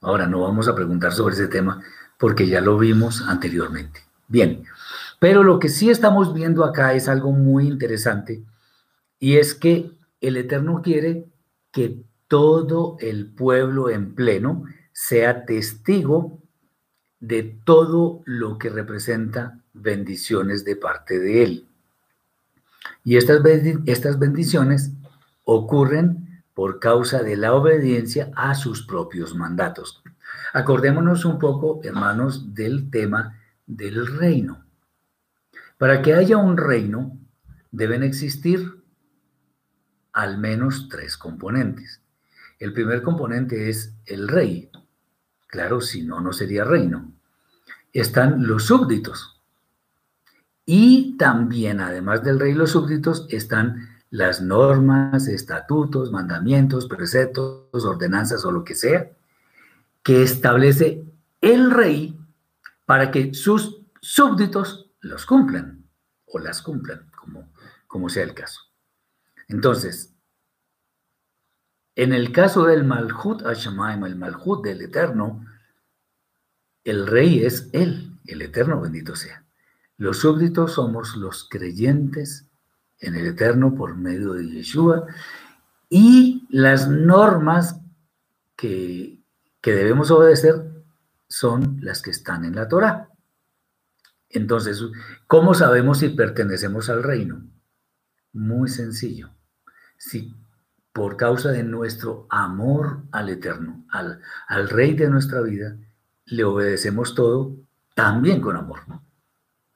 Ahora 0.01 0.25
no 0.25 0.41
vamos 0.41 0.67
a 0.67 0.73
preguntar 0.73 1.11
sobre 1.11 1.35
ese 1.35 1.47
tema 1.47 1.79
porque 2.17 2.47
ya 2.47 2.59
lo 2.59 2.79
vimos 2.79 3.21
anteriormente. 3.21 3.99
Bien, 4.27 4.63
pero 5.19 5.43
lo 5.43 5.59
que 5.59 5.69
sí 5.69 5.91
estamos 5.91 6.33
viendo 6.33 6.65
acá 6.65 6.95
es 6.95 7.07
algo 7.07 7.31
muy 7.31 7.67
interesante 7.67 8.43
y 9.19 9.37
es 9.37 9.53
que 9.53 9.91
el 10.21 10.37
Eterno 10.37 10.81
quiere 10.81 11.27
que 11.71 12.03
todo 12.34 12.97
el 12.99 13.27
pueblo 13.27 13.91
en 13.91 14.15
pleno 14.15 14.63
sea 14.91 15.45
testigo 15.45 16.41
de 17.19 17.43
todo 17.63 18.23
lo 18.25 18.57
que 18.57 18.71
representa 18.71 19.59
bendiciones 19.71 20.65
de 20.65 20.75
parte 20.75 21.19
de 21.19 21.43
Él. 21.43 21.67
Y 23.03 23.17
estas, 23.17 24.17
bendiciones 24.17 24.93
ocurren 25.43 26.43
por 26.55 26.79
causa 26.79 27.21
de 27.21 27.38
la 27.38 27.53
obediencia 27.53 28.31
a 28.36 28.55
sus 28.55 28.84
propios 28.84 29.36
mandatos. 29.36 30.01
Acordémonos 30.53 31.25
un 31.25 31.38
poco, 31.38 31.81
hermanos, 31.84 32.55
del 32.55 32.89
tema 32.89 33.39
del 33.67 34.07
reino. 34.07 34.65
Para 35.77 36.01
que 36.01 36.15
haya 36.15 36.38
un 36.38 36.57
reino, 36.57 37.15
deben 37.69 38.01
existir 38.01 38.81
al 40.13 40.39
menos 40.39 40.89
tres 40.89 41.15
componentes. 41.15 42.02
El 42.64 42.72
primer 42.72 43.01
componente 43.01 43.70
es 43.70 43.93
el 44.05 44.26
rey. 44.26 44.72
Claro, 45.47 45.82
si 45.82 46.01
no, 46.01 46.22
no 46.22 46.32
sería 46.32 46.64
reino. 46.64 47.11
Están 47.91 48.47
los 48.47 48.64
súbditos. 48.64 49.41
Y 50.66 51.18
también, 51.18 51.82
además 51.82 52.24
del 52.24 52.39
rey 52.39 52.53
y 52.53 52.55
los 52.55 52.72
súbditos, 52.72 53.28
están 53.30 53.89
las 54.11 54.41
normas, 54.41 55.28
estatutos, 55.28 56.14
mandamientos, 56.14 56.88
preceptos, 56.88 57.84
ordenanzas 57.84 58.45
o 58.45 58.51
lo 58.53 58.64
que 58.64 58.76
sea, 58.76 59.11
que 60.01 60.24
establece 60.24 61.03
el 61.41 61.70
rey 61.70 62.18
para 62.86 63.11
que 63.11 63.34
sus 63.34 63.82
súbditos 63.99 64.89
los 65.01 65.26
cumplan 65.26 65.84
o 66.28 66.39
las 66.39 66.61
cumplan, 66.61 67.11
como, 67.14 67.51
como 67.88 68.07
sea 68.07 68.24
el 68.24 68.34
caso. 68.34 68.61
Entonces, 69.49 70.12
en 71.95 72.13
el 72.13 72.31
caso 72.31 72.65
del 72.65 72.83
Malhut 72.83 73.43
Hashemaim, 73.43 74.03
el 74.05 74.15
Malhut 74.15 74.63
del 74.63 74.81
Eterno, 74.81 75.45
el 76.83 77.07
rey 77.07 77.43
es 77.45 77.69
Él, 77.71 78.19
el 78.25 78.41
Eterno 78.41 78.81
bendito 78.81 79.15
sea. 79.15 79.45
Los 79.97 80.17
súbditos 80.19 80.73
somos 80.73 81.15
los 81.15 81.47
creyentes 81.47 82.47
en 82.99 83.15
el 83.15 83.27
Eterno 83.27 83.75
por 83.75 83.95
medio 83.95 84.33
de 84.33 84.49
Yeshua 84.49 85.05
y 85.89 86.47
las 86.49 86.89
normas 86.89 87.79
que, 88.55 89.19
que 89.61 89.71
debemos 89.73 90.09
obedecer 90.09 90.71
son 91.27 91.77
las 91.81 92.01
que 92.01 92.11
están 92.11 92.43
en 92.45 92.55
la 92.55 92.67
Torah. 92.67 93.09
Entonces, 94.29 94.83
¿cómo 95.27 95.53
sabemos 95.53 95.99
si 95.99 96.09
pertenecemos 96.09 96.89
al 96.89 97.03
reino? 97.03 97.43
Muy 98.31 98.67
sencillo. 98.67 99.29
Si 99.97 100.35
por 100.93 101.17
causa 101.17 101.51
de 101.51 101.63
nuestro 101.63 102.27
amor 102.29 103.01
al 103.11 103.29
Eterno, 103.29 103.83
al, 103.89 104.21
al 104.47 104.69
Rey 104.69 104.93
de 104.93 105.09
nuestra 105.09 105.41
vida, 105.41 105.75
le 106.25 106.43
obedecemos 106.43 107.15
todo 107.15 107.55
también 107.95 108.39
con 108.39 108.55
amor. 108.55 108.79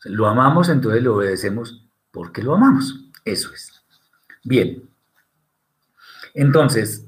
lo 0.06 0.28
amamos, 0.28 0.70
entonces 0.70 1.02
le 1.02 1.10
obedecemos 1.10 1.84
porque 2.12 2.44
lo 2.44 2.56
amamos. 2.56 3.10
Eso 3.26 3.52
es. 3.54 3.74
Bien. 4.44 4.88
Entonces, 6.34 7.06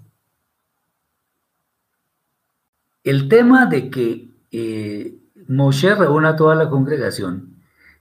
el 3.03 3.29
tema 3.29 3.67
de 3.67 3.89
que 3.89 4.29
eh, 4.51 5.15
Moshe 5.47 5.95
reúna 5.95 6.29
a 6.29 6.35
toda 6.35 6.55
la 6.55 6.69
congregación 6.69 7.55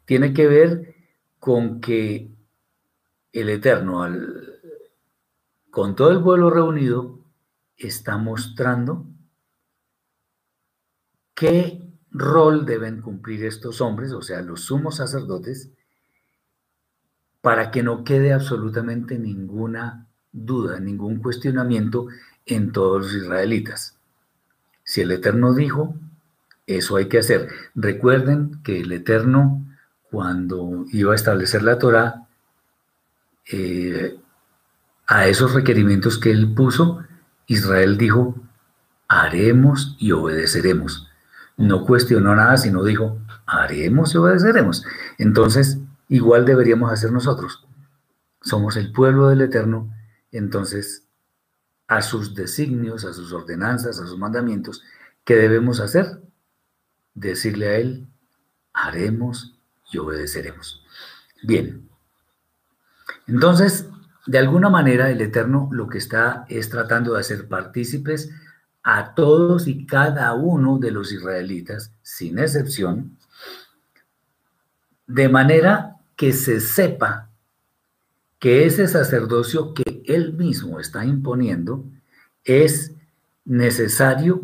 tiene 0.04 0.32
que 0.32 0.46
ver 0.46 0.94
con 1.38 1.80
que 1.80 2.30
el 3.32 3.48
Eterno, 3.50 4.02
al, 4.02 4.47
con 5.78 5.94
todo 5.94 6.10
el 6.10 6.20
pueblo 6.20 6.50
reunido, 6.50 7.20
está 7.76 8.16
mostrando 8.16 9.06
qué 11.36 11.80
rol 12.10 12.66
deben 12.66 13.00
cumplir 13.00 13.44
estos 13.44 13.80
hombres, 13.80 14.10
o 14.10 14.20
sea, 14.20 14.42
los 14.42 14.62
sumos 14.62 14.96
sacerdotes, 14.96 15.70
para 17.40 17.70
que 17.70 17.84
no 17.84 18.02
quede 18.02 18.32
absolutamente 18.32 19.20
ninguna 19.20 20.08
duda, 20.32 20.80
ningún 20.80 21.22
cuestionamiento 21.22 22.08
en 22.44 22.72
todos 22.72 23.02
los 23.02 23.14
israelitas. 23.14 23.96
Si 24.82 25.02
el 25.02 25.12
Eterno 25.12 25.54
dijo, 25.54 25.94
eso 26.66 26.96
hay 26.96 27.06
que 27.06 27.20
hacer. 27.20 27.50
Recuerden 27.76 28.64
que 28.64 28.80
el 28.80 28.90
Eterno, 28.90 29.64
cuando 30.10 30.86
iba 30.90 31.12
a 31.12 31.14
establecer 31.14 31.62
la 31.62 31.78
Torah, 31.78 32.26
eh, 33.52 34.18
a 35.08 35.26
esos 35.26 35.54
requerimientos 35.54 36.18
que 36.18 36.30
él 36.30 36.54
puso, 36.54 37.02
Israel 37.46 37.96
dijo, 37.96 38.36
haremos 39.08 39.96
y 39.98 40.12
obedeceremos. 40.12 41.08
No 41.56 41.84
cuestionó 41.84 42.36
nada, 42.36 42.58
sino 42.58 42.84
dijo, 42.84 43.18
haremos 43.46 44.14
y 44.14 44.18
obedeceremos. 44.18 44.84
Entonces, 45.16 45.78
igual 46.08 46.44
deberíamos 46.44 46.92
hacer 46.92 47.10
nosotros. 47.10 47.66
Somos 48.42 48.76
el 48.76 48.92
pueblo 48.92 49.28
del 49.28 49.40
Eterno, 49.40 49.90
entonces, 50.30 51.04
a 51.86 52.02
sus 52.02 52.34
designios, 52.34 53.06
a 53.06 53.14
sus 53.14 53.32
ordenanzas, 53.32 53.98
a 53.98 54.06
sus 54.06 54.18
mandamientos, 54.18 54.82
¿qué 55.24 55.36
debemos 55.36 55.80
hacer? 55.80 56.20
Decirle 57.14 57.68
a 57.68 57.76
Él, 57.76 58.06
haremos 58.74 59.58
y 59.90 59.96
obedeceremos. 59.96 60.84
Bien. 61.42 61.88
Entonces, 63.26 63.86
de 64.28 64.38
alguna 64.38 64.68
manera 64.68 65.10
el 65.10 65.22
Eterno 65.22 65.70
lo 65.72 65.88
que 65.88 65.96
está 65.96 66.44
es 66.50 66.68
tratando 66.68 67.14
de 67.14 67.20
hacer 67.20 67.48
partícipes 67.48 68.30
a 68.82 69.14
todos 69.14 69.66
y 69.66 69.86
cada 69.86 70.34
uno 70.34 70.78
de 70.78 70.90
los 70.90 71.12
israelitas, 71.12 71.94
sin 72.02 72.38
excepción, 72.38 73.16
de 75.06 75.30
manera 75.30 75.96
que 76.14 76.34
se 76.34 76.60
sepa 76.60 77.30
que 78.38 78.66
ese 78.66 78.86
sacerdocio 78.86 79.72
que 79.72 80.02
él 80.04 80.34
mismo 80.34 80.78
está 80.78 81.06
imponiendo 81.06 81.86
es 82.44 82.92
necesario 83.46 84.42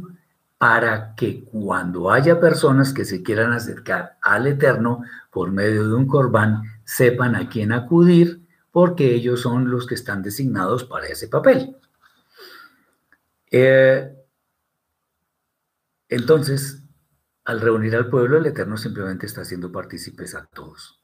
para 0.56 1.14
que 1.14 1.44
cuando 1.44 2.10
haya 2.10 2.40
personas 2.40 2.94
que 2.94 3.04
se 3.04 3.22
quieran 3.22 3.52
acercar 3.52 4.16
al 4.22 4.46
Eterno 4.46 5.02
por 5.30 5.52
medio 5.52 5.86
de 5.86 5.94
un 5.94 6.06
corbán, 6.06 6.62
sepan 6.84 7.34
a 7.36 7.50
quién 7.50 7.70
acudir 7.70 8.43
porque 8.74 9.14
ellos 9.14 9.40
son 9.40 9.70
los 9.70 9.86
que 9.86 9.94
están 9.94 10.20
designados 10.20 10.82
para 10.82 11.06
ese 11.06 11.28
papel. 11.28 11.76
Eh, 13.48 14.12
entonces, 16.08 16.82
al 17.44 17.60
reunir 17.60 17.94
al 17.94 18.10
pueblo, 18.10 18.36
el 18.36 18.46
Eterno 18.46 18.76
simplemente 18.76 19.26
está 19.26 19.42
haciendo 19.42 19.70
partícipes 19.70 20.34
a 20.34 20.46
todos. 20.46 21.00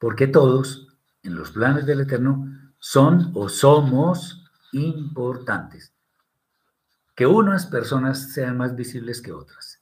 Porque 0.00 0.26
todos, 0.26 0.98
en 1.22 1.36
los 1.36 1.52
planes 1.52 1.86
del 1.86 2.00
Eterno, 2.00 2.48
son 2.80 3.30
o 3.36 3.48
somos 3.48 4.50
importantes. 4.72 5.94
Que 7.14 7.26
unas 7.26 7.66
personas 7.66 8.32
sean 8.32 8.56
más 8.56 8.74
visibles 8.74 9.22
que 9.22 9.30
otras. 9.30 9.80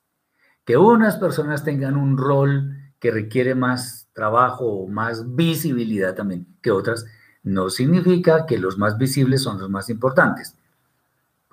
Que 0.66 0.76
unas 0.76 1.16
personas 1.16 1.64
tengan 1.64 1.96
un 1.96 2.18
rol 2.18 2.76
que 3.00 3.10
requiere 3.10 3.54
más 3.54 3.97
trabajo 4.18 4.64
o 4.66 4.88
más 4.88 5.36
visibilidad 5.36 6.12
también 6.12 6.44
que 6.60 6.72
otras, 6.72 7.06
no 7.44 7.70
significa 7.70 8.46
que 8.46 8.58
los 8.58 8.76
más 8.76 8.98
visibles 8.98 9.42
son 9.42 9.60
los 9.60 9.70
más 9.70 9.88
importantes. 9.90 10.56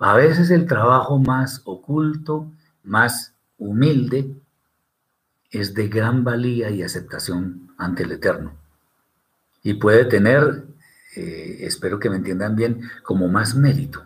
A 0.00 0.14
veces 0.14 0.50
el 0.50 0.66
trabajo 0.66 1.20
más 1.20 1.62
oculto, 1.64 2.50
más 2.82 3.34
humilde, 3.56 4.34
es 5.52 5.74
de 5.74 5.86
gran 5.86 6.24
valía 6.24 6.68
y 6.70 6.82
aceptación 6.82 7.70
ante 7.78 8.02
el 8.02 8.10
Eterno. 8.10 8.52
Y 9.62 9.74
puede 9.74 10.04
tener, 10.04 10.64
eh, 11.14 11.58
espero 11.60 12.00
que 12.00 12.10
me 12.10 12.16
entiendan 12.16 12.56
bien, 12.56 12.80
como 13.04 13.28
más 13.28 13.54
mérito. 13.54 14.04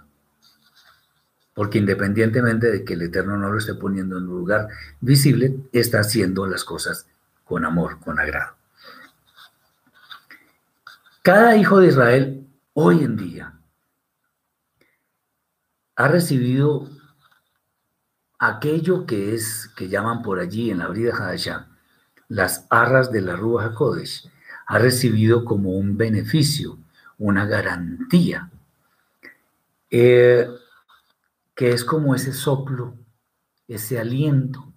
Porque 1.55 1.79
independientemente 1.79 2.71
de 2.71 2.85
que 2.85 2.93
el 2.93 3.03
Eterno 3.03 3.39
no 3.39 3.51
lo 3.51 3.57
esté 3.57 3.73
poniendo 3.73 4.19
en 4.19 4.25
un 4.25 4.37
lugar 4.37 4.69
visible, 5.01 5.57
está 5.73 6.01
haciendo 6.01 6.47
las 6.47 6.63
cosas 6.63 7.07
con 7.51 7.65
amor, 7.65 7.99
con 7.99 8.21
agrado. 8.21 8.55
Cada 11.21 11.57
hijo 11.57 11.81
de 11.81 11.89
Israel 11.89 12.47
hoy 12.75 13.03
en 13.03 13.17
día 13.17 13.59
ha 15.97 16.07
recibido 16.07 16.89
aquello 18.39 19.05
que 19.05 19.35
es, 19.35 19.69
que 19.77 19.89
llaman 19.89 20.23
por 20.23 20.39
allí 20.39 20.71
en 20.71 20.79
la 20.79 20.87
Brida 20.87 21.13
Hadashah, 21.13 21.67
las 22.29 22.69
arras 22.71 23.11
de 23.11 23.21
la 23.21 23.35
Rúa 23.35 23.65
Hakodesh, 23.65 24.31
ha 24.67 24.79
recibido 24.79 25.45
como 25.45 25.71
un 25.71 25.97
beneficio, 25.97 26.79
una 27.19 27.47
garantía, 27.47 28.49
eh, 29.91 30.49
que 31.57 31.73
es 31.73 31.85
como 31.85 32.15
ese 32.15 32.33
soplo, 32.33 32.95
ese 33.67 33.99
aliento 33.99 34.70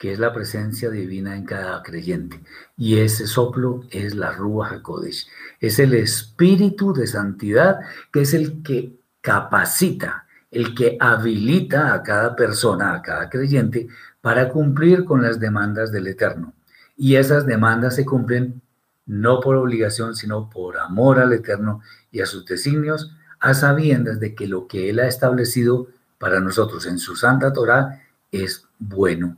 que 0.00 0.12
es 0.12 0.18
la 0.18 0.32
presencia 0.32 0.88
divina 0.88 1.36
en 1.36 1.44
cada 1.44 1.82
creyente. 1.82 2.40
Y 2.74 3.00
ese 3.00 3.26
soplo 3.26 3.84
es 3.90 4.14
la 4.14 4.32
Ruach 4.32 4.72
HaKodesh. 4.72 5.28
Es 5.60 5.78
el 5.78 5.92
espíritu 5.92 6.94
de 6.94 7.06
santidad 7.06 7.80
que 8.10 8.22
es 8.22 8.32
el 8.32 8.62
que 8.62 8.98
capacita, 9.20 10.24
el 10.50 10.74
que 10.74 10.96
habilita 10.98 11.92
a 11.92 12.02
cada 12.02 12.34
persona, 12.34 12.94
a 12.94 13.02
cada 13.02 13.28
creyente, 13.28 13.88
para 14.22 14.48
cumplir 14.48 15.04
con 15.04 15.20
las 15.20 15.38
demandas 15.38 15.92
del 15.92 16.06
Eterno. 16.06 16.54
Y 16.96 17.16
esas 17.16 17.44
demandas 17.44 17.94
se 17.96 18.06
cumplen 18.06 18.62
no 19.04 19.40
por 19.40 19.56
obligación, 19.56 20.16
sino 20.16 20.48
por 20.48 20.78
amor 20.78 21.18
al 21.18 21.34
Eterno 21.34 21.82
y 22.10 22.22
a 22.22 22.26
sus 22.26 22.46
designios, 22.46 23.14
a 23.38 23.52
sabiendas 23.52 24.18
de 24.18 24.34
que 24.34 24.48
lo 24.48 24.66
que 24.66 24.88
Él 24.88 24.98
ha 24.98 25.06
establecido 25.06 25.88
para 26.16 26.40
nosotros 26.40 26.86
en 26.86 26.98
su 26.98 27.16
Santa 27.16 27.52
Torah 27.52 28.02
es 28.32 28.64
bueno 28.78 29.36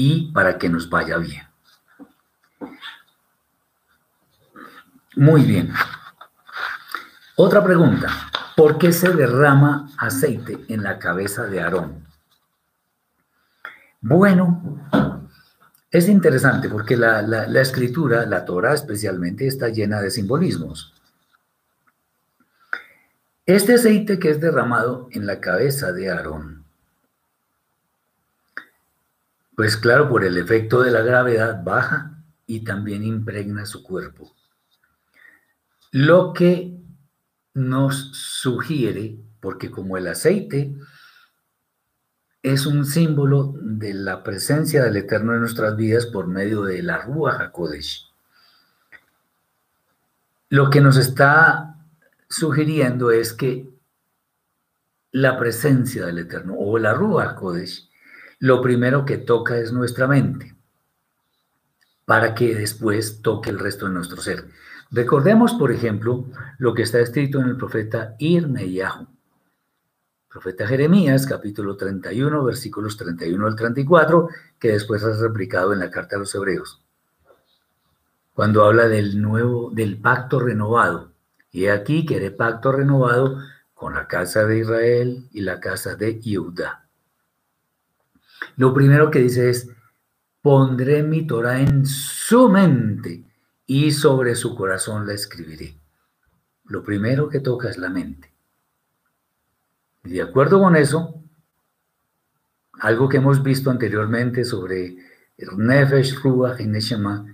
y 0.00 0.30
para 0.30 0.58
que 0.58 0.68
nos 0.68 0.88
vaya 0.88 1.16
bien. 1.16 1.42
Muy 5.16 5.42
bien. 5.42 5.72
Otra 7.34 7.64
pregunta. 7.64 8.06
¿Por 8.54 8.78
qué 8.78 8.92
se 8.92 9.12
derrama 9.12 9.90
aceite 9.98 10.64
en 10.68 10.84
la 10.84 11.00
cabeza 11.00 11.46
de 11.46 11.60
Aarón? 11.60 12.06
Bueno, 14.00 14.88
es 15.90 16.08
interesante 16.08 16.68
porque 16.68 16.96
la, 16.96 17.20
la 17.22 17.60
escritura, 17.60 18.24
la 18.24 18.44
Torah 18.44 18.74
especialmente, 18.74 19.48
está 19.48 19.68
llena 19.68 20.00
de 20.00 20.12
simbolismos. 20.12 20.94
Este 23.46 23.74
aceite 23.74 24.20
que 24.20 24.30
es 24.30 24.40
derramado 24.40 25.08
en 25.10 25.26
la 25.26 25.40
cabeza 25.40 25.90
de 25.90 26.08
Aarón 26.08 26.57
pues 29.58 29.76
claro, 29.76 30.08
por 30.08 30.24
el 30.24 30.38
efecto 30.38 30.82
de 30.82 30.92
la 30.92 31.00
gravedad 31.00 31.64
baja 31.64 32.22
y 32.46 32.60
también 32.60 33.02
impregna 33.02 33.66
su 33.66 33.82
cuerpo. 33.82 34.32
Lo 35.90 36.32
que 36.32 36.78
nos 37.54 38.12
sugiere, 38.12 39.18
porque 39.40 39.68
como 39.68 39.96
el 39.96 40.06
aceite 40.06 40.76
es 42.40 42.66
un 42.66 42.86
símbolo 42.86 43.52
de 43.60 43.94
la 43.94 44.22
presencia 44.22 44.84
del 44.84 44.96
Eterno 44.96 45.34
en 45.34 45.40
nuestras 45.40 45.74
vidas 45.74 46.06
por 46.06 46.28
medio 46.28 46.62
de 46.62 46.80
la 46.80 46.98
Ruach 46.98 47.40
HaKodesh, 47.40 48.12
lo 50.50 50.70
que 50.70 50.80
nos 50.80 50.96
está 50.96 51.84
sugiriendo 52.28 53.10
es 53.10 53.32
que 53.32 53.68
la 55.10 55.36
presencia 55.36 56.06
del 56.06 56.18
Eterno 56.18 56.54
o 56.56 56.78
la 56.78 56.94
Ruach 56.94 57.30
HaKodesh 57.30 57.87
lo 58.40 58.62
primero 58.62 59.04
que 59.04 59.18
toca 59.18 59.58
es 59.58 59.72
nuestra 59.72 60.06
mente, 60.06 60.56
para 62.04 62.34
que 62.34 62.54
después 62.54 63.20
toque 63.20 63.50
el 63.50 63.58
resto 63.58 63.86
de 63.86 63.92
nuestro 63.92 64.20
ser. 64.20 64.46
Recordemos, 64.90 65.54
por 65.54 65.72
ejemplo, 65.72 66.26
lo 66.58 66.72
que 66.72 66.82
está 66.82 67.00
escrito 67.00 67.40
en 67.40 67.48
el 67.48 67.56
profeta 67.56 68.14
Irmeyahu. 68.18 69.06
Profeta 70.30 70.66
Jeremías, 70.66 71.26
capítulo 71.26 71.76
31, 71.76 72.44
versículos 72.44 72.96
31 72.96 73.46
al 73.46 73.56
34, 73.56 74.28
que 74.58 74.72
después 74.72 75.02
es 75.02 75.18
replicado 75.18 75.72
en 75.72 75.80
la 75.80 75.90
carta 75.90 76.16
a 76.16 76.18
los 76.18 76.34
hebreos. 76.34 76.82
Cuando 78.34 78.64
habla 78.64 78.88
del 78.88 79.20
nuevo, 79.20 79.70
del 79.72 80.00
pacto 80.00 80.38
renovado. 80.38 81.12
Y 81.50 81.66
aquí 81.66 82.06
que 82.06 82.20
de 82.20 82.30
pacto 82.30 82.72
renovado 82.72 83.38
con 83.74 83.94
la 83.94 84.06
casa 84.06 84.44
de 84.44 84.58
Israel 84.58 85.28
y 85.32 85.40
la 85.40 85.60
casa 85.60 85.96
de 85.96 86.20
Judá. 86.22 86.87
Lo 88.58 88.74
primero 88.74 89.08
que 89.08 89.20
dice 89.20 89.50
es, 89.50 89.70
pondré 90.42 91.04
mi 91.04 91.24
Torah 91.24 91.60
en 91.60 91.86
su 91.86 92.48
mente 92.48 93.24
y 93.66 93.92
sobre 93.92 94.34
su 94.34 94.56
corazón 94.56 95.06
la 95.06 95.14
escribiré. 95.14 95.78
Lo 96.64 96.82
primero 96.82 97.28
que 97.28 97.38
toca 97.38 97.70
es 97.70 97.78
la 97.78 97.88
mente. 97.88 98.32
Y 100.02 100.10
de 100.10 100.22
acuerdo 100.22 100.58
con 100.58 100.74
eso, 100.74 101.22
algo 102.80 103.08
que 103.08 103.18
hemos 103.18 103.44
visto 103.44 103.70
anteriormente 103.70 104.44
sobre 104.44 104.96
Nefesh, 105.56 106.20
Ruach 106.20 106.58
y 106.60 106.66
Neshama, 106.66 107.32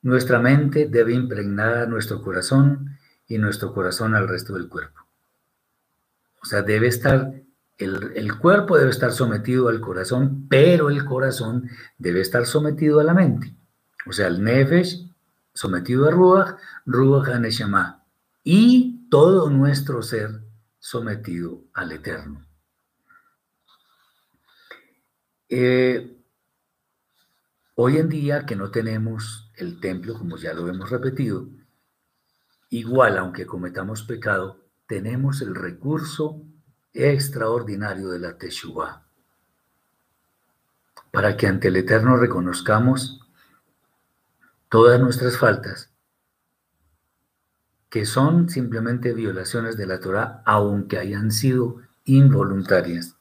nuestra 0.00 0.38
mente 0.38 0.88
debe 0.88 1.12
impregnar 1.12 1.76
a 1.76 1.86
nuestro 1.86 2.22
corazón 2.22 2.96
y 3.28 3.36
nuestro 3.36 3.74
corazón 3.74 4.14
al 4.14 4.26
resto 4.26 4.54
del 4.54 4.70
cuerpo. 4.70 5.00
O 6.40 6.46
sea, 6.46 6.62
debe 6.62 6.86
estar 6.86 7.42
el, 7.78 8.38
cuerpo 8.38 8.78
debe 8.78 8.90
estar 8.90 9.12
sometido 9.12 9.68
al 9.68 9.80
corazón, 9.80 10.46
pero 10.48 10.88
el 10.88 11.04
corazón 11.04 11.68
debe 11.98 12.20
estar 12.20 12.46
sometido 12.46 13.00
a 13.00 13.04
la 13.04 13.14
mente. 13.14 13.54
O 14.06 14.12
sea, 14.12 14.28
el 14.28 14.42
nefesh 14.42 15.10
sometido 15.52 16.06
a 16.08 16.10
Ruach, 16.10 16.56
Ruach 16.86 17.28
a 17.28 17.38
Neshama. 17.38 18.04
Y 18.42 19.08
todo 19.10 19.50
nuestro 19.50 20.02
ser 20.02 20.42
sometido 20.78 21.64
al 21.74 21.92
Eterno. 21.92 22.46
Eh, 25.48 26.16
hoy 27.74 27.98
en 27.98 28.08
día 28.08 28.46
que 28.46 28.56
no 28.56 28.70
tenemos 28.70 29.50
el 29.56 29.80
templo, 29.80 30.14
como 30.14 30.36
ya 30.36 30.54
lo 30.54 30.68
hemos 30.68 30.90
repetido, 30.90 31.48
igual 32.70 33.18
aunque 33.18 33.46
cometamos 33.46 34.02
pecado, 34.02 34.64
tenemos 34.86 35.42
el 35.42 35.54
recurso 35.54 36.42
extraordinario 36.96 38.08
de 38.08 38.18
la 38.18 38.38
Teshuvah, 38.38 39.02
para 41.12 41.36
que 41.36 41.46
ante 41.46 41.68
el 41.68 41.76
Eterno 41.76 42.16
reconozcamos 42.16 43.20
todas 44.70 44.98
nuestras 45.00 45.38
faltas, 45.38 45.90
que 47.90 48.06
son 48.06 48.48
simplemente 48.48 49.12
violaciones 49.12 49.76
de 49.76 49.86
la 49.86 50.00
Torah, 50.00 50.42
aunque 50.44 50.98
hayan 50.98 51.30
sido 51.30 51.82
involuntarias. 52.04 53.16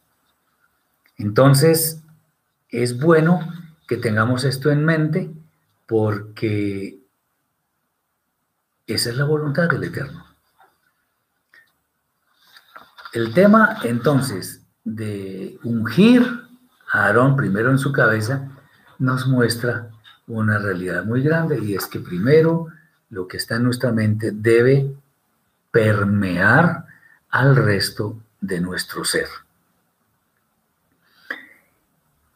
Entonces, 1.18 2.02
es 2.70 3.00
bueno 3.00 3.40
que 3.88 3.98
tengamos 3.98 4.44
esto 4.44 4.72
en 4.72 4.84
mente 4.84 5.32
porque 5.86 7.00
esa 8.88 9.10
es 9.10 9.18
la 9.18 9.26
voluntad 9.26 9.70
del 9.70 9.84
Eterno. 9.84 10.25
El 13.16 13.34
tema 13.34 13.78
entonces 13.86 14.62
de 14.84 15.58
ungir 15.64 16.22
a 16.92 17.06
Aarón 17.06 17.38
primero 17.38 17.72
en 17.72 17.78
su 17.78 17.94
cabeza 17.94 18.50
nos 19.00 19.26
muestra 19.26 19.90
una 20.28 20.60
realidad 20.60 21.06
muy 21.06 21.24
grande 21.24 21.58
y 21.64 21.76
es 21.76 21.86
que 21.86 22.02
primero 22.02 22.68
lo 23.10 23.26
que 23.26 23.38
está 23.38 23.56
en 23.56 23.64
nuestra 23.64 23.94
mente 23.94 24.32
debe 24.34 24.94
permear 25.72 26.88
al 27.30 27.56
resto 27.56 28.20
de 28.42 28.60
nuestro 28.60 29.06
ser. 29.06 29.30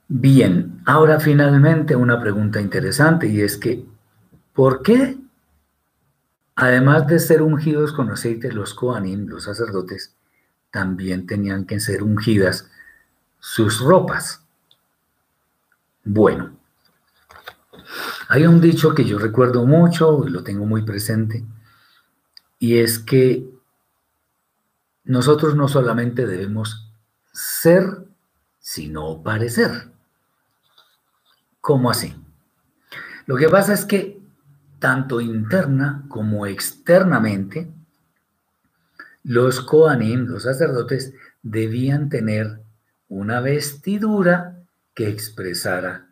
Bien, 0.07 0.81
ahora 0.85 1.19
finalmente 1.19 1.97
una 1.97 2.21
pregunta 2.21 2.61
interesante 2.61 3.27
y 3.27 3.41
es 3.41 3.57
que, 3.57 3.85
¿por 4.53 4.81
qué, 4.81 5.17
además 6.55 7.05
de 7.05 7.19
ser 7.19 7.41
ungidos 7.41 7.91
con 7.91 8.09
aceite, 8.11 8.53
los 8.53 8.73
Kohanim, 8.73 9.27
los 9.27 9.43
sacerdotes, 9.43 10.15
también 10.71 11.25
tenían 11.25 11.65
que 11.65 11.79
ser 11.79 12.03
ungidas 12.03 12.69
sus 13.39 13.79
ropas? 13.79 14.43
Bueno, 16.03 16.57
hay 18.27 18.45
un 18.45 18.61
dicho 18.61 18.93
que 18.93 19.05
yo 19.05 19.17
recuerdo 19.19 19.65
mucho 19.65 20.25
y 20.27 20.29
lo 20.29 20.43
tengo 20.43 20.65
muy 20.65 20.83
presente, 20.83 21.43
y 22.59 22.77
es 22.77 22.99
que 22.99 23.49
nosotros 25.05 25.55
no 25.55 25.67
solamente 25.67 26.27
debemos 26.27 26.91
ser, 27.31 28.05
sino 28.59 29.23
parecer. 29.23 29.91
¿Cómo 31.61 31.89
así? 31.89 32.15
Lo 33.25 33.35
que 33.35 33.49
pasa 33.49 33.73
es 33.73 33.85
que 33.85 34.21
tanto 34.79 35.21
interna 35.21 36.05
como 36.07 36.45
externamente, 36.45 37.71
los 39.29 39.61
Koanim, 39.61 40.25
los 40.25 40.41
sacerdotes, 40.41 41.13
debían 41.43 42.09
tener 42.09 42.63
una 43.09 43.41
vestidura 43.41 44.57
que 44.95 45.07
expresara 45.07 46.07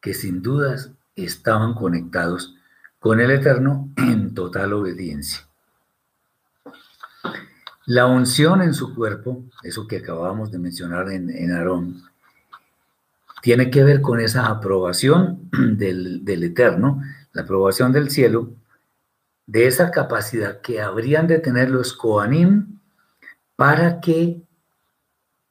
que 0.00 0.12
sin 0.12 0.42
dudas 0.42 0.90
estaban 1.14 1.74
conectados 1.74 2.56
con 2.98 3.20
el 3.20 3.30
Eterno 3.30 3.90
en 3.96 4.34
total 4.34 4.72
obediencia. 4.72 5.46
La 7.86 8.06
unción 8.06 8.60
en 8.60 8.74
su 8.74 8.92
cuerpo, 8.92 9.44
eso 9.62 9.86
que 9.86 9.98
acabamos 9.98 10.50
de 10.50 10.58
mencionar 10.58 11.12
en, 11.12 11.30
en 11.30 11.52
Aarón, 11.52 12.02
tiene 13.40 13.70
que 13.70 13.84
ver 13.84 14.00
con 14.00 14.18
esa 14.18 14.46
aprobación 14.46 15.48
del, 15.52 16.24
Eterno, 16.26 17.02
la 17.32 17.42
aprobación 17.42 17.92
del 17.92 18.10
cielo, 18.10 18.50
de 19.48 19.66
esa 19.66 19.90
capacidad 19.90 20.60
que 20.60 20.82
habrían 20.82 21.26
de 21.26 21.38
tener 21.38 21.70
los 21.70 21.94
Koanim 21.94 22.78
para 23.56 23.98
que 23.98 24.42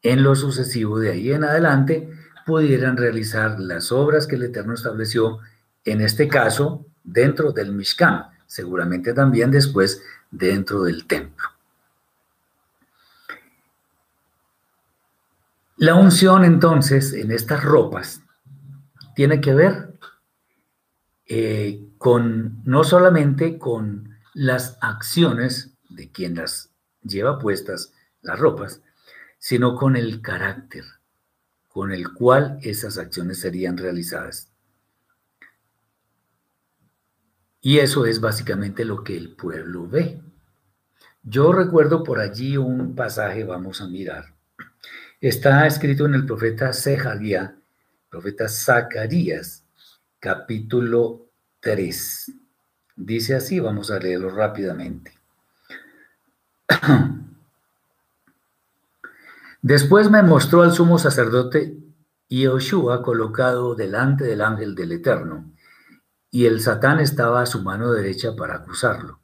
en 0.03 0.23
lo 0.23 0.35
sucesivo 0.35 0.99
de 0.99 1.11
ahí 1.11 1.31
en 1.31 1.43
adelante 1.43 2.07
pudieran 2.45 2.95
realizar 2.95 3.59
las 3.59 3.91
obras 3.91 4.27
que 4.27 4.35
el 4.35 4.43
Eterno 4.43 4.75
estableció, 4.75 5.39
en 5.83 6.01
este 6.01 6.27
caso 6.27 6.85
dentro 7.03 7.51
del 7.51 7.73
Mishkan, 7.73 8.27
seguramente 8.45 9.13
también 9.13 9.49
después 9.49 10.03
dentro 10.29 10.83
del 10.83 11.07
templo. 11.07 11.47
La 15.77 15.95
unción 15.95 16.45
entonces 16.45 17.13
en 17.13 17.31
estas 17.31 17.63
ropas 17.63 18.21
tiene 19.15 19.41
que 19.41 19.55
ver 19.55 19.95
eh, 21.25 21.86
con 21.97 22.61
no 22.63 22.83
solamente 22.83 23.57
con 23.57 24.17
las 24.33 24.77
acciones 24.81 25.73
de 25.89 26.11
quien 26.11 26.35
las 26.35 26.71
lleva 27.03 27.39
puestas 27.39 27.93
las 28.21 28.39
ropas, 28.39 28.81
sino 29.39 29.75
con 29.75 29.95
el 29.95 30.21
carácter 30.21 30.83
con 31.77 31.91
el 31.91 32.11
cual 32.11 32.57
esas 32.63 32.97
acciones 32.97 33.39
serían 33.39 33.77
realizadas. 33.77 34.51
Y 37.61 37.77
eso 37.77 38.07
es 38.07 38.19
básicamente 38.19 38.83
lo 38.83 39.03
que 39.03 39.15
el 39.15 39.35
pueblo 39.35 39.87
ve. 39.87 40.19
Yo 41.21 41.53
recuerdo 41.53 42.03
por 42.03 42.17
allí 42.17 42.57
un 42.57 42.95
pasaje, 42.95 43.43
vamos 43.43 43.79
a 43.81 43.87
mirar, 43.87 44.33
Está 45.21 45.67
escrito 45.67 46.07
en 46.07 46.15
el 46.15 46.25
profeta 46.25 46.73
Sejaría, 46.73 47.55
profeta 48.09 48.49
Zacarías, 48.49 49.63
capítulo 50.19 51.26
3. 51.67 52.31
Dice 52.95 53.35
así, 53.35 53.59
vamos 53.59 53.91
a 53.91 53.99
leerlo 53.99 54.29
rápidamente. 54.29 55.11
Después 59.61 60.09
me 60.09 60.23
mostró 60.23 60.61
al 60.61 60.71
sumo 60.71 60.97
sacerdote 60.97 61.77
Yoshua 62.29 63.03
colocado 63.03 63.75
delante 63.75 64.23
del 64.23 64.41
ángel 64.41 64.75
del 64.75 64.93
Eterno, 64.93 65.51
y 66.31 66.45
el 66.45 66.61
Satán 66.61 67.01
estaba 67.01 67.41
a 67.41 67.45
su 67.45 67.61
mano 67.61 67.91
derecha 67.91 68.33
para 68.37 68.55
acusarlo. 68.55 69.19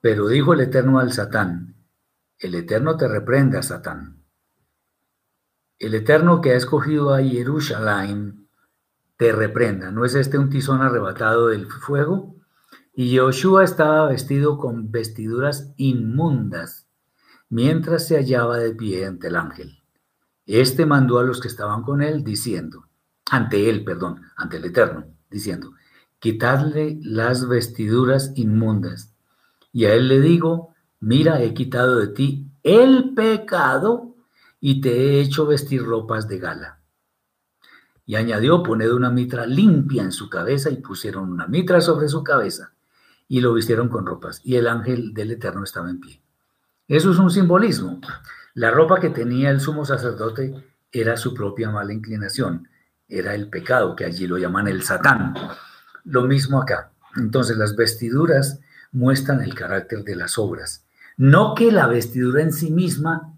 Pero 0.00 0.26
dijo 0.26 0.54
el 0.54 0.62
Eterno 0.62 0.98
al 0.98 1.12
Satán, 1.12 1.76
el 2.40 2.56
Eterno 2.56 2.96
te 2.96 3.06
reprenda, 3.06 3.62
Satán 3.62 4.22
el 5.82 5.94
Eterno 5.94 6.40
que 6.40 6.52
ha 6.52 6.56
escogido 6.56 7.12
a 7.12 7.20
Jerusalén 7.20 8.41
te 9.22 9.30
reprenda. 9.30 9.92
¿No 9.92 10.04
es 10.04 10.16
este 10.16 10.36
un 10.36 10.50
tizón 10.50 10.82
arrebatado 10.82 11.46
del 11.46 11.66
fuego? 11.66 12.34
Y 12.92 13.16
Joshua 13.16 13.62
estaba 13.62 14.08
vestido 14.08 14.58
con 14.58 14.90
vestiduras 14.90 15.72
inmundas 15.76 16.88
mientras 17.48 18.08
se 18.08 18.16
hallaba 18.16 18.58
de 18.58 18.74
pie 18.74 19.06
ante 19.06 19.28
el 19.28 19.36
ángel. 19.36 19.78
Este 20.44 20.86
mandó 20.86 21.20
a 21.20 21.22
los 21.22 21.40
que 21.40 21.46
estaban 21.46 21.82
con 21.82 22.02
él 22.02 22.24
diciendo, 22.24 22.88
ante 23.30 23.70
él, 23.70 23.84
perdón, 23.84 24.22
ante 24.36 24.56
el 24.56 24.64
Eterno, 24.64 25.04
diciendo, 25.30 25.70
quitadle 26.18 26.98
las 27.04 27.46
vestiduras 27.46 28.32
inmundas. 28.34 29.14
Y 29.72 29.84
a 29.84 29.94
él 29.94 30.08
le 30.08 30.20
digo, 30.20 30.74
mira, 30.98 31.40
he 31.42 31.54
quitado 31.54 32.00
de 32.00 32.08
ti 32.08 32.50
el 32.64 33.14
pecado 33.14 34.16
y 34.58 34.80
te 34.80 34.90
he 34.90 35.20
hecho 35.20 35.46
vestir 35.46 35.84
ropas 35.84 36.26
de 36.26 36.38
gala. 36.40 36.81
Y 38.04 38.16
añadió, 38.16 38.62
poned 38.62 38.90
una 38.92 39.10
mitra 39.10 39.46
limpia 39.46 40.02
en 40.02 40.12
su 40.12 40.28
cabeza 40.28 40.70
y 40.70 40.76
pusieron 40.76 41.30
una 41.30 41.46
mitra 41.46 41.80
sobre 41.80 42.08
su 42.08 42.24
cabeza 42.24 42.72
y 43.28 43.40
lo 43.40 43.54
vistieron 43.54 43.88
con 43.88 44.04
ropas. 44.04 44.40
Y 44.44 44.56
el 44.56 44.66
ángel 44.66 45.14
del 45.14 45.30
Eterno 45.30 45.64
estaba 45.64 45.88
en 45.88 46.00
pie. 46.00 46.20
Eso 46.86 47.12
es 47.12 47.18
un 47.18 47.30
simbolismo. 47.30 47.98
La 48.54 48.70
ropa 48.70 49.00
que 49.00 49.08
tenía 49.08 49.50
el 49.50 49.60
sumo 49.60 49.86
sacerdote 49.86 50.54
era 50.92 51.16
su 51.16 51.32
propia 51.32 51.70
mala 51.70 51.94
inclinación, 51.94 52.68
era 53.08 53.34
el 53.34 53.48
pecado, 53.48 53.96
que 53.96 54.04
allí 54.04 54.26
lo 54.26 54.36
llaman 54.36 54.68
el 54.68 54.82
satán. 54.82 55.34
Lo 56.04 56.24
mismo 56.24 56.60
acá. 56.60 56.92
Entonces 57.16 57.56
las 57.56 57.74
vestiduras 57.74 58.60
muestran 58.90 59.40
el 59.40 59.54
carácter 59.54 60.04
de 60.04 60.16
las 60.16 60.36
obras. 60.36 60.84
No 61.16 61.54
que 61.54 61.72
la 61.72 61.86
vestidura 61.86 62.42
en 62.42 62.52
sí 62.52 62.70
misma 62.70 63.32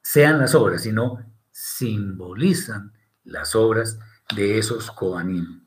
sean 0.00 0.38
las 0.38 0.54
obras, 0.54 0.82
sino 0.82 1.18
simbolizan 1.50 2.92
las 3.26 3.54
obras 3.54 3.98
de 4.34 4.58
esos 4.58 4.90
Kohanim. 4.90 5.66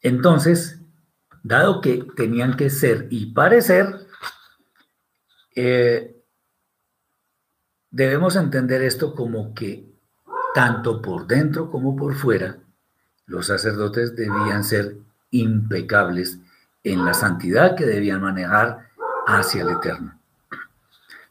Entonces, 0.00 0.80
dado 1.42 1.80
que 1.80 2.04
tenían 2.16 2.56
que 2.56 2.70
ser 2.70 3.06
y 3.10 3.32
parecer, 3.32 4.06
eh, 5.54 6.20
debemos 7.90 8.36
entender 8.36 8.82
esto 8.82 9.14
como 9.14 9.54
que 9.54 9.92
tanto 10.54 11.00
por 11.00 11.26
dentro 11.26 11.70
como 11.70 11.96
por 11.96 12.14
fuera, 12.14 12.58
los 13.26 13.46
sacerdotes 13.46 14.16
debían 14.16 14.64
ser 14.64 14.96
impecables 15.30 16.38
en 16.82 17.04
la 17.04 17.14
santidad 17.14 17.76
que 17.76 17.86
debían 17.86 18.20
manejar 18.20 18.90
hacia 19.26 19.62
el 19.62 19.70
eterno. 19.70 20.21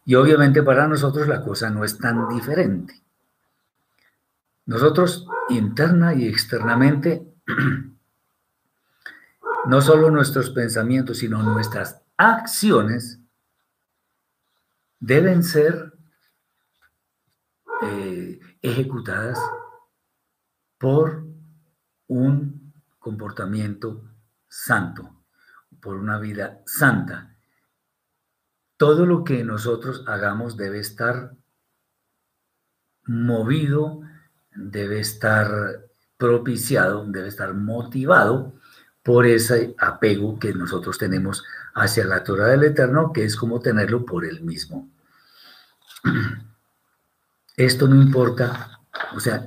Y 0.05 0.15
obviamente 0.15 0.63
para 0.63 0.87
nosotros 0.87 1.27
la 1.27 1.41
cosa 1.41 1.69
no 1.69 1.83
es 1.83 1.97
tan 1.97 2.27
diferente. 2.29 3.01
Nosotros 4.65 5.27
interna 5.49 6.13
y 6.13 6.27
externamente, 6.27 7.27
no 9.65 9.81
solo 9.81 10.09
nuestros 10.09 10.49
pensamientos, 10.51 11.19
sino 11.19 11.43
nuestras 11.43 12.01
acciones 12.17 13.19
deben 14.99 15.43
ser 15.43 15.93
eh, 17.81 18.39
ejecutadas 18.61 19.39
por 20.77 21.25
un 22.07 22.73
comportamiento 22.99 24.03
santo, 24.47 25.23
por 25.81 25.95
una 25.95 26.19
vida 26.19 26.61
santa, 26.65 27.30
todo 28.81 29.05
lo 29.05 29.23
que 29.23 29.43
nosotros 29.43 30.03
hagamos 30.07 30.57
debe 30.57 30.79
estar 30.79 31.35
movido, 33.05 34.01
debe 34.55 34.99
estar 34.99 35.81
propiciado, 36.17 37.05
debe 37.05 37.27
estar 37.27 37.53
motivado 37.53 38.55
por 39.03 39.27
ese 39.27 39.75
apego 39.77 40.39
que 40.39 40.55
nosotros 40.55 40.97
tenemos 40.97 41.43
hacia 41.75 42.05
la 42.05 42.23
Torah 42.23 42.47
del 42.47 42.63
Eterno, 42.63 43.13
que 43.13 43.23
es 43.23 43.35
como 43.35 43.59
tenerlo 43.59 44.03
por 44.03 44.25
él 44.25 44.41
mismo. 44.41 44.89
Esto 47.55 47.87
no 47.87 48.01
importa 48.01 48.79
O 49.15 49.19
sea, 49.19 49.45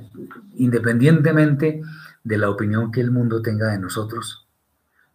independientemente 0.53 1.81
de 2.23 2.37
la 2.37 2.49
opinión 2.49 2.89
que 2.89 3.01
el 3.01 3.11
mundo 3.11 3.41
tenga 3.41 3.67
de 3.67 3.79
nosotros, 3.79 4.47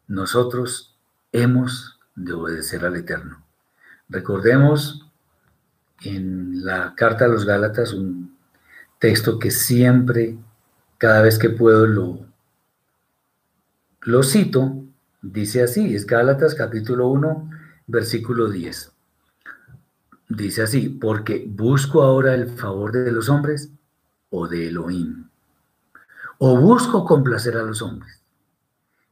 nosotros 0.09 0.95
hemos 1.33 1.99
de 2.15 2.35
obedecer 2.35 2.85
al 2.85 2.97
Eterno. 2.97 3.47
Recordemos 4.11 5.07
en 6.03 6.65
la 6.65 6.95
carta 6.97 7.27
a 7.27 7.29
los 7.29 7.45
Gálatas 7.45 7.93
un 7.93 8.37
texto 8.99 9.39
que 9.39 9.53
siempre, 9.53 10.37
cada 10.99 11.23
vez 11.23 11.39
que 11.39 11.49
puedo, 11.49 11.87
lo, 11.87 12.27
lo 14.03 14.23
cito. 14.25 14.85
Dice 15.23 15.63
así, 15.63 15.95
es 15.95 16.07
Gálatas 16.07 16.57
capítulo 16.57 17.07
1, 17.09 17.51
versículo 17.87 18.51
10. 18.51 18.93
Dice 20.29 20.63
así, 20.63 20.89
porque 20.89 21.45
busco 21.49 22.03
ahora 22.03 22.35
el 22.35 22.49
favor 22.49 22.91
de 22.91 23.13
los 23.13 23.29
hombres 23.29 23.71
o 24.31 24.49
de 24.49 24.69
Elohim. 24.69 25.29
O 26.39 26.59
busco 26.59 27.05
complacer 27.05 27.57
a 27.57 27.63
los 27.63 27.81
hombres. 27.81 28.23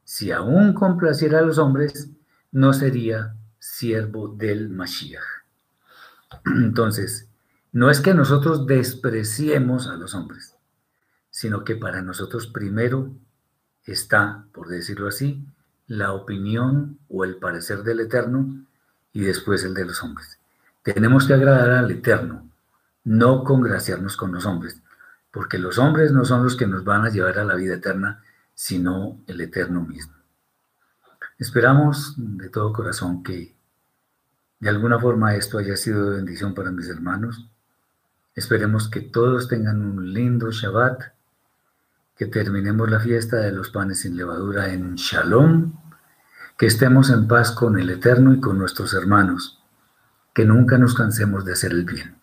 Si 0.03 0.31
aún 0.31 0.73
complaciera 0.73 1.39
a 1.39 1.43
los 1.43 1.57
hombres, 1.57 2.09
no 2.51 2.73
sería 2.73 3.35
siervo 3.59 4.29
del 4.29 4.69
Mashiach. 4.69 5.21
Entonces, 6.45 7.27
no 7.71 7.91
es 7.91 7.99
que 7.99 8.13
nosotros 8.13 8.65
despreciemos 8.65 9.87
a 9.87 9.95
los 9.95 10.15
hombres, 10.15 10.55
sino 11.29 11.63
que 11.63 11.75
para 11.75 12.01
nosotros 12.01 12.47
primero 12.47 13.11
está, 13.85 14.45
por 14.53 14.67
decirlo 14.67 15.07
así, 15.07 15.45
la 15.87 16.13
opinión 16.13 16.99
o 17.09 17.23
el 17.23 17.35
parecer 17.35 17.83
del 17.83 17.99
Eterno 17.99 18.65
y 19.13 19.21
después 19.21 19.63
el 19.63 19.73
de 19.73 19.85
los 19.85 20.03
hombres. 20.03 20.39
Tenemos 20.83 21.27
que 21.27 21.33
agradar 21.33 21.71
al 21.71 21.91
Eterno, 21.91 22.49
no 23.03 23.43
congraciarnos 23.43 24.17
con 24.17 24.31
los 24.31 24.45
hombres, 24.45 24.81
porque 25.31 25.57
los 25.57 25.77
hombres 25.77 26.11
no 26.11 26.25
son 26.25 26.43
los 26.43 26.55
que 26.55 26.67
nos 26.67 26.83
van 26.83 27.05
a 27.05 27.09
llevar 27.09 27.39
a 27.39 27.43
la 27.43 27.55
vida 27.55 27.75
eterna, 27.75 28.23
sino 28.55 29.19
el 29.27 29.41
Eterno 29.41 29.81
mismo. 29.81 30.18
Esperamos 31.39 32.13
de 32.17 32.49
todo 32.49 32.73
corazón 32.73 33.23
que 33.23 33.55
de 34.59 34.69
alguna 34.69 34.99
forma 34.99 35.35
esto 35.35 35.57
haya 35.57 35.77
sido 35.77 36.09
de 36.09 36.17
bendición 36.17 36.53
para 36.53 36.69
mis 36.69 36.89
hermanos. 36.89 37.47
Esperemos 38.35 38.89
que 38.89 38.99
todos 38.99 39.47
tengan 39.47 39.81
un 39.81 40.13
lindo 40.13 40.51
Shabbat, 40.51 41.01
que 42.17 42.25
terminemos 42.25 42.91
la 42.91 42.99
fiesta 42.99 43.37
de 43.37 43.53
los 43.53 43.69
panes 43.69 44.01
sin 44.01 44.17
levadura 44.17 44.73
en 44.73 44.95
Shalom, 44.95 45.79
que 46.57 46.65
estemos 46.65 47.09
en 47.09 47.29
paz 47.29 47.51
con 47.51 47.79
el 47.79 47.89
Eterno 47.89 48.33
y 48.33 48.41
con 48.41 48.57
nuestros 48.57 48.93
hermanos, 48.93 49.63
que 50.33 50.43
nunca 50.43 50.77
nos 50.77 50.93
cansemos 50.93 51.45
de 51.45 51.53
hacer 51.53 51.71
el 51.71 51.85
bien. 51.85 52.17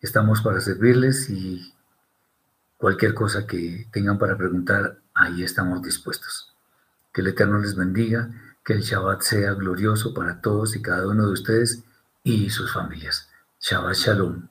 Estamos 0.01 0.41
para 0.41 0.61
servirles 0.61 1.29
y 1.29 1.73
Cualquier 2.77 3.15
cosa 3.15 3.47
que 3.47 3.87
tengan 3.91 4.19
para 4.19 4.37
preguntar, 4.37 4.99
ahí 5.15 5.43
estamos 5.43 5.81
dispuestos. 5.81 6.53
Que 7.11 7.21
el 7.21 7.27
Eterno 7.27 7.57
les 7.57 7.75
bendiga, 7.75 8.29
que 8.63 8.73
el 8.73 8.81
Shabbat 8.81 9.21
sea 9.21 9.53
glorioso 9.53 10.13
para 10.13 10.41
todos 10.41 10.75
y 10.75 10.81
cada 10.83 11.07
uno 11.07 11.25
de 11.25 11.33
ustedes 11.33 11.83
y 12.23 12.51
sus 12.51 12.71
familias. 12.71 13.29
Shabbat 13.59 13.95
Shalom. 13.95 14.47